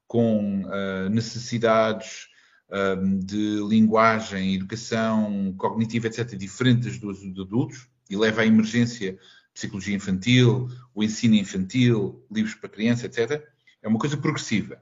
com 0.10 0.64
uh, 0.64 1.08
necessidades 1.12 2.30
um, 2.72 3.20
de 3.20 3.62
linguagem, 3.68 4.56
educação 4.56 5.54
cognitiva, 5.56 6.08
etc., 6.08 6.36
diferentes 6.36 6.98
dos 6.98 7.24
adultos, 7.40 7.88
e 8.10 8.18
leva 8.18 8.42
à 8.42 8.46
emergência 8.46 9.20
psicologia 9.54 9.96
infantil, 9.96 10.68
o 10.96 11.04
ensino 11.04 11.36
infantil, 11.36 12.26
livros 12.32 12.56
para 12.56 12.70
criança, 12.70 13.06
etc., 13.06 13.48
é 13.84 13.88
uma 13.88 14.00
coisa 14.00 14.18
progressiva. 14.18 14.82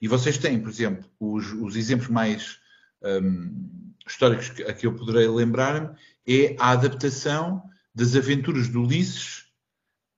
E 0.00 0.06
vocês 0.06 0.38
têm, 0.38 0.60
por 0.60 0.70
exemplo, 0.70 1.10
os, 1.18 1.52
os 1.54 1.74
exemplos 1.74 2.08
mais 2.08 2.60
um, 3.02 3.92
históricos 4.06 4.52
a 4.68 4.72
que 4.72 4.86
eu 4.86 4.94
poderei 4.94 5.26
lembrar-me 5.26 5.90
é 6.24 6.54
a 6.56 6.70
adaptação 6.70 7.64
das 7.92 8.14
aventuras 8.14 8.70
de 8.70 8.78
Ulisses 8.78 9.41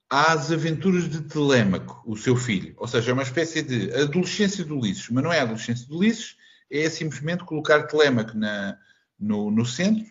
às 0.09 0.53
aventuras 0.53 1.09
de 1.09 1.23
Telêmaco, 1.23 2.03
o 2.07 2.17
seu 2.17 2.37
filho. 2.37 2.75
Ou 2.77 2.87
seja, 2.87 3.11
é 3.11 3.15
uma 3.15 3.23
espécie 3.23 3.63
de 3.63 3.93
adolescência 3.95 4.65
de 4.65 4.73
Ulisses, 4.73 5.09
mas 5.11 5.25
não 5.25 5.33
é 5.33 5.41
adolescência 5.41 5.87
de 5.87 5.93
Ulisses, 5.93 6.37
é 6.71 6.89
simplesmente 6.89 7.45
colocar 7.45 7.85
Telemaco 7.85 8.37
na, 8.37 8.79
no, 9.19 9.51
no 9.51 9.65
centro, 9.65 10.05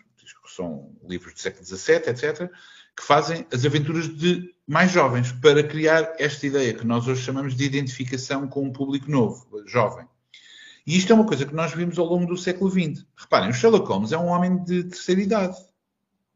que 0.44 0.52
são 0.54 0.94
livros 1.08 1.34
do 1.34 1.40
século 1.40 1.64
XVII, 1.64 2.08
etc., 2.08 2.50
que 2.96 3.02
fazem 3.02 3.46
as 3.52 3.64
aventuras 3.64 4.08
de 4.08 4.54
mais 4.66 4.90
jovens, 4.90 5.32
para 5.32 5.62
criar 5.62 6.14
esta 6.18 6.46
ideia 6.46 6.72
que 6.72 6.86
nós 6.86 7.08
hoje 7.08 7.22
chamamos 7.22 7.54
de 7.54 7.64
identificação 7.64 8.46
com 8.46 8.62
um 8.62 8.72
público 8.72 9.10
novo, 9.10 9.46
jovem. 9.66 10.06
E 10.86 10.96
isto 10.96 11.12
é 11.12 11.14
uma 11.14 11.26
coisa 11.26 11.44
que 11.44 11.54
nós 11.54 11.72
vimos 11.72 11.98
ao 11.98 12.06
longo 12.06 12.26
do 12.26 12.36
século 12.36 12.70
XX. 12.70 13.04
Reparem, 13.16 13.50
o 13.50 13.54
Sherlock 13.54 13.88
Holmes 13.88 14.12
é 14.12 14.18
um 14.18 14.26
homem 14.26 14.62
de 14.62 14.84
terceira 14.84 15.20
idade. 15.20 15.56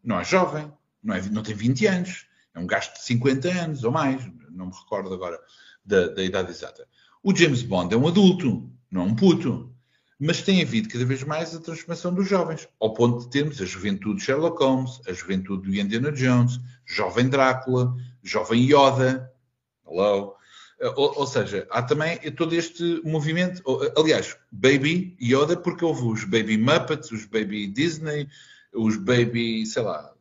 Não 0.03 0.19
é 0.19 0.25
jovem, 0.25 0.73
não, 1.03 1.15
é, 1.15 1.23
não 1.31 1.43
tem 1.43 1.55
20 1.55 1.87
anos. 1.87 2.27
É 2.55 2.59
um 2.59 2.67
gasto 2.67 2.95
de 2.95 3.05
50 3.05 3.49
anos 3.49 3.85
ou 3.85 3.93
mais. 3.93 4.23
Não 4.51 4.67
me 4.67 4.73
recordo 4.73 5.13
agora 5.13 5.39
da, 5.85 6.09
da 6.09 6.23
idade 6.23 6.51
exata. 6.51 6.87
O 7.23 7.35
James 7.35 7.63
Bond 7.63 7.95
é 7.95 7.97
um 7.97 8.09
adulto, 8.09 8.71
não 8.91 9.03
é 9.03 9.05
um 9.05 9.15
puto 9.15 9.75
mas 10.19 10.43
tem 10.43 10.61
havido 10.61 10.89
cada 10.89 11.05
vez 11.05 11.23
mais 11.23 11.55
a 11.55 11.61
transformação 11.61 12.13
dos 12.13 12.29
jovens, 12.29 12.69
ao 12.81 12.93
ponto 12.93 13.21
de 13.21 13.31
termos 13.31 13.61
a 13.61 13.65
juventude 13.65 14.19
de 14.19 14.25
Sherlock 14.25 14.61
Holmes, 14.63 15.01
a 15.07 15.13
juventude 15.13 15.63
do 15.63 15.75
Indiana 15.75 16.11
Jones, 16.11 16.59
jovem 16.85 17.29
Drácula, 17.29 17.95
jovem 18.23 18.65
Yoda, 18.65 19.33
hello. 19.87 20.35
Ou, 20.97 21.19
ou, 21.19 21.27
seja, 21.27 21.67
há 21.71 21.83
também 21.83 22.19
todo 22.33 22.55
este 22.55 23.01
movimento, 23.05 23.63
aliás, 23.97 24.37
Baby 24.51 25.17
Yoda, 25.21 25.57
porque 25.57 25.85
houve 25.85 26.03
os 26.03 26.23
Baby 26.25 26.57
Muppets, 26.57 27.11
os 27.11 27.25
Baby 27.25 27.67
Disney, 27.67 28.29
os 28.73 28.97
Baby, 28.97 29.67
sei 29.67 29.83
lá, 29.83 30.13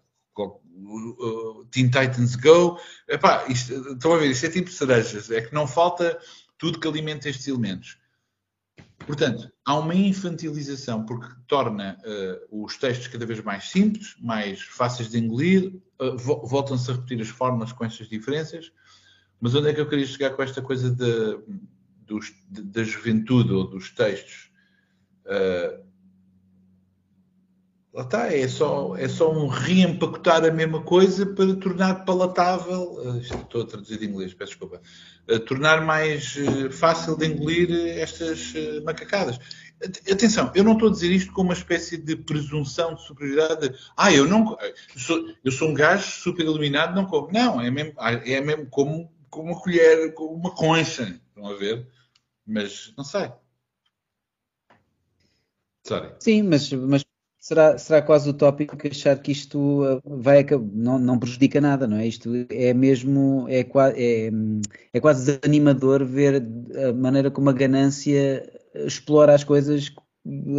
Teen 1.72 1.90
Titans 1.90 2.36
Go. 2.36 2.80
Epá, 3.08 3.46
isto, 3.48 3.94
estão 3.94 4.14
a 4.14 4.18
ver, 4.18 4.32
isto 4.32 4.46
é 4.46 4.50
tipo 4.50 4.70
cerejas, 4.70 5.32
é 5.32 5.42
que 5.42 5.54
não 5.54 5.68
falta 5.68 6.20
tudo 6.58 6.80
que 6.80 6.88
alimenta 6.88 7.30
estes 7.30 7.48
elementos. 7.48 7.98
Portanto, 9.06 9.50
há 9.64 9.78
uma 9.78 9.96
infantilização 9.96 11.06
porque 11.06 11.28
torna 11.48 11.98
uh, 12.04 12.64
os 12.64 12.78
textos 12.78 13.08
cada 13.08 13.26
vez 13.26 13.42
mais 13.42 13.70
simples, 13.70 14.16
mais 14.20 14.62
fáceis 14.62 15.10
de 15.10 15.20
engolir, 15.20 15.74
uh, 16.02 16.18
voltam-se 16.18 16.90
a 16.90 16.96
repetir 16.96 17.22
as 17.22 17.30
formas 17.30 17.72
com 17.72 17.86
estas 17.86 18.10
diferenças. 18.10 18.72
Mas 19.40 19.54
onde 19.54 19.70
é 19.70 19.74
que 19.74 19.80
eu 19.80 19.88
queria 19.88 20.06
chegar 20.06 20.32
com 20.32 20.42
esta 20.42 20.62
coisa 20.62 20.90
de, 20.90 21.40
dos, 22.06 22.34
de, 22.50 22.64
da 22.64 22.84
juventude 22.84 23.54
ou 23.54 23.68
dos 23.68 23.92
textos? 23.92 24.52
Uh, 25.26 25.87
lá 27.98 28.04
está, 28.04 28.32
é 28.32 28.48
só, 28.48 28.96
é 28.96 29.10
só 29.10 29.32
um 29.32 29.48
reempacotar 29.48 30.46
a 30.46 30.52
mesma 30.52 30.84
coisa 30.84 31.26
para 31.26 31.56
tornar 31.56 32.06
palatável, 32.06 32.94
uh, 32.94 33.18
estou 33.18 33.64
a 33.64 33.66
traduzir 33.66 33.98
de 33.98 34.06
inglês, 34.06 34.36
peço 34.36 34.52
desculpa, 34.52 34.80
uh, 35.28 35.40
tornar 35.40 35.84
mais 35.84 36.36
uh, 36.36 36.72
fácil 36.72 37.18
de 37.18 37.26
engolir 37.26 37.72
estas 37.98 38.54
macacadas. 38.84 39.40
Atenção, 40.12 40.52
eu 40.54 40.64
não 40.64 40.74
estou 40.74 40.90
a 40.90 40.92
dizer 40.92 41.12
isto 41.12 41.34
com 41.34 41.42
uma 41.42 41.54
espécie 41.54 41.98
de 41.98 42.16
presunção 42.16 42.94
de 42.94 43.04
superioridade. 43.04 43.70
De, 43.70 43.80
ah, 43.96 44.12
eu 44.12 44.28
não. 44.28 44.58
Sou, 44.96 45.30
eu 45.44 45.52
sou 45.52 45.70
um 45.70 45.74
gajo 45.74 46.04
super 46.04 46.44
iluminado, 46.44 46.96
não 46.96 47.06
como. 47.06 47.32
Não, 47.32 47.62
é 47.62 47.70
mesmo, 47.70 47.94
é 48.00 48.42
mesmo 48.42 48.66
como, 48.72 49.12
como 49.30 49.52
uma 49.52 49.62
colher, 49.62 50.16
como 50.16 50.34
uma 50.34 50.50
concha. 50.50 51.22
Estão 51.30 51.46
a 51.46 51.56
ver? 51.56 51.88
Mas 52.44 52.92
não 52.98 53.04
sei. 53.04 53.32
Sorry. 55.86 56.10
Sim, 56.20 56.42
mas, 56.42 56.74
mas 56.74 57.06
será, 57.48 57.78
será 57.78 58.02
quase 58.02 58.30
utópico 58.30 58.76
achar 58.90 59.18
que 59.20 59.32
isto 59.32 59.58
uh, 59.84 60.02
vai 60.04 60.46
não, 60.74 61.00
não 61.00 61.18
prejudica 61.18 61.62
nada, 61.62 61.88
não 61.88 61.96
é? 61.96 62.06
Isto 62.06 62.30
é 62.50 62.74
mesmo, 62.74 63.46
é, 63.48 63.62
é, 63.62 64.32
é 64.94 65.00
quase 65.00 65.40
desanimador 65.40 66.04
ver 66.06 66.46
a 66.90 66.92
maneira 66.92 67.32
como 67.32 67.50
a 67.50 67.54
ganância 67.54 68.44
explora 68.76 69.34
as 69.34 69.46
coisas 69.46 69.90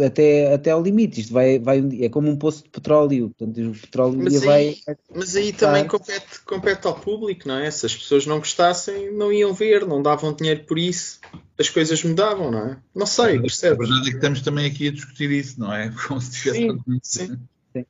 até, 0.05 0.53
até 0.53 0.71
ao 0.71 0.81
limite. 0.81 1.21
Isto 1.21 1.33
vai, 1.33 1.59
vai, 1.59 1.87
é 2.01 2.09
como 2.09 2.29
um 2.29 2.35
poço 2.35 2.63
de 2.63 2.69
petróleo. 2.69 3.29
Portanto, 3.37 3.69
o 3.69 3.73
petróleo 3.73 4.17
mas 4.17 4.43
vai. 4.43 4.77
Aí, 4.87 4.97
mas 5.13 5.35
aí 5.35 5.53
também 5.53 5.87
compete, 5.87 6.41
compete 6.45 6.87
ao 6.87 6.99
público, 6.99 7.47
não 7.47 7.57
é? 7.57 7.69
Se 7.69 7.85
as 7.85 7.95
pessoas 7.95 8.25
não 8.25 8.39
gostassem, 8.39 9.11
não 9.11 9.31
iam 9.31 9.53
ver, 9.53 9.85
não 9.85 10.01
davam 10.01 10.33
dinheiro 10.33 10.63
por 10.63 10.79
isso, 10.79 11.19
as 11.57 11.69
coisas 11.69 12.03
mudavam, 12.03 12.51
não 12.51 12.67
é? 12.67 12.77
Não 12.95 13.05
sei, 13.05 13.37
a, 13.37 13.71
a 13.71 13.75
verdade 13.75 14.07
é 14.07 14.09
que 14.11 14.15
estamos 14.15 14.41
também 14.41 14.65
aqui 14.65 14.87
a 14.87 14.91
discutir 14.91 15.29
isso, 15.31 15.59
não 15.59 15.73
é? 15.73 15.93
Como 16.07 16.19
se 16.19 16.31
tivesse. 16.31 16.67
Sim, 17.03 17.37
sim. 17.73 17.85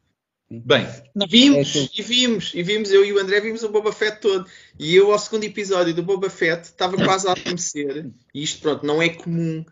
Bem, 0.52 0.88
e 1.16 1.28
vimos, 1.28 1.76
é 1.76 1.90
e 1.96 2.02
vimos, 2.02 2.52
e 2.56 2.64
vimos, 2.64 2.92
eu 2.92 3.06
e 3.06 3.14
o 3.14 3.20
André 3.20 3.40
vimos 3.40 3.62
o 3.62 3.70
Boba 3.70 3.94
Fett 3.94 4.20
todo. 4.20 4.50
E 4.80 4.96
eu, 4.96 5.12
ao 5.12 5.20
segundo 5.20 5.44
episódio 5.44 5.94
do 5.94 6.02
Boba 6.02 6.28
Fett, 6.28 6.64
estava 6.64 6.98
quase 6.98 7.28
a 7.28 7.34
adormecer. 7.34 8.10
E 8.34 8.42
isto, 8.42 8.60
pronto, 8.60 8.84
não 8.84 9.00
é 9.00 9.10
comum 9.10 9.64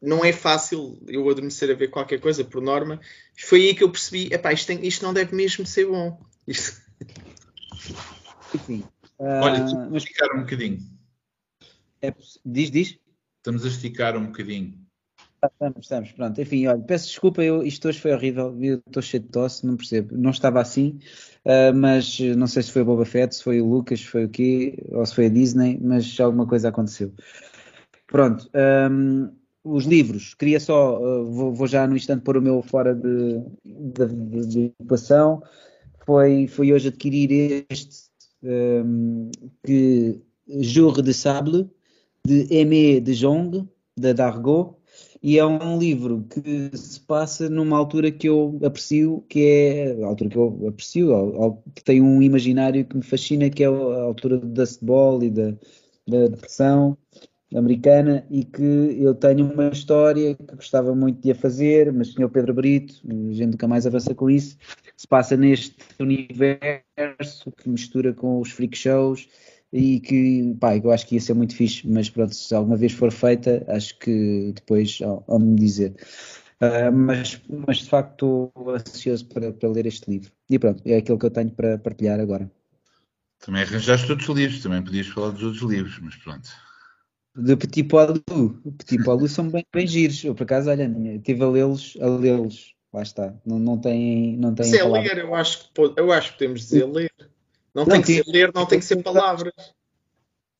não 0.00 0.24
é 0.24 0.32
fácil 0.32 0.98
eu 1.08 1.28
adormecer 1.28 1.70
a 1.70 1.74
ver 1.74 1.88
qualquer 1.88 2.20
coisa 2.20 2.44
por 2.44 2.62
norma. 2.62 3.00
Foi 3.36 3.62
aí 3.62 3.74
que 3.74 3.82
eu 3.82 3.90
percebi, 3.90 4.32
epá, 4.32 4.52
isto, 4.52 4.66
tem, 4.66 4.86
isto 4.86 5.04
não 5.04 5.12
deve 5.12 5.34
mesmo 5.34 5.66
ser 5.66 5.86
bom. 5.86 6.20
Isto... 6.46 6.80
Enfim. 8.54 8.84
Uh, 9.18 9.42
Olha, 9.42 9.64
estamos 9.64 9.90
mas... 9.90 9.94
a 9.94 9.96
esticar 9.96 10.36
um 10.36 10.40
bocadinho. 10.40 10.78
É, 12.00 12.14
diz, 12.44 12.70
diz. 12.70 12.98
Estamos 13.38 13.64
a 13.64 13.68
esticar 13.68 14.16
um 14.16 14.26
bocadinho. 14.26 14.78
Ah, 15.42 15.48
estamos, 15.52 15.78
estamos, 15.80 16.12
pronto. 16.12 16.40
Enfim, 16.40 16.66
olha, 16.66 16.80
peço 16.80 17.06
desculpa, 17.06 17.42
eu, 17.42 17.62
isto 17.62 17.86
hoje 17.88 18.00
foi 18.00 18.12
horrível, 18.12 18.56
eu 18.60 18.82
estou 18.84 19.02
cheio 19.02 19.22
de 19.22 19.28
tosse, 19.28 19.64
não 19.66 19.76
percebo. 19.76 20.16
Não 20.16 20.30
estava 20.30 20.60
assim, 20.60 20.98
uh, 21.44 21.74
mas 21.74 22.18
não 22.18 22.46
sei 22.46 22.62
se 22.62 22.72
foi 22.72 22.82
o 22.82 22.84
Boba 22.84 23.04
Fett, 23.04 23.36
se 23.36 23.42
foi 23.44 23.60
o 23.60 23.66
Lucas, 23.66 24.00
se 24.00 24.06
foi 24.06 24.24
o 24.24 24.28
quê, 24.28 24.76
ou 24.88 25.04
se 25.06 25.14
foi 25.14 25.26
a 25.26 25.28
Disney, 25.28 25.78
mas 25.80 26.18
alguma 26.18 26.46
coisa 26.46 26.68
aconteceu. 26.68 27.12
Pronto. 28.08 28.50
Um, 28.90 29.30
os 29.70 29.84
livros, 29.84 30.34
queria 30.34 30.60
só, 30.60 30.98
uh, 30.98 31.24
vou, 31.30 31.52
vou, 31.52 31.66
já 31.66 31.86
no 31.86 31.96
instante 31.96 32.22
pôr 32.22 32.36
o 32.36 32.42
meu 32.42 32.62
fora 32.62 32.94
de, 32.94 33.40
de, 33.64 34.06
de, 34.06 34.46
de 34.46 34.72
equação, 34.80 35.42
foi, 36.04 36.46
foi 36.46 36.72
hoje 36.72 36.88
adquirir 36.88 37.64
este 37.68 38.08
um, 38.42 39.30
que 39.64 40.20
Jour 40.48 41.02
de 41.02 41.12
Sable, 41.12 41.68
de 42.24 42.46
Aimé 42.50 43.00
de 43.00 43.14
Jong, 43.14 43.68
da 43.96 44.12
Dargaud, 44.12 44.76
e 45.22 45.38
é 45.38 45.44
um 45.44 45.78
livro 45.78 46.24
que 46.30 46.76
se 46.76 47.00
passa 47.00 47.50
numa 47.50 47.76
altura 47.76 48.10
que 48.10 48.28
eu 48.28 48.58
aprecio, 48.64 49.24
que 49.28 49.40
é 49.44 50.04
a 50.04 50.06
altura 50.06 50.30
que 50.30 50.36
eu 50.36 50.68
aprecio, 50.68 51.60
que 51.74 51.82
tem 51.82 52.00
um 52.00 52.22
imaginário 52.22 52.84
que 52.84 52.96
me 52.96 53.02
fascina, 53.02 53.50
que 53.50 53.64
é 53.64 53.66
a 53.66 54.02
altura 54.02 54.38
do 54.38 54.46
dustball 54.46 55.22
e 55.22 55.30
da, 55.30 55.50
da 56.06 56.28
depressão, 56.28 56.96
americana 57.54 58.26
e 58.30 58.44
que 58.44 58.96
eu 59.00 59.14
tenho 59.14 59.50
uma 59.50 59.68
história 59.68 60.34
que 60.34 60.56
gostava 60.56 60.94
muito 60.94 61.22
de 61.22 61.30
a 61.30 61.34
fazer, 61.34 61.92
mas 61.92 62.10
o 62.10 62.12
Sr. 62.12 62.28
Pedro 62.28 62.54
Brito, 62.54 62.94
a 63.08 63.32
gente 63.32 63.52
nunca 63.52 63.66
mais 63.66 63.86
avança 63.86 64.14
com 64.14 64.28
isso, 64.28 64.56
se 64.96 65.06
passa 65.06 65.36
neste 65.36 65.76
universo 65.98 67.52
que 67.56 67.68
mistura 67.68 68.12
com 68.12 68.40
os 68.40 68.50
freak 68.50 68.76
shows 68.76 69.28
e 69.72 70.00
que, 70.00 70.54
pá, 70.60 70.76
eu 70.76 70.90
acho 70.90 71.06
que 71.06 71.14
ia 71.14 71.20
ser 71.20 71.34
muito 71.34 71.54
fixe, 71.54 71.86
mas 71.88 72.10
pronto, 72.10 72.34
se 72.34 72.54
alguma 72.54 72.76
vez 72.76 72.92
for 72.92 73.10
feita, 73.10 73.64
acho 73.68 73.98
que 73.98 74.52
depois 74.54 74.98
ao 75.02 75.38
me 75.38 75.56
dizer. 75.56 75.94
Uh, 76.60 76.90
mas, 76.92 77.40
mas 77.48 77.78
de 77.78 77.88
facto 77.88 78.50
estou 78.50 78.70
ansioso 78.70 79.26
para, 79.26 79.52
para 79.52 79.68
ler 79.68 79.86
este 79.86 80.10
livro. 80.10 80.32
E 80.50 80.58
pronto, 80.58 80.82
é 80.84 80.96
aquilo 80.96 81.18
que 81.18 81.26
eu 81.26 81.30
tenho 81.30 81.50
para 81.50 81.78
partilhar 81.78 82.18
agora. 82.18 82.50
Também 83.38 83.62
arranjaste 83.62 84.10
outros 84.10 84.28
livros, 84.36 84.62
também 84.62 84.82
podias 84.82 85.06
falar 85.06 85.30
dos 85.30 85.42
outros 85.42 85.62
livros, 85.62 85.98
mas 86.02 86.16
pronto. 86.16 86.48
Do 87.38 87.56
Petit 87.56 87.84
Poilu. 87.84 88.22
O 88.64 88.72
Petit 88.72 89.02
Poilu 89.02 89.28
são 89.28 89.48
bem, 89.48 89.64
bem 89.72 89.86
giros. 89.86 90.22
Eu, 90.24 90.34
por 90.34 90.42
acaso, 90.42 90.70
olha, 90.70 90.90
estive 91.14 91.42
a 91.42 91.48
lê-los, 91.48 91.96
a 92.00 92.06
lê-los. 92.06 92.74
Lá 92.92 93.02
está. 93.02 93.34
Não, 93.44 93.58
não 93.58 93.78
tem. 93.78 94.36
Não 94.36 94.54
tem 94.54 94.66
Se 94.66 94.78
é 94.78 94.84
ler, 94.84 95.18
eu 95.18 95.34
acho, 95.34 95.70
que, 95.72 95.80
eu 95.96 96.12
acho 96.12 96.32
que 96.32 96.38
podemos 96.38 96.60
dizer 96.60 96.84
ler. 96.86 97.12
Não, 97.74 97.84
não 97.84 97.92
tem 97.92 98.02
que 98.02 98.14
ser 98.14 98.24
ler, 98.26 98.52
não 98.52 98.66
tem 98.66 98.78
que 98.78 98.84
ser 98.84 99.02
palavras. 99.02 99.52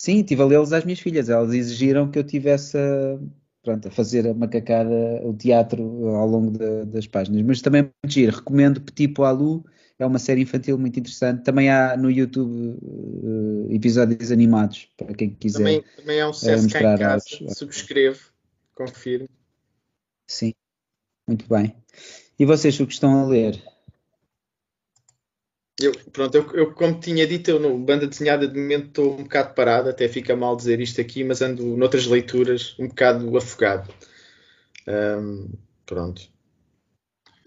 Sim, 0.00 0.20
estive 0.20 0.42
a 0.42 0.44
lê-los 0.44 0.72
às 0.72 0.84
minhas 0.84 1.00
filhas. 1.00 1.28
Elas 1.28 1.52
exigiram 1.52 2.10
que 2.10 2.18
eu 2.18 2.24
tivesse 2.24 2.78
a, 2.78 3.18
pronto, 3.62 3.88
a 3.88 3.90
fazer 3.90 4.28
a 4.28 4.34
macacada, 4.34 4.94
o 5.24 5.34
teatro 5.34 5.82
ao 6.14 6.28
longo 6.28 6.56
de, 6.56 6.84
das 6.84 7.06
páginas. 7.06 7.42
Mas 7.42 7.60
também 7.60 7.80
é 7.80 7.84
muito 7.84 8.12
giro. 8.12 8.36
Recomendo 8.36 8.80
Petit 8.80 9.08
Poilu 9.08 9.64
é 9.98 10.06
uma 10.06 10.18
série 10.18 10.42
infantil 10.42 10.78
muito 10.78 10.98
interessante. 10.98 11.42
Também 11.42 11.70
há 11.70 11.96
no 11.96 12.10
YouTube 12.10 12.78
uh, 12.82 13.66
episódios 13.70 14.30
animados, 14.30 14.88
para 14.96 15.12
quem 15.14 15.30
quiser. 15.30 15.58
Também, 15.58 15.84
também 15.96 16.18
é 16.18 16.26
um 16.26 16.32
sucesso 16.32 16.68
cá 16.68 16.78
em 16.78 16.98
casa. 16.98 17.24
Aos... 17.42 17.58
Subscrevo, 17.58 18.20
confirmo. 18.74 19.28
Sim, 20.26 20.54
muito 21.26 21.48
bem. 21.48 21.74
E 22.38 22.44
vocês, 22.44 22.78
o 22.78 22.86
que 22.86 22.92
estão 22.92 23.24
a 23.24 23.26
ler? 23.26 23.60
Eu, 25.80 25.92
pronto, 26.12 26.34
eu, 26.34 26.50
eu, 26.54 26.72
como 26.72 26.98
tinha 26.98 27.26
dito, 27.26 27.50
eu 27.50 27.60
no 27.60 27.78
banda 27.78 28.06
desenhada 28.06 28.48
de 28.48 28.58
momento 28.58 28.86
estou 28.86 29.14
um 29.14 29.22
bocado 29.22 29.54
parado, 29.54 29.88
até 29.88 30.08
fica 30.08 30.34
mal 30.34 30.56
dizer 30.56 30.80
isto 30.80 31.00
aqui, 31.00 31.22
mas 31.22 31.40
ando 31.40 31.76
noutras 31.76 32.06
leituras 32.06 32.76
um 32.78 32.88
bocado 32.88 33.36
afogado. 33.36 33.92
Um, 34.86 35.48
pronto. 35.86 36.22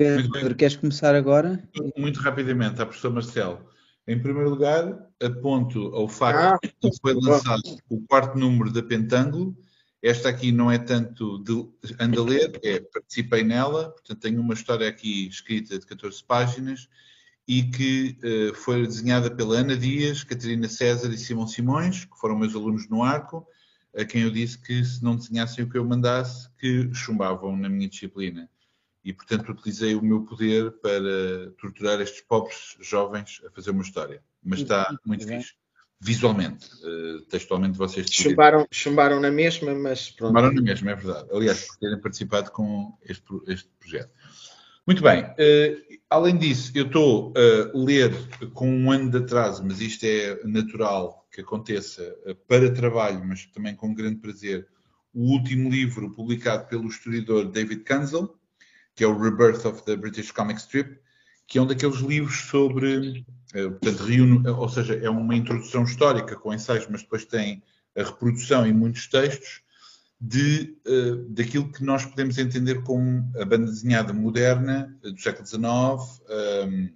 Pedro, 0.02 0.56
queres 0.56 0.76
começar 0.76 1.14
agora? 1.14 1.64
Muito 1.95 2.20
rapidamente, 2.20 2.82
a 2.82 2.86
professor 2.86 3.12
Marcelo. 3.12 3.70
Em 4.08 4.20
primeiro 4.20 4.49
lugar, 4.49 4.97
aponto 5.22 5.93
ao 5.95 6.08
facto 6.08 6.39
ah, 6.39 6.60
que 6.60 6.89
foi 6.99 7.14
lançado 7.14 7.62
o 7.88 8.02
quarto 8.08 8.38
número 8.38 8.72
da 8.72 8.82
Pentângulo. 8.82 9.56
Esta 10.02 10.30
aqui 10.30 10.52
não 10.52 10.72
é 10.72 10.80
tanto 10.80 11.38
de 11.43 11.93
anda 11.99 12.20
a 12.20 12.24
ler, 12.24 12.60
é 12.64 12.80
participei 12.80 13.43
nela, 13.43 13.91
portanto 13.91 14.20
tenho 14.20 14.41
uma 14.41 14.56
história 14.56 14.89
aqui 14.89 15.28
escrita 15.28 15.78
de 15.78 15.86
14 15.86 16.24
páginas 16.24 16.89
e 17.47 17.62
que 17.64 18.18
uh, 18.24 18.56
foi 18.56 18.82
desenhada 18.88 19.30
pela 19.30 19.58
Ana 19.58 19.78
Dias, 19.78 20.24
Catarina 20.24 20.68
César 20.68 21.14
e 21.14 21.18
Simão 21.18 21.45
Simões, 21.47 22.06
que 22.06 22.18
foram 22.18 22.39
meus 22.39 22.56
alunos 22.56 22.89
no 22.89 23.04
Arco, 23.04 23.45
a 23.95 24.04
quem 24.04 24.24
eu 24.24 24.32
disse 24.32 24.58
que 24.58 24.84
se 24.84 25.04
não 25.04 25.16
desenhassem 25.16 25.64
o 25.64 25.70
que 25.70 25.78
eu 25.78 25.86
mandasse, 25.86 26.49
que 26.58 26.91
chumbavam 26.91 27.56
na 27.56 27.70
minha 27.70 27.88
disciplina 27.88 28.49
e, 29.04 29.14
portanto, 29.14 29.52
utilizei 29.52 29.95
o 29.95 30.02
meu 30.02 30.22
poder 30.22 30.72
para 30.74 31.52
torturar 31.60 31.99
estes 32.02 32.22
pobres 32.22 32.78
jovens 32.80 33.41
a 33.45 33.52
fazer 33.52 33.72
uma 33.72 33.82
história. 33.82 34.24
Mas 34.43 34.60
está 34.60 34.95
muito 35.06 35.28
fixe. 35.28 35.54
Visualmente, 36.04 36.68
uh, 36.84 37.22
textualmente 37.30 37.78
vocês 37.78 38.08
chumbaram, 38.10 38.66
chumbaram 38.72 39.20
na 39.20 39.30
mesma, 39.30 39.76
mas 39.76 40.10
pronto. 40.10 40.30
Chumbaram 40.30 40.52
na 40.52 40.62
mesma, 40.62 40.91
é 40.91 40.95
verdade. 40.95 41.30
Aliás, 41.32 41.68
por 41.68 41.78
terem 41.78 42.02
participado 42.02 42.52
com 42.52 42.97
este, 43.04 43.24
este 43.47 43.70
projeto. 43.80 44.10
Muito 44.86 45.04
bem. 45.04 45.24
Uh, 45.24 45.99
além 46.10 46.38
disso, 46.38 46.72
eu 46.74 46.88
estou 46.88 47.34
a 47.38 47.78
ler 47.78 48.12
com 48.54 48.68
um 48.68 48.91
ano 48.91 49.12
de 49.12 49.18
atraso, 49.18 49.64
mas 49.64 49.80
isto 49.80 50.04
é 50.04 50.41
natural 50.43 51.28
que 51.32 51.41
aconteça 51.41 52.02
uh, 52.26 52.36
para 52.47 52.74
trabalho, 52.74 53.24
mas 53.24 53.45
também 53.45 53.76
com 53.76 53.93
grande 53.93 54.18
prazer, 54.18 54.68
o 55.14 55.32
último 55.32 55.70
livro 55.70 56.12
publicado 56.12 56.68
pelo 56.68 56.88
historiador 56.88 57.45
David 57.52 57.84
Kanzel, 57.84 58.36
que 59.02 59.06
é 59.06 59.08
o 59.08 59.20
Rebirth 59.20 59.66
of 59.66 59.84
the 59.86 59.95
British 59.95 60.30
Comic 60.30 60.60
Strip, 60.60 60.99
que 61.47 61.58
é 61.58 61.62
um 61.64 61.66
daqueles 61.66 62.02
livros 62.02 62.36
sobre, 62.41 63.26
eh, 63.52 63.68
portanto, 63.68 64.04
reúne, 64.04 64.47
ou 64.47 64.70
seja, 64.70 64.93
é 64.93 65.10
uma 65.10 65.36
introdução 65.36 65.86
histórica 65.86 66.36
com 66.36 66.54
ensaios, 66.54 66.86
mas 66.88 67.02
depois 67.02 67.26
tem 67.26 67.64
a 67.97 68.04
reprodução 68.04 68.68
e 68.68 68.72
muitos 68.72 69.08
textos 69.08 69.64
de, 70.20 70.78
uh, 70.86 71.16
daquilo 71.30 71.72
que 71.72 71.84
nós 71.84 72.06
podemos 72.06 72.38
entender 72.38 72.84
como 72.84 73.28
a 73.41 73.43
banda 73.43 73.66
desenhada 73.66 74.14
moderna 74.14 74.95
do 75.02 75.20
século 75.20 75.47
XIX, 75.47 75.64
um, 75.64 76.04
ehm, 76.30 76.89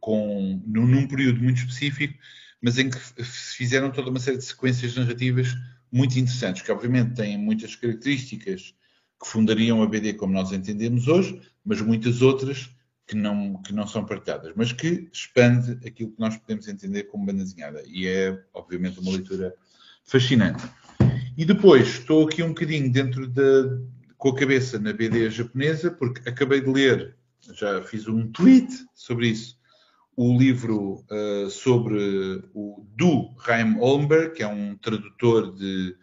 com, 0.00 0.62
num, 0.66 0.86
num, 0.86 1.06
período 1.06 1.42
muito 1.42 1.58
específico, 1.58 2.14
mas 2.62 2.78
em 2.78 2.88
que 2.88 2.98
se 2.98 3.56
fizeram 3.58 3.90
toda 3.90 4.08
uma 4.08 4.20
série 4.20 4.38
de 4.38 4.44
sequências 4.44 4.96
narrativas 4.96 5.54
muito 5.92 6.18
interessantes, 6.18 6.62
que 6.62 6.72
obviamente 6.72 7.14
têm 7.14 7.36
muitas 7.36 7.76
características 7.76 8.74
que 9.22 9.28
fundariam 9.28 9.80
a 9.82 9.86
BD 9.86 10.14
como 10.14 10.34
nós 10.34 10.50
entendemos 10.50 11.06
hoje, 11.06 11.40
mas 11.64 11.80
muitas 11.80 12.22
outras 12.22 12.68
que 13.06 13.14
não, 13.14 13.62
que 13.62 13.72
não 13.72 13.86
são 13.86 14.04
partilhadas, 14.04 14.52
mas 14.56 14.72
que 14.72 15.08
expande 15.12 15.78
aquilo 15.86 16.10
que 16.10 16.20
nós 16.20 16.36
podemos 16.36 16.66
entender 16.66 17.04
como 17.04 17.24
banda 17.24 17.44
desenhada. 17.44 17.82
E 17.86 18.06
é, 18.06 18.42
obviamente, 18.52 18.98
uma 18.98 19.12
leitura 19.12 19.54
fascinante. 20.04 20.64
E 21.36 21.44
depois, 21.44 21.86
estou 21.88 22.26
aqui 22.26 22.42
um 22.42 22.48
bocadinho 22.48 22.90
dentro 22.90 23.28
da, 23.28 23.78
com 24.18 24.30
a 24.30 24.34
cabeça 24.34 24.78
na 24.78 24.92
BD 24.92 25.30
japonesa, 25.30 25.90
porque 25.90 26.28
acabei 26.28 26.60
de 26.60 26.70
ler, 26.70 27.16
já 27.52 27.80
fiz 27.82 28.08
um 28.08 28.26
tweet 28.32 28.72
sobre 28.92 29.28
isso, 29.28 29.56
o 30.16 30.36
livro 30.36 31.04
uh, 31.10 31.48
sobre 31.48 32.42
o 32.52 32.84
do 32.96 33.34
Chaim 33.44 33.78
Olmberg, 33.78 34.34
que 34.34 34.42
é 34.42 34.48
um 34.48 34.76
tradutor 34.76 35.54
de 35.54 35.96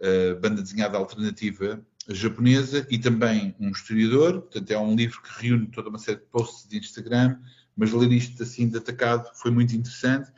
uh, 0.00 0.40
banda 0.40 0.62
desenhada 0.62 0.98
alternativa 0.98 1.82
japonesa 2.14 2.86
e 2.90 2.98
também 2.98 3.54
um 3.60 3.70
historiador. 3.70 4.42
Portanto, 4.42 4.70
é 4.70 4.78
um 4.78 4.94
livro 4.94 5.20
que 5.22 5.46
reúne 5.46 5.66
toda 5.66 5.88
uma 5.88 5.98
série 5.98 6.18
de 6.18 6.26
posts 6.26 6.68
de 6.68 6.78
Instagram, 6.78 7.38
mas 7.76 7.92
ler 7.92 8.10
isto 8.12 8.42
assim 8.42 8.68
de 8.68 8.78
atacado 8.78 9.30
foi 9.34 9.50
muito 9.50 9.74
interessante. 9.74 10.30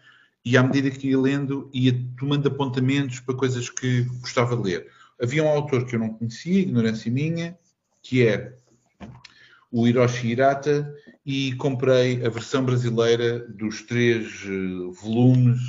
E 0.44 0.56
à 0.56 0.62
medida 0.62 0.90
que 0.90 1.08
ia 1.08 1.18
lendo, 1.18 1.70
ia 1.72 1.92
tomando 2.18 2.48
apontamentos 2.48 3.20
para 3.20 3.34
coisas 3.34 3.68
que 3.68 4.02
gostava 4.20 4.56
de 4.56 4.62
ler. 4.62 4.88
Havia 5.20 5.44
um 5.44 5.48
autor 5.48 5.84
que 5.84 5.94
eu 5.94 6.00
não 6.00 6.14
conhecia, 6.14 6.60
ignorância 6.60 7.12
minha, 7.12 7.58
que 8.02 8.26
é 8.26 8.56
o 9.70 9.86
Hiroshi 9.86 10.28
Hirata, 10.28 10.92
e 11.24 11.52
comprei 11.56 12.24
a 12.24 12.30
versão 12.30 12.64
brasileira 12.64 13.40
dos 13.40 13.82
três 13.82 14.42
uh, 14.44 14.92
volumes 14.92 15.60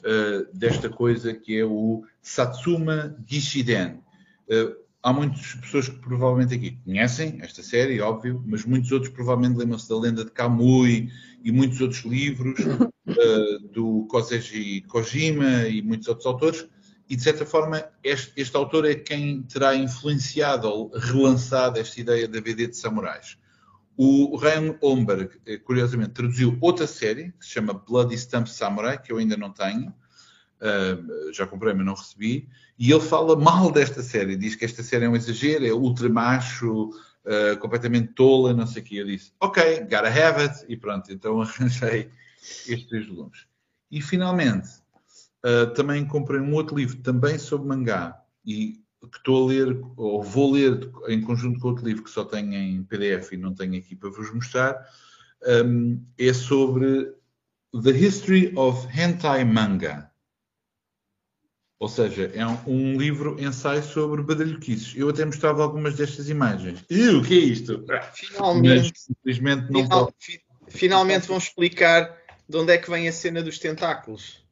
uh, 0.00 0.48
desta 0.52 0.88
coisa 0.88 1.34
que 1.34 1.58
é 1.58 1.64
o 1.64 2.04
Satsuma 2.22 3.16
Gishiden. 3.26 4.00
Uh, 4.48 4.85
há 5.06 5.12
muitas 5.12 5.54
pessoas 5.54 5.88
que 5.88 6.00
provavelmente 6.00 6.52
aqui 6.52 6.72
conhecem 6.84 7.38
esta 7.40 7.62
série, 7.62 8.00
óbvio, 8.00 8.42
mas 8.44 8.64
muitos 8.64 8.90
outros 8.90 9.12
provavelmente 9.12 9.56
lembram-se 9.56 9.88
da 9.88 9.96
lenda 9.96 10.24
de 10.24 10.32
Kamui 10.32 11.12
e 11.44 11.52
muitos 11.52 11.80
outros 11.80 12.00
livros 12.00 12.58
uh, 12.58 13.58
do 13.72 14.04
Koseiji 14.10 14.80
Kojima 14.88 15.68
e 15.68 15.80
muitos 15.80 16.08
outros 16.08 16.26
autores. 16.26 16.68
E, 17.08 17.14
de 17.14 17.22
certa 17.22 17.46
forma, 17.46 17.84
este, 18.02 18.32
este, 18.36 18.56
autor 18.56 18.84
é 18.84 18.96
quem 18.96 19.44
terá 19.44 19.76
influenciado 19.76 20.66
ou 20.66 20.90
relançado 20.92 21.78
esta 21.78 22.00
ideia 22.00 22.26
da 22.26 22.40
BD 22.40 22.66
de 22.66 22.76
samurais. 22.76 23.38
O 23.96 24.36
Ryan 24.36 24.76
Holmberg, 24.82 25.38
eh, 25.46 25.56
curiosamente, 25.56 26.14
traduziu 26.14 26.58
outra 26.60 26.84
série 26.84 27.32
que 27.38 27.46
se 27.46 27.52
chama 27.52 27.72
Bloody 27.74 28.18
Stump 28.18 28.48
Samurai, 28.48 29.00
que 29.00 29.12
eu 29.12 29.18
ainda 29.18 29.36
não 29.36 29.52
tenho, 29.52 29.94
Já 31.32 31.46
comprei, 31.46 31.74
mas 31.74 31.84
não 31.84 31.94
recebi. 31.94 32.48
E 32.78 32.90
ele 32.90 33.00
fala 33.00 33.36
mal 33.36 33.70
desta 33.70 34.02
série, 34.02 34.36
diz 34.36 34.54
que 34.54 34.64
esta 34.64 34.82
série 34.82 35.04
é 35.04 35.08
um 35.08 35.16
exagero, 35.16 35.66
é 35.66 35.72
ultra 35.72 36.08
macho, 36.08 36.90
uh, 37.26 37.58
completamente 37.58 38.12
tola, 38.14 38.52
não 38.52 38.66
sei 38.66 38.82
o 38.82 38.84
que. 38.84 38.96
Eu 38.96 39.06
disse, 39.06 39.32
ok, 39.40 39.80
gotta 39.80 40.08
have 40.08 40.42
it, 40.42 40.64
e 40.68 40.76
pronto, 40.76 41.12
então 41.12 41.40
arranjei 41.42 42.10
estes 42.66 42.86
três 42.86 43.06
volumes. 43.06 43.46
E 43.90 44.00
finalmente, 44.00 44.68
uh, 45.44 45.72
também 45.74 46.06
comprei 46.06 46.40
um 46.40 46.52
outro 46.54 46.76
livro, 46.76 46.96
também 46.98 47.38
sobre 47.38 47.68
mangá, 47.68 48.22
e 48.44 48.80
que 49.10 49.18
estou 49.18 49.44
a 49.44 49.46
ler, 49.46 49.80
ou 49.96 50.22
vou 50.22 50.52
ler 50.52 50.90
em 51.06 51.20
conjunto 51.20 51.60
com 51.60 51.68
outro 51.68 51.86
livro 51.86 52.02
que 52.02 52.10
só 52.10 52.24
tenho 52.24 52.52
em 52.54 52.82
PDF 52.82 53.32
e 53.32 53.36
não 53.36 53.54
tenho 53.54 53.78
aqui 53.78 53.94
para 53.94 54.10
vos 54.10 54.32
mostrar, 54.34 54.84
um, 55.64 56.02
é 56.18 56.32
sobre 56.32 57.12
The 57.72 57.90
History 57.90 58.52
of 58.56 58.88
Hentai 58.88 59.44
Manga. 59.44 60.10
Ou 61.78 61.88
seja, 61.88 62.30
é 62.34 62.46
um, 62.46 62.58
um 62.66 62.98
livro 62.98 63.36
ensaio 63.38 63.82
sobre 63.82 64.22
badalhoquices. 64.22 64.94
Eu 64.96 65.10
até 65.10 65.24
mostrava 65.24 65.62
algumas 65.62 65.94
destas 65.94 66.30
imagens. 66.30 66.82
E 66.88 67.08
o 67.08 67.22
que 67.22 67.34
é 67.34 67.42
isto? 67.42 67.84
Finalmente, 68.14 68.92
Mas, 68.94 69.02
simplesmente 69.02 69.70
não 69.70 69.84
final, 69.84 70.14
finalmente 70.68 71.28
vão 71.28 71.36
explicar 71.36 72.16
de 72.48 72.56
onde 72.56 72.72
é 72.72 72.78
que 72.78 72.90
vem 72.90 73.08
a 73.08 73.12
cena 73.12 73.42
dos 73.42 73.58
tentáculos. 73.58 74.44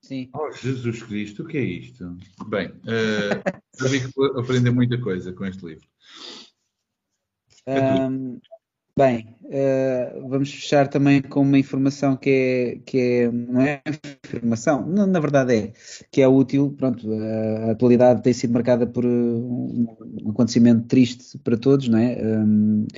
Sim. 0.00 0.30
Oh, 0.32 0.50
Jesus 0.50 1.02
Cristo, 1.02 1.42
o 1.42 1.46
que 1.46 1.58
é 1.58 1.62
isto? 1.62 2.16
Bem, 2.46 2.68
uh, 2.68 3.78
já 3.78 3.88
vi 3.88 4.00
que 4.00 4.38
aprender 4.38 4.70
muita 4.70 4.98
coisa 4.98 5.32
com 5.34 5.44
este 5.44 5.66
livro. 5.66 5.86
Um, 7.66 8.40
Bem, 8.98 9.28
uh, 9.44 10.28
vamos 10.28 10.50
fechar 10.52 10.88
também 10.88 11.22
com 11.22 11.42
uma 11.42 11.56
informação 11.56 12.16
que 12.16 12.28
é, 12.28 12.80
que 12.84 12.98
é 12.98 13.30
não 13.30 13.60
é 13.60 13.80
informação, 14.24 14.84
não, 14.84 15.06
na 15.06 15.20
verdade 15.20 15.54
é, 15.54 15.72
que 16.10 16.20
é 16.20 16.26
útil, 16.26 16.74
pronto, 16.76 17.08
a 17.12 17.70
atualidade 17.70 18.24
tem 18.24 18.32
sido 18.32 18.54
marcada 18.54 18.88
por 18.88 19.06
um, 19.06 19.86
acontecimento 20.28 20.88
triste 20.88 21.38
para 21.38 21.56
todos, 21.56 21.86
não 21.86 21.96
é? 21.96 22.18
Um, 22.20 22.88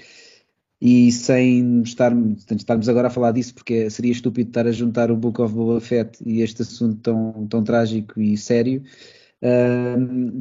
e 0.80 1.12
sem 1.12 1.82
estar, 1.82 2.12
estarmos 2.56 2.88
agora 2.88 3.08
a 3.08 3.10
falar 3.10 3.32
disso, 3.32 3.52
porque 3.54 3.90
seria 3.90 4.12
estúpido 4.12 4.48
estar 4.48 4.66
a 4.66 4.72
juntar 4.72 5.10
o 5.10 5.16
Book 5.18 5.38
of 5.42 5.54
Boba 5.54 5.82
Fett 5.82 6.18
e 6.24 6.40
este 6.40 6.62
assunto 6.62 6.96
tão, 7.02 7.46
tão 7.46 7.62
trágico 7.62 8.18
e 8.18 8.38
sério, 8.38 8.82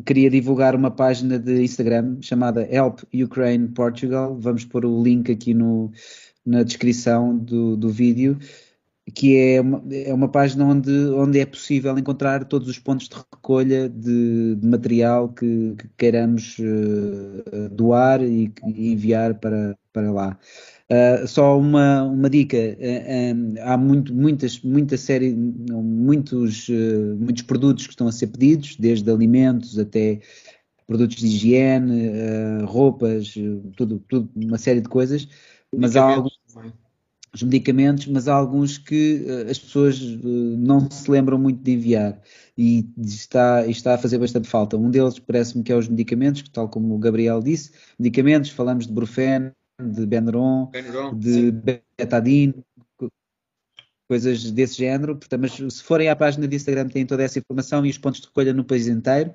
Queria 0.06 0.30
divulgar 0.30 0.76
uma 0.76 0.92
página 0.92 1.40
de 1.40 1.64
Instagram 1.64 2.18
chamada 2.22 2.68
Help 2.70 3.00
Ukraine 3.14 3.70
Portugal. 3.70 4.38
Vamos 4.40 4.66
pôr 4.66 4.86
o 4.86 5.02
link 5.02 5.32
aqui 5.32 5.54
no, 5.54 5.92
na 6.46 6.64
descrição 6.64 7.38
do, 7.38 7.78
do 7.78 7.90
vídeo, 7.90 8.38
que 9.16 9.38
é 9.38 9.62
uma, 9.62 9.84
é 9.92 10.14
uma 10.14 10.28
página 10.28 10.66
onde, 10.66 10.92
onde 10.92 11.40
é 11.40 11.46
possível 11.46 11.98
encontrar 11.98 12.44
todos 12.46 12.68
os 12.68 12.78
pontos 12.78 13.08
de 13.08 13.16
recolha 13.16 13.88
de, 13.88 14.56
de 14.56 14.68
material 14.68 15.30
que, 15.30 15.76
que 15.78 15.88
queiramos 15.98 16.58
uh, 16.60 17.70
doar 17.72 18.22
e, 18.22 18.52
e 18.68 18.92
enviar 18.92 19.36
para, 19.36 19.78
para 19.94 20.12
lá. 20.12 20.38
Uh, 20.92 21.28
só 21.28 21.60
uma, 21.60 22.04
uma 22.04 22.30
dica: 22.30 22.58
uh, 22.58 23.60
há 23.62 23.78
muito, 23.78 24.12
muitas, 24.14 24.60
muita 24.62 24.98
série, 24.98 25.36
muitos, 25.36 26.68
uh, 26.68 27.16
muitos 27.20 27.44
produtos 27.44 27.86
que 27.86 27.94
estão 27.94 28.08
a 28.08 28.12
ser 28.12 28.28
pedidos, 28.28 28.76
desde 28.76 29.10
alimentos 29.12 29.78
até 29.78 30.20
produtos 30.88 31.18
de 31.18 31.28
higiene, 31.28 32.64
roupas, 32.66 33.36
tudo, 33.78 34.04
tudo, 34.10 34.28
uma 34.36 34.58
série 34.58 34.82
de 34.82 34.90
coisas. 34.90 35.28
Mas 35.72 35.96
há 35.96 36.02
alguns, 36.02 36.40
os 37.32 37.44
medicamentos, 37.44 38.08
mas 38.08 38.28
há 38.28 38.34
alguns 38.34 38.80
que 38.80 39.24
as 39.48 39.60
pessoas 39.60 40.02
não 40.02 40.90
se 40.90 41.12
lembram 41.12 41.38
muito 41.38 41.62
de 41.62 41.74
enviar 41.74 42.20
e 42.58 42.90
está, 42.98 43.68
está 43.68 43.94
a 43.94 43.98
fazer 44.00 44.18
bastante 44.18 44.48
falta. 44.48 44.78
Um 44.78 44.90
deles 44.90 45.20
parece-me 45.20 45.64
que 45.64 45.72
é 45.72 45.76
os 45.76 45.88
medicamentos, 45.88 46.42
que 46.42 46.50
tal 46.50 46.68
como 46.68 46.96
o 46.96 46.98
Gabriel 46.98 47.40
disse, 47.40 47.70
medicamentos, 48.00 48.50
falamos 48.50 48.88
de 48.88 48.94
Brufen, 48.94 49.52
de 49.80 50.06
Benuron, 50.06 50.72
de 51.18 51.34
sim. 51.34 51.52
Betadine, 51.98 52.66
coisas 54.08 54.52
desse 54.52 54.78
género. 54.78 55.16
Portanto, 55.16 55.42
mas 55.42 55.74
se 55.74 55.84
forem 55.84 56.10
à 56.10 56.16
página 56.16 56.48
de 56.48 56.56
Instagram, 56.56 56.90
têm 56.90 57.06
toda 57.06 57.24
essa 57.24 57.40
informação 57.40 57.86
e 57.86 57.90
os 57.90 57.98
pontos 57.98 58.22
de 58.22 58.28
recolha 58.28 58.54
no 58.54 58.66
país 58.66 58.88
inteiro. 58.88 59.34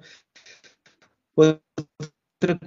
Outra 1.37 1.61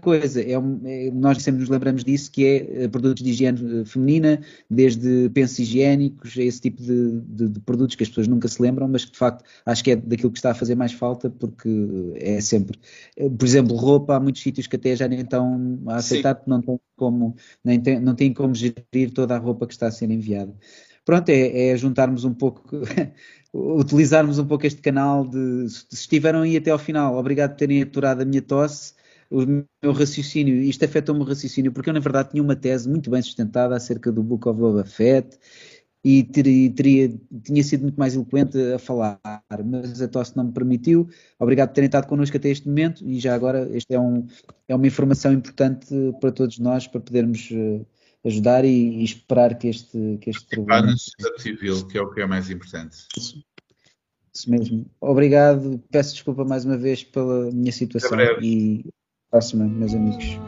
coisa, 0.01 0.41
é, 0.41 0.53
é, 0.53 1.11
nós 1.11 1.41
sempre 1.41 1.61
nos 1.61 1.69
lembramos 1.69 2.03
disso, 2.03 2.31
que 2.31 2.45
é 2.45 2.83
eh, 2.83 2.87
produtos 2.87 3.23
de 3.23 3.29
higiene 3.29 3.81
eh, 3.81 3.85
feminina, 3.85 4.41
desde 4.69 5.29
pensos 5.29 5.59
higiênicos, 5.59 6.35
esse 6.37 6.61
tipo 6.61 6.81
de, 6.81 7.21
de, 7.21 7.49
de, 7.49 7.59
produtos 7.61 7.95
que 7.95 8.03
as 8.03 8.09
pessoas 8.09 8.27
nunca 8.27 8.47
se 8.47 8.61
lembram, 8.61 8.87
mas 8.87 9.05
que 9.05 9.11
de 9.11 9.17
facto 9.17 9.43
acho 9.65 9.83
que 9.83 9.91
é 9.91 9.95
daquilo 9.95 10.31
que 10.31 10.39
está 10.39 10.51
a 10.51 10.53
fazer 10.55 10.75
mais 10.75 10.93
falta, 10.93 11.29
porque 11.29 11.69
é 12.15 12.41
sempre. 12.41 12.79
Eh, 13.15 13.29
por 13.29 13.45
exemplo, 13.45 13.75
roupa, 13.75 14.15
há 14.15 14.19
muitos 14.19 14.41
sítios 14.41 14.67
que 14.67 14.75
até 14.75 14.95
já 14.95 15.07
nem 15.07 15.21
estão 15.21 15.79
a 15.87 15.95
aceitar, 15.97 16.35
porque 16.35 16.49
não 16.49 16.61
têm 16.61 16.79
como, 16.95 17.35
nem 17.63 17.79
tem, 17.79 17.99
não 17.99 18.15
têm 18.15 18.33
como 18.33 18.53
gerir 18.55 19.11
toda 19.13 19.35
a 19.35 19.37
roupa 19.39 19.67
que 19.67 19.73
está 19.73 19.87
a 19.87 19.91
ser 19.91 20.09
enviada. 20.11 20.53
Pronto, 21.05 21.29
é, 21.29 21.69
é 21.69 21.77
juntarmos 21.77 22.25
um 22.25 22.33
pouco 22.33 22.81
utilizarmos 23.53 24.39
um 24.39 24.45
pouco 24.45 24.65
este 24.65 24.81
canal 24.81 25.25
de 25.25 25.69
se 25.69 25.85
estiveram 25.91 26.41
aí 26.41 26.57
até 26.57 26.71
ao 26.71 26.77
final, 26.77 27.15
obrigado 27.17 27.51
por 27.51 27.57
terem 27.57 27.81
aturado 27.81 28.21
a 28.21 28.25
minha 28.25 28.41
tosse 28.41 28.93
o 29.29 29.45
meu 29.45 29.93
raciocínio, 29.93 30.55
isto 30.55 30.85
afetou 30.85 31.13
o 31.13 31.17
meu 31.17 31.27
raciocínio, 31.27 31.71
porque 31.71 31.89
eu 31.89 31.93
na 31.93 31.99
verdade 31.99 32.31
tinha 32.31 32.43
uma 32.43 32.55
tese 32.55 32.89
muito 32.89 33.09
bem 33.09 33.21
sustentada 33.21 33.75
acerca 33.75 34.11
do 34.11 34.23
Book 34.23 34.47
of 34.47 34.59
Boba 34.59 34.85
Fett 34.85 35.37
e 36.03 36.23
teria, 36.23 36.71
teria, 36.71 37.19
tinha 37.43 37.63
sido 37.63 37.81
muito 37.81 37.97
mais 37.97 38.15
eloquente 38.15 38.57
a 38.73 38.79
falar, 38.79 39.19
mas 39.65 40.01
a 40.01 40.07
tosse 40.07 40.37
não 40.37 40.45
me 40.45 40.53
permitiu. 40.53 41.09
Obrigado 41.37 41.69
por 41.69 41.75
terem 41.75 41.87
estado 41.87 42.07
connosco 42.07 42.37
até 42.37 42.49
este 42.49 42.67
momento 42.67 43.05
e 43.05 43.19
já 43.19 43.35
agora 43.35 43.67
este 43.75 43.93
é, 43.93 43.99
um, 43.99 44.25
é 44.67 44.75
uma 44.75 44.87
informação 44.87 45.33
importante 45.33 45.87
para 46.21 46.31
todos 46.31 46.59
nós 46.59 46.87
para 46.87 47.01
podermos 47.01 47.49
uh, 47.51 47.85
ajudar 48.25 48.63
e, 48.63 49.01
e, 49.01 49.03
esperar 49.03 49.57
que 49.57 49.67
este, 49.67 50.17
que 50.21 50.29
este 50.29 50.47
problema... 50.47 50.87
na 50.87 50.97
sociedade 50.97 51.41
civil, 51.41 51.87
que 51.87 51.97
é 51.97 52.01
o 52.01 52.09
que 52.09 52.21
é 52.21 52.25
mais 52.25 52.49
importante. 52.49 53.05
Isso, 53.17 53.43
isso 54.33 54.49
mesmo. 54.49 54.85
Obrigado, 55.01 55.83
peço 55.91 56.13
desculpa 56.13 56.45
mais 56.45 56.63
uma 56.63 56.77
vez 56.77 57.03
pela 57.03 57.51
minha 57.51 57.71
situação 57.71 58.17
e 58.41 58.85
próxima, 59.29 59.65
meus 59.65 59.93
amigos. 59.93 60.39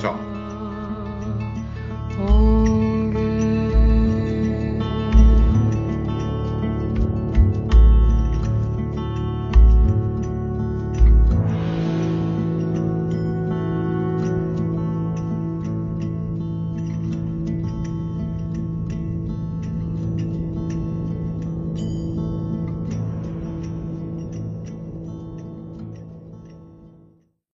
Tchau. 0.00 0.33